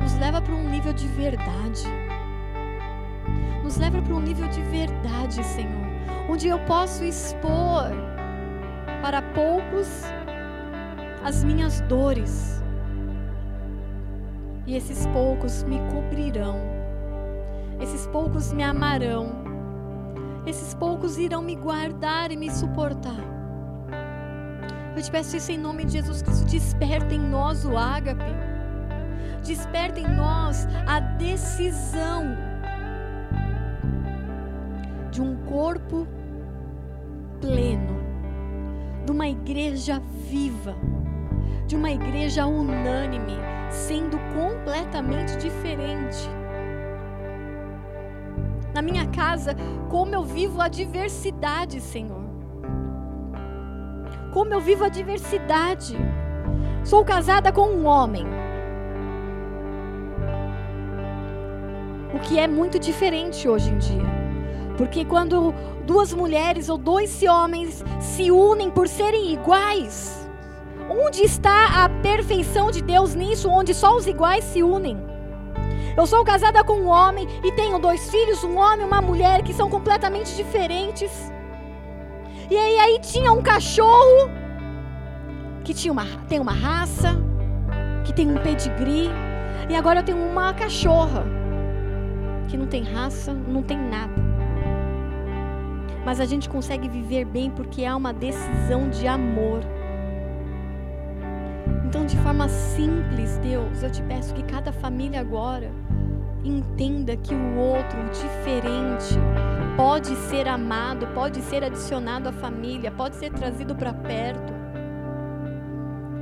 [0.00, 1.84] Nos leva para um nível de verdade.
[3.62, 5.86] Nos leva para um nível de verdade, Senhor,
[6.28, 7.90] onde eu posso expor
[9.00, 10.02] para poucos
[11.24, 12.62] as minhas dores
[14.66, 16.58] e esses poucos me cobrirão,
[17.80, 19.43] esses poucos me amarão,
[20.46, 23.34] esses poucos irão me guardar e me suportar.
[24.96, 26.44] Eu te peço isso em nome de Jesus Cristo.
[26.46, 28.24] Desperta em nós o ágape.
[29.42, 32.36] Desperta em nós a decisão
[35.10, 36.06] de um corpo
[37.40, 38.00] pleno,
[39.04, 40.74] de uma igreja viva,
[41.66, 43.36] de uma igreja unânime,
[43.70, 46.28] sendo completamente diferente.
[48.74, 49.54] Na minha casa,
[49.88, 52.24] como eu vivo a diversidade, Senhor.
[54.32, 55.96] Como eu vivo a diversidade.
[56.84, 58.26] Sou casada com um homem.
[62.12, 64.14] O que é muito diferente hoje em dia.
[64.76, 65.54] Porque quando
[65.86, 70.24] duas mulheres ou dois homens se unem por serem iguais,
[70.90, 75.13] Onde está a perfeição de Deus nisso, onde só os iguais se unem?
[75.96, 79.42] Eu sou casada com um homem e tenho dois filhos, um homem e uma mulher,
[79.42, 81.32] que são completamente diferentes.
[82.50, 84.28] E aí, aí tinha um cachorro
[85.62, 87.16] que tinha uma, tem uma raça,
[88.04, 89.08] que tem um pedigree,
[89.68, 91.24] e agora eu tenho uma cachorra
[92.48, 94.12] que não tem raça, não tem nada.
[96.04, 99.60] Mas a gente consegue viver bem porque há uma decisão de amor.
[101.84, 105.70] Então, de forma simples, Deus, eu te peço que cada família agora
[106.42, 109.14] entenda que o outro, o diferente,
[109.76, 114.52] pode ser amado, pode ser adicionado à família, pode ser trazido para perto,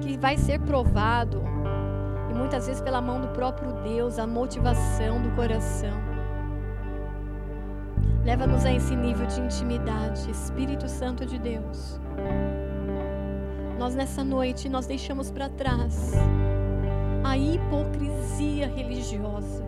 [0.01, 1.43] que vai ser provado,
[2.30, 6.12] e muitas vezes pela mão do próprio Deus, a motivação do coração.
[8.24, 12.01] Leva-nos a esse nível de intimidade, Espírito Santo de Deus.
[13.78, 16.12] Nós nessa noite nós deixamos para trás
[17.24, 19.65] a hipocrisia religiosa.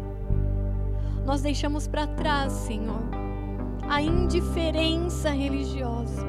[1.24, 3.00] Nós deixamos para trás, Senhor,
[3.88, 6.26] a indiferença religiosa.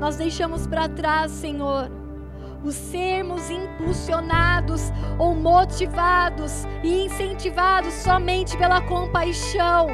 [0.00, 1.90] Nós deixamos para trás, Senhor,
[2.64, 9.88] os sermos impulsionados ou motivados e incentivados somente pela compaixão.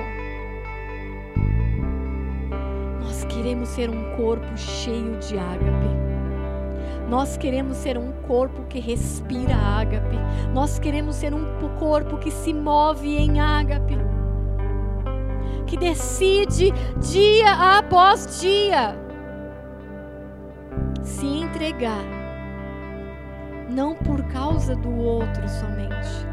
[3.03, 6.06] Nós queremos ser um corpo cheio de ágape.
[7.09, 10.17] Nós queremos ser um corpo que respira ágape.
[10.53, 11.47] Nós queremos ser um
[11.79, 13.97] corpo que se move em ágape.
[15.67, 18.97] Que decide dia após dia
[21.03, 22.05] se entregar.
[23.69, 26.27] Não por causa do outro somente,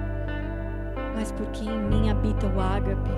[1.16, 3.12] mas porque em mim habita o ágape.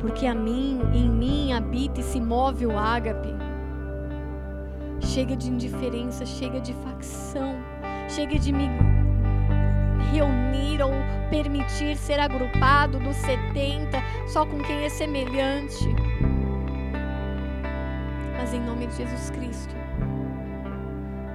[0.00, 3.47] Porque a mim, em mim habita e se move o ágape
[5.00, 7.54] Chega de indiferença, chega de facção,
[8.08, 8.68] chega de me
[10.12, 10.92] reunir ou
[11.30, 15.84] permitir ser agrupado dos 70 só com quem é semelhante.
[18.36, 19.74] Mas em nome de Jesus Cristo,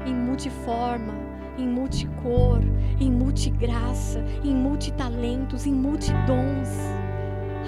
[0.06, 1.14] em multiforma,
[1.58, 2.62] em multicor,
[3.00, 6.70] em multigraça, em multitalentos, em multidons,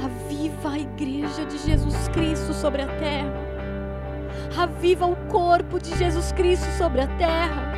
[0.03, 3.44] aviva a igreja de Jesus Cristo sobre a terra
[4.57, 7.73] Aviva o corpo de Jesus Cristo sobre a terra.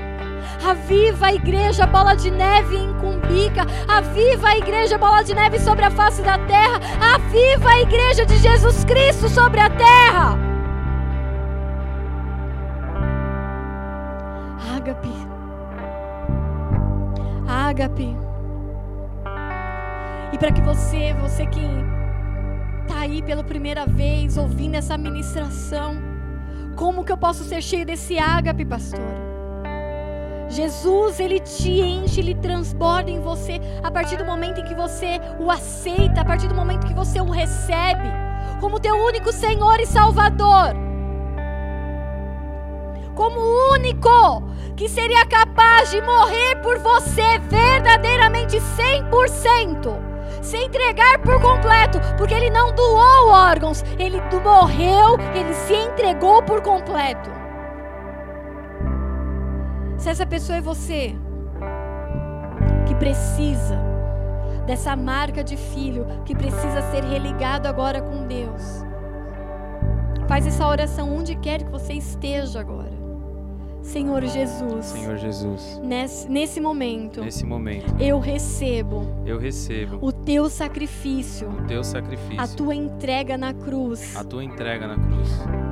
[0.66, 3.66] Aviva a igreja bola de neve em Cumbica.
[3.88, 6.80] Aviva a igreja bola de neve sobre a face da terra.
[7.16, 10.38] Aviva a igreja de Jesus Cristo sobre a terra.
[14.76, 15.14] Ágape.
[17.48, 18.18] Ágape.
[20.34, 21.62] E para que você, você que
[22.82, 26.16] está aí pela primeira vez ouvindo essa ministração,
[26.78, 29.02] como que eu posso ser cheio desse ágape, pastor?
[30.48, 35.20] Jesus, ele te enche, ele transborda em você a partir do momento em que você
[35.40, 38.08] o aceita, a partir do momento que você o recebe
[38.62, 40.74] como teu único Senhor e Salvador.
[43.16, 44.44] Como o único
[44.76, 50.07] que seria capaz de morrer por você verdadeiramente 100%
[50.42, 56.62] se entregar por completo, porque ele não doou órgãos, ele morreu, ele se entregou por
[56.62, 57.30] completo.
[59.98, 61.16] Se essa pessoa é você,
[62.88, 63.78] que precisa
[64.66, 68.86] dessa marca de filho, que precisa ser religado agora com Deus,
[70.28, 72.87] faz essa oração onde quer que você esteja agora.
[73.88, 74.86] Senhor Jesus.
[74.86, 75.80] Senhor Jesus.
[75.82, 77.22] Nesse, nesse momento.
[77.22, 77.86] Nesse momento.
[77.98, 79.08] Eu recebo.
[79.26, 79.98] Eu recebo.
[80.02, 81.48] O teu sacrifício.
[81.48, 82.42] O teu sacrifício.
[82.42, 84.14] A tua entrega na cruz.
[84.18, 85.30] A tua entrega na cruz.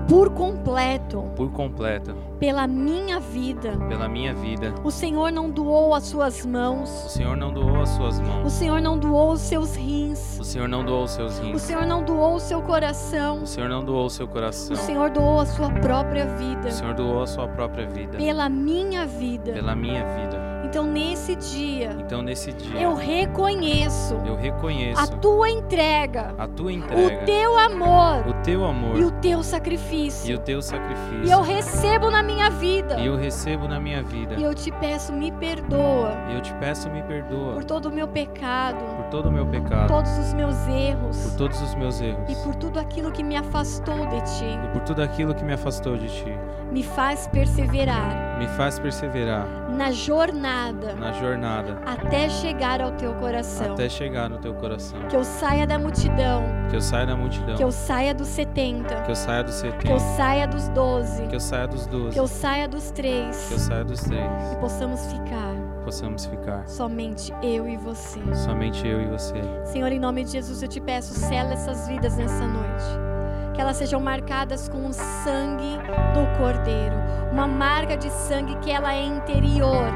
[0.07, 1.29] Por completo.
[1.35, 2.15] Por completo.
[2.39, 3.77] Pela minha vida.
[3.89, 4.73] Pela minha vida.
[4.81, 6.89] O Senhor não doou as suas mãos.
[7.05, 8.45] O Senhor não doou as suas mãos.
[8.45, 10.39] O Senhor não doou os seus rins.
[10.39, 11.55] O Senhor não doou os seus rins.
[11.55, 13.43] O Senhor não doou o seu coração.
[13.43, 14.73] O Senhor não doou o seu coração.
[14.73, 16.69] O Senhor doou a sua própria vida.
[16.69, 18.17] O Senhor doou a sua própria vida vida.
[18.17, 19.53] Pela minha vida.
[19.53, 20.55] Pela minha vida.
[20.65, 26.73] Então nesse dia, então nesse dia, eu reconheço, eu reconheço a tua entrega, a tua
[26.73, 31.23] entrega, o teu amor, o teu amor e o teu sacrifício, e o teu sacrifício.
[31.23, 34.35] E eu recebo na minha vida, e eu recebo na minha vida.
[34.35, 36.11] E eu te peço, me perdoa.
[36.29, 39.45] E eu te peço, me perdoa por todo o meu pecado, por todo o meu
[39.45, 43.11] pecado, por todos os meus erros, por todos os meus erros, e por tudo aquilo
[43.11, 46.37] que me afastou de ti, e por tudo aquilo que me afastou de ti.
[46.71, 53.73] Me faz perseverar, me faz perseverar na jornada, na jornada até chegar ao teu coração.
[53.73, 54.99] Até chegar no teu coração.
[55.07, 56.43] Que eu saia da multidão.
[56.69, 57.55] Que eu saia da multidão.
[57.55, 59.01] Que eu saia dos 70.
[59.01, 59.77] Que eu saia dos 70.
[59.77, 61.27] Que eu saia dos 12.
[61.27, 62.13] Que eu saia dos 12.
[62.13, 63.47] Que eu saia dos 3.
[63.47, 64.23] Que eu saia dos 3.
[64.53, 65.55] E possamos ficar.
[65.83, 66.67] Possamos ficar.
[66.67, 68.19] Somente eu e você.
[68.33, 69.41] Somente eu e você.
[69.65, 73.14] Senhor, em nome de Jesus, eu te peço, sela essas vidas nessa noite
[73.55, 75.77] que elas sejam marcadas com o sangue
[76.13, 76.95] do Cordeiro,
[77.31, 79.87] uma marca de sangue que ela é interior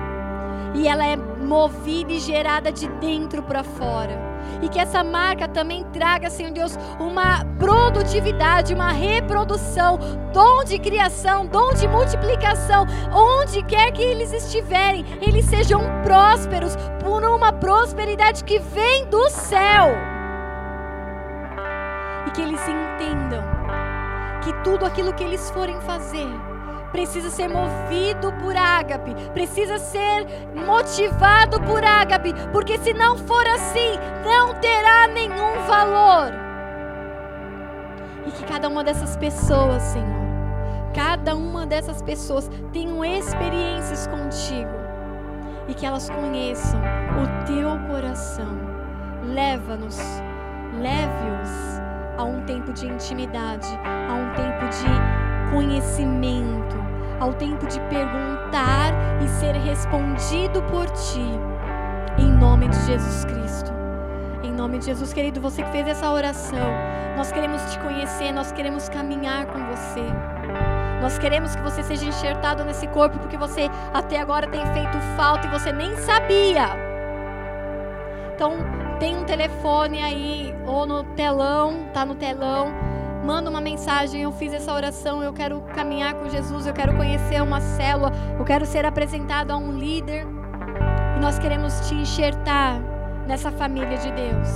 [0.74, 4.30] e ela é movida e gerada de dentro para fora.
[4.62, 10.00] E que essa marca também traga, Senhor Deus, uma produtividade, uma reprodução,
[10.34, 12.86] dom de criação, dom de multiplicação.
[13.14, 20.19] Onde quer que eles estiverem, eles sejam prósperos por uma prosperidade que vem do céu.
[22.28, 23.44] E que eles entendam
[24.42, 26.28] que tudo aquilo que eles forem fazer,
[26.92, 30.26] precisa ser movido por ágape, precisa ser
[30.56, 33.94] motivado por ágape, porque se não for assim,
[34.26, 36.34] não terá nenhum valor.
[38.26, 40.20] E que cada uma dessas pessoas, Senhor,
[40.94, 44.80] cada uma dessas pessoas tenham experiências contigo
[45.68, 48.58] e que elas conheçam o teu coração.
[49.24, 50.00] Leva-nos,
[50.82, 51.89] leve-os
[52.20, 53.66] a um tempo de intimidade,
[54.10, 56.76] a um tempo de conhecimento,
[57.18, 58.92] ao tempo de perguntar
[59.24, 61.26] e ser respondido por ti.
[62.18, 63.72] Em nome de Jesus Cristo.
[64.44, 66.70] Em nome de Jesus, querido, você que fez essa oração,
[67.16, 70.04] nós queremos te conhecer, nós queremos caminhar com você.
[71.02, 75.48] Nós queremos que você seja enxertado nesse corpo porque você até agora tem feito falta
[75.48, 76.68] e você nem sabia.
[78.36, 78.58] Então,
[79.00, 82.90] tem um telefone aí ou no telão, tá no telão
[83.30, 87.42] manda uma mensagem, eu fiz essa oração, eu quero caminhar com Jesus, eu quero conhecer
[87.44, 90.26] uma célula, eu quero ser apresentado a um líder.
[91.16, 92.82] E nós queremos te enxertar
[93.28, 94.50] nessa família de Deus.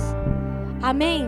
[0.82, 1.24] Amém?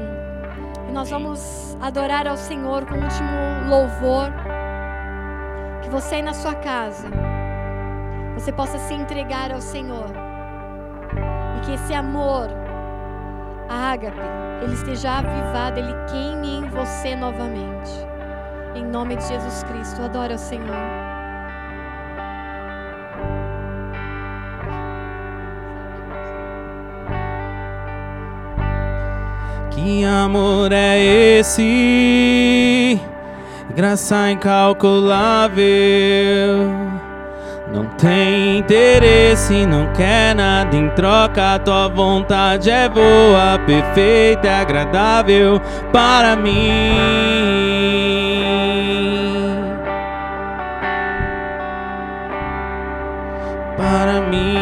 [0.88, 4.32] E nós vamos adorar ao Senhor com o último louvor.
[5.82, 7.09] Que você aí na sua casa,
[8.34, 10.10] você possa se entregar ao Senhor.
[11.56, 12.48] E que esse amor,
[13.68, 14.16] ágape,
[14.62, 17.90] ele esteja avivado, ele queime em você novamente.
[18.74, 20.66] Em nome de Jesus Cristo, adore ao Senhor.
[29.70, 30.98] Que amor é
[31.38, 33.01] esse?
[33.74, 37.06] Graça incalculável
[37.77, 41.59] não tem interesse, não quer nada em troca.
[41.59, 45.61] Tua vontade é boa, perfeita agradável
[45.93, 46.94] para mim.
[53.77, 54.57] Para mim.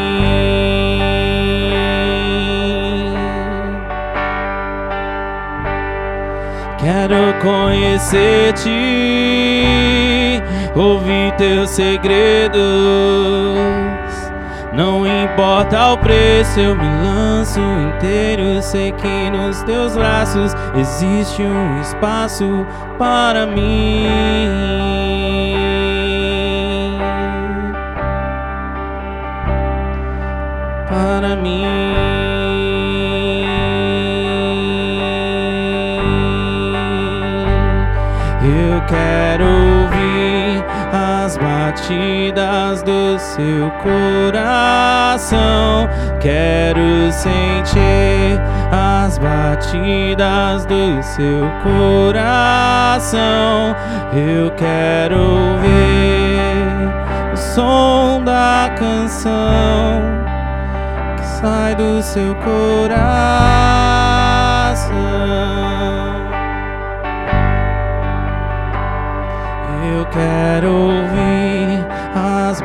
[6.78, 8.70] Quero conhecer-te
[10.74, 12.58] ouvir teus segredos.
[14.72, 18.60] Não importa o preço, eu me lanço inteiro.
[18.60, 22.66] Sei que nos teus braços existe um espaço
[22.98, 24.08] para mim.
[30.88, 31.64] Para mim.
[38.42, 39.63] Eu quero
[41.74, 45.18] batidas do seu coração.
[46.20, 48.40] Quero sentir
[48.70, 52.14] as batidas do seu coração.
[54.12, 56.92] Eu quero ouvir
[57.32, 60.00] o som da canção
[61.16, 62.94] que sai do seu coração.
[69.96, 71.03] Eu quero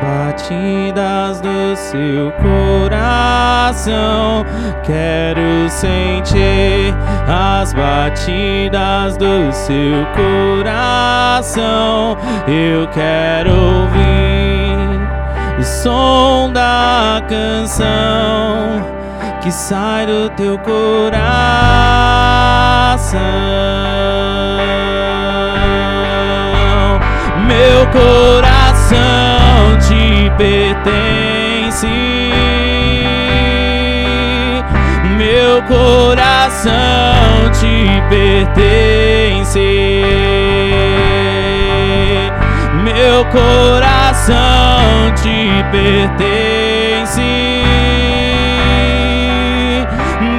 [0.01, 4.45] batidas do seu coração.
[4.83, 6.95] Quero sentir
[7.27, 12.17] as batidas do seu coração.
[12.47, 14.99] Eu quero ouvir
[15.59, 18.87] o som da canção
[19.41, 21.19] que sai do teu coração.
[27.49, 28.99] Meu coração
[29.79, 31.87] te pertence.
[35.17, 36.69] Meu coração
[37.59, 39.59] te pertence.
[42.83, 47.21] Meu coração te pertence.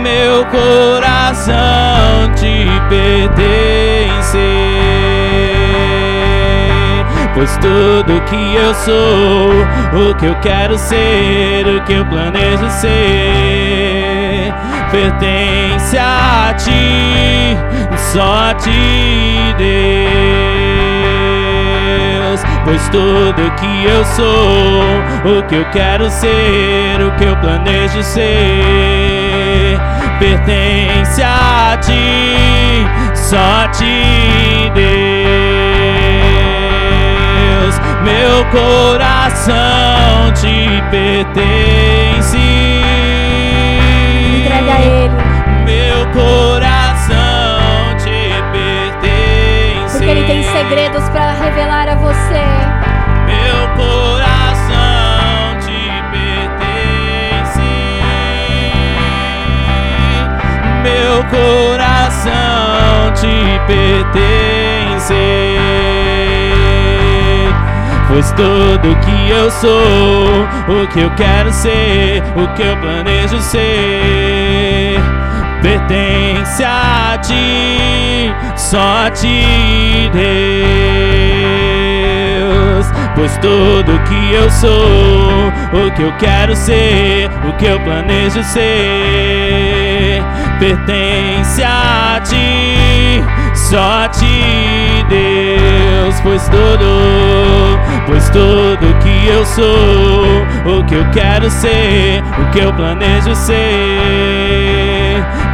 [0.00, 4.79] Meu coração te pertence.
[7.32, 9.50] Pois tudo que eu sou,
[10.10, 14.52] o que eu quero ser, o que eu planejo ser,
[14.90, 17.56] pertence a ti,
[17.96, 19.70] só a ti, Deus.
[22.64, 24.82] pois tudo que eu sou,
[25.38, 29.78] o que eu quero ser, o que eu planejo ser,
[30.18, 32.84] pertence a ti,
[33.14, 35.19] só a ti, Deus.
[38.02, 39.54] Meu coração
[40.34, 42.38] te pertence.
[44.38, 45.16] Entrega a Ele.
[45.64, 49.98] Meu coração te pertence.
[49.98, 52.44] Porque Ele tem segredos para revelar a você.
[53.26, 57.60] Meu coração te pertence.
[60.82, 65.49] Meu coração te pertence.
[68.12, 69.70] Pois tudo que eu sou,
[70.68, 74.98] o que eu quero ser, o que eu planejo ser,
[75.62, 80.50] pertence a ti, só a ti, Deus.
[83.14, 90.20] Pois tudo que eu sou, o que eu quero ser, o que eu planejo ser,
[90.58, 93.22] pertence a ti,
[93.54, 94.08] só a
[95.10, 96.18] Deus.
[96.22, 100.24] Pois tudo, pois tudo que eu sou,
[100.78, 103.56] o que eu quero ser, o que eu planejo ser,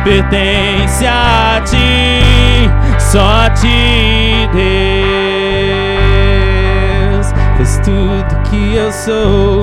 [0.05, 2.69] pertence a ti,
[2.99, 5.97] só a ti, Deus.
[7.57, 9.63] Pois tudo que eu sou,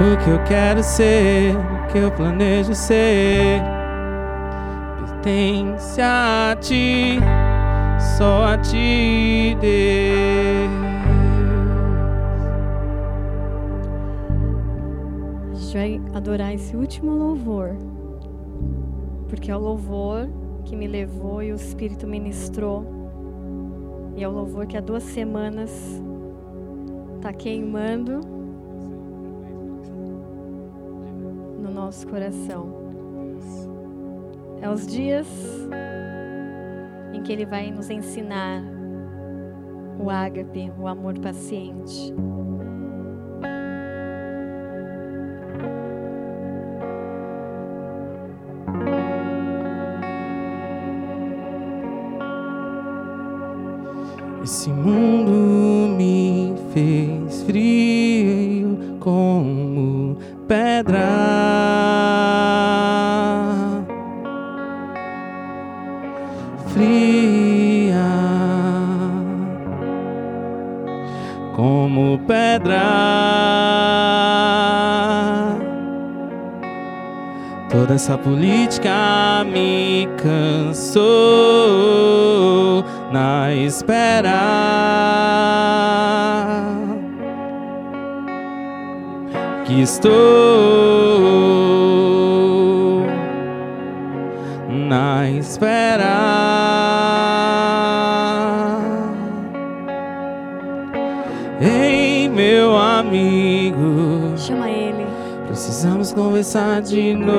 [0.00, 3.62] o que eu quero ser, o que eu planejo ser,
[5.22, 7.20] pertence a ti,
[8.18, 9.78] só a ti, Deus.
[15.52, 17.76] A gente vai adorar esse último louvor.
[19.28, 20.28] Porque é o louvor
[20.64, 22.84] que me levou e o Espírito ministrou.
[24.16, 25.70] E é o louvor que há duas semanas
[27.14, 28.20] está queimando
[31.62, 32.66] no nosso coração.
[34.60, 35.28] É os dias
[37.18, 38.62] em que Ele vai nos ensinar
[39.98, 42.14] o ágape, o amor paciente.
[54.42, 55.17] Esse mundo
[78.78, 81.04] política me cansou
[83.12, 84.38] na espera
[89.64, 90.12] que estou
[94.88, 96.38] na espera.
[101.60, 104.34] Ei, meu amigo.
[104.36, 104.97] Chama Ele.
[105.58, 107.34] Precisamos conversar de novo.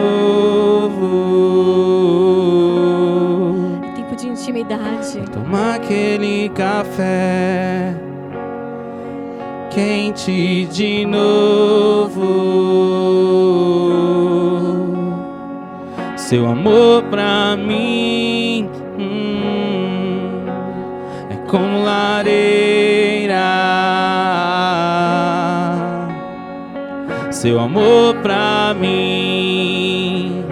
[3.82, 5.22] É tempo de intimidade.
[5.32, 7.96] Tomar aquele café
[9.72, 12.20] quente de novo.
[16.18, 18.19] Seu amor pra mim
[27.42, 30.44] Seu amor pra mim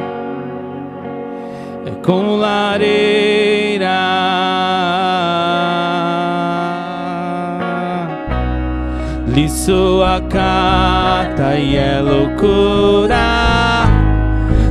[1.86, 3.90] é como lareira.
[9.28, 13.18] Li sua carta e é loucura,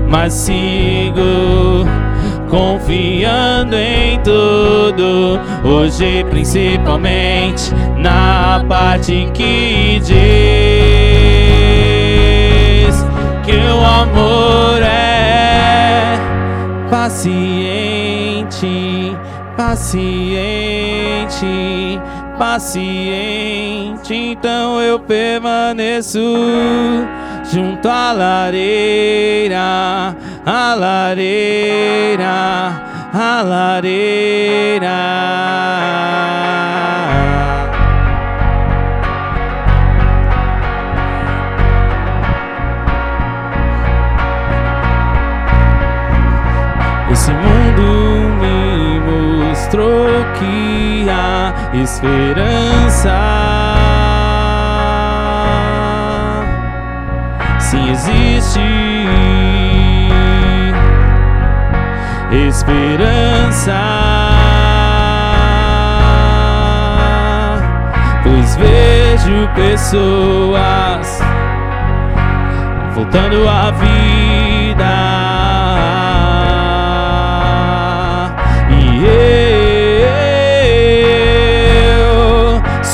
[0.09, 1.85] mas sigo
[2.49, 5.39] confiando em tudo.
[5.63, 10.87] Hoje, principalmente na parte que diz
[13.47, 16.19] que o amor é
[16.91, 18.37] paciente,
[19.57, 19.97] paciente,
[22.37, 24.13] paciente.
[24.13, 26.19] Então eu permaneço
[27.53, 32.27] junto à lareira, à lareira,
[33.15, 34.97] à lareira.
[51.87, 53.17] esperança.
[57.61, 58.61] Sim, existe
[62.49, 63.81] esperança.
[68.25, 71.21] Pois vejo pessoas
[72.95, 75.06] voltando à vida.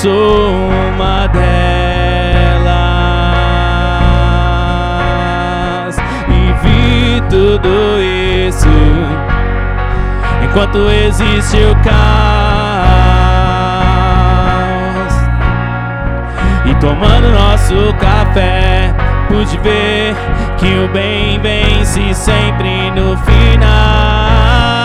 [0.03, 1.47] Sou uma delas.
[6.29, 7.69] E vi tudo
[8.01, 8.67] isso
[10.43, 11.93] enquanto existe o caos.
[16.67, 18.93] E tomando nosso café,
[19.29, 20.17] pude ver
[20.59, 24.82] que o bem vence sempre no final.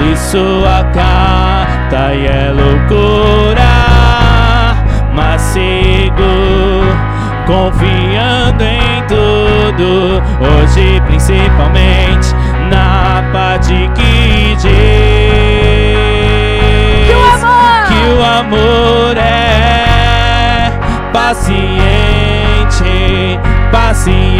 [0.00, 3.70] Li sua carta e é loucura,
[5.14, 6.84] mas sigo
[7.46, 10.22] confiando em tudo.
[10.40, 12.34] Hoje, principalmente
[12.70, 14.62] na parte que diz
[17.06, 20.70] Que o amor- que o amor é
[21.12, 22.90] paciente,
[23.70, 24.30] paciente,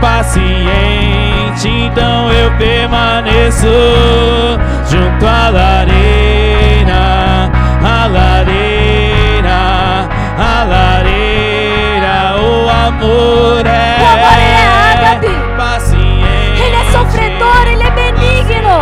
[0.00, 1.68] paciente.
[1.68, 3.66] Então eu permaneço
[4.88, 7.50] junto à lareira,
[7.82, 10.08] à lareira,
[10.38, 12.36] à lareira.
[12.40, 15.28] O amor é, O amor, ele é ágape.
[15.56, 16.62] paciente.
[16.62, 18.78] Ele é sofredor, ele é benigno.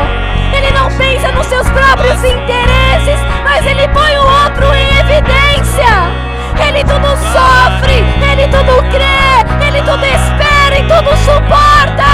[0.53, 6.28] Ele não pensa nos seus próprios interesses, mas ele põe o outro em evidência.
[6.67, 12.05] Ele tudo sofre, ele tudo crê, ele tudo espera e tudo suporta.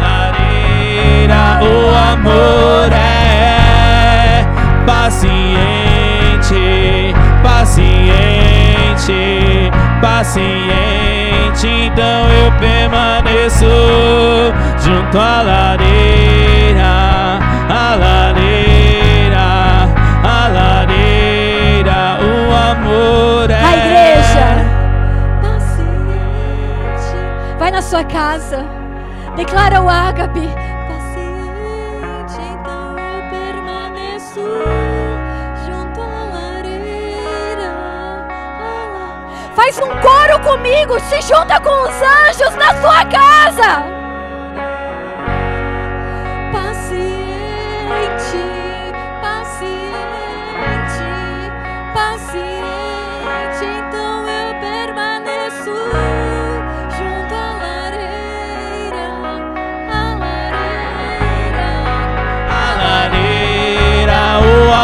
[0.00, 4.44] Lareira, o amor é
[4.86, 6.64] paciente,
[7.42, 9.20] paciente,
[10.00, 11.66] paciente.
[11.66, 13.66] Então eu permaneço
[14.82, 16.29] junto à lareira,
[27.90, 28.64] sua casa.
[29.34, 30.48] Declara o ágape.
[30.88, 34.40] Paciente, então eu permaneço
[35.66, 37.72] junto à lareira.
[39.56, 41.00] Faz um coro comigo.
[41.00, 43.99] Se junta com os anjos na sua casa.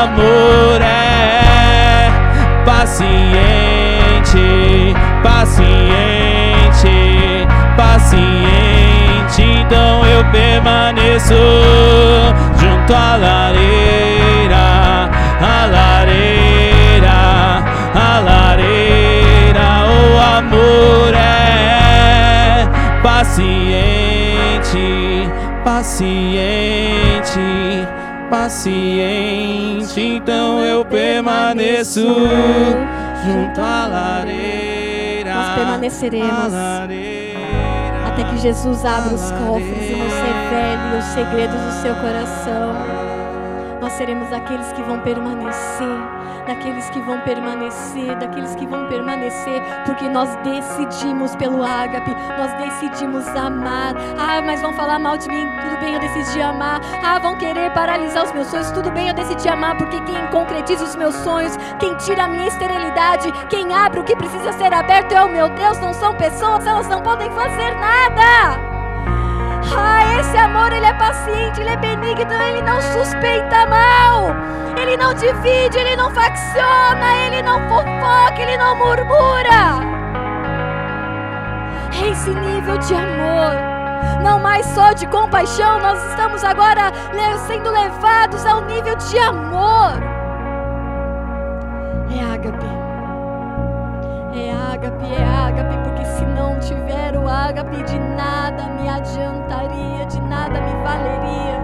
[0.06, 2.10] Amor é
[2.64, 4.38] paciente,
[5.22, 6.96] paciente,
[7.76, 9.42] paciente.
[9.42, 11.34] Então eu permaneço
[12.58, 15.10] junto à lareira,
[15.40, 17.18] à lareira,
[17.94, 19.66] à lareira.
[19.88, 22.68] O amor é
[23.02, 24.86] paciente,
[25.64, 27.40] paciente,
[28.26, 30.00] paciente.
[30.00, 32.02] Então eu permaneço
[33.24, 35.34] junto à lareira.
[35.34, 37.38] Nós permaneceremos lareira,
[38.08, 42.74] Até que Jesus abra os cofres e nos revele os segredos do seu coração.
[43.80, 45.86] Nós seremos aqueles que vão permanecer,
[46.46, 53.26] daqueles que vão permanecer, daqueles que vão permanecer, porque nós decidimos pelo ágape, nós decidimos
[53.28, 53.94] amar.
[54.18, 56.80] Ah, mas vão falar mal de mim, tudo bem, eu decidi amar.
[57.02, 60.84] Ah, vão querer paralisar os meus sonhos, tudo bem, eu decidi amar, porque quem concretiza
[60.84, 65.12] os meus sonhos, quem tira a minha esterilidade, quem abre o que precisa ser aberto
[65.12, 68.65] é o meu Deus, não são pessoas, elas não podem fazer nada.
[69.74, 74.34] Ah, esse amor, ele é paciente, ele é benigno, ele não suspeita mal.
[74.80, 79.96] Ele não divide, ele não facciona, ele não fofoca, ele não murmura.
[82.00, 83.76] É esse nível de amor.
[84.22, 86.92] Não mais só de compaixão, nós estamos agora
[87.46, 89.92] sendo levados ao nível de amor.
[92.10, 92.85] É ágape.
[94.38, 100.20] É ágape, é ágape, porque se não tiver o ágape, de nada me adiantaria, de
[100.20, 101.58] nada me valeria.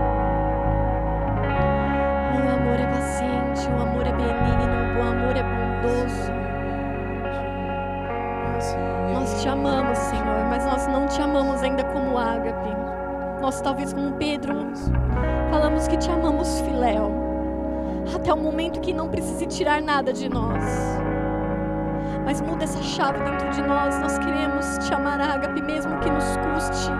[2.34, 6.32] O amor é paciente, o amor é benigno, o amor é bondoso.
[9.12, 12.70] Nós te amamos, Senhor, mas nós não te amamos ainda como ágape.
[13.42, 14.54] Nós, talvez como Pedro,
[15.50, 17.12] falamos que te amamos, filéu,
[18.14, 21.02] até o momento que não precise tirar nada de nós.
[22.24, 23.98] Mas muda essa chave dentro de nós.
[24.00, 26.90] Nós queremos te amar, ágape, mesmo que nos custe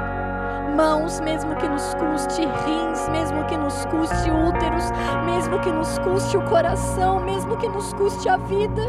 [0.77, 4.91] mãos, mesmo que nos custe rins, mesmo que nos custe úteros,
[5.25, 8.83] mesmo que nos custe o coração, mesmo que nos custe a vida.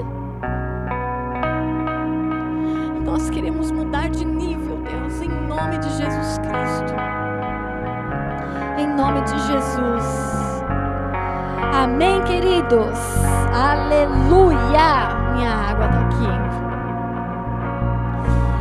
[3.04, 6.94] Nós queremos mudar de nível, Deus, em nome de Jesus Cristo.
[8.78, 10.64] Em nome de Jesus.
[11.74, 13.00] Amém, queridos.
[13.54, 15.23] Aleluia.
[15.34, 16.53] Minha água está aqui.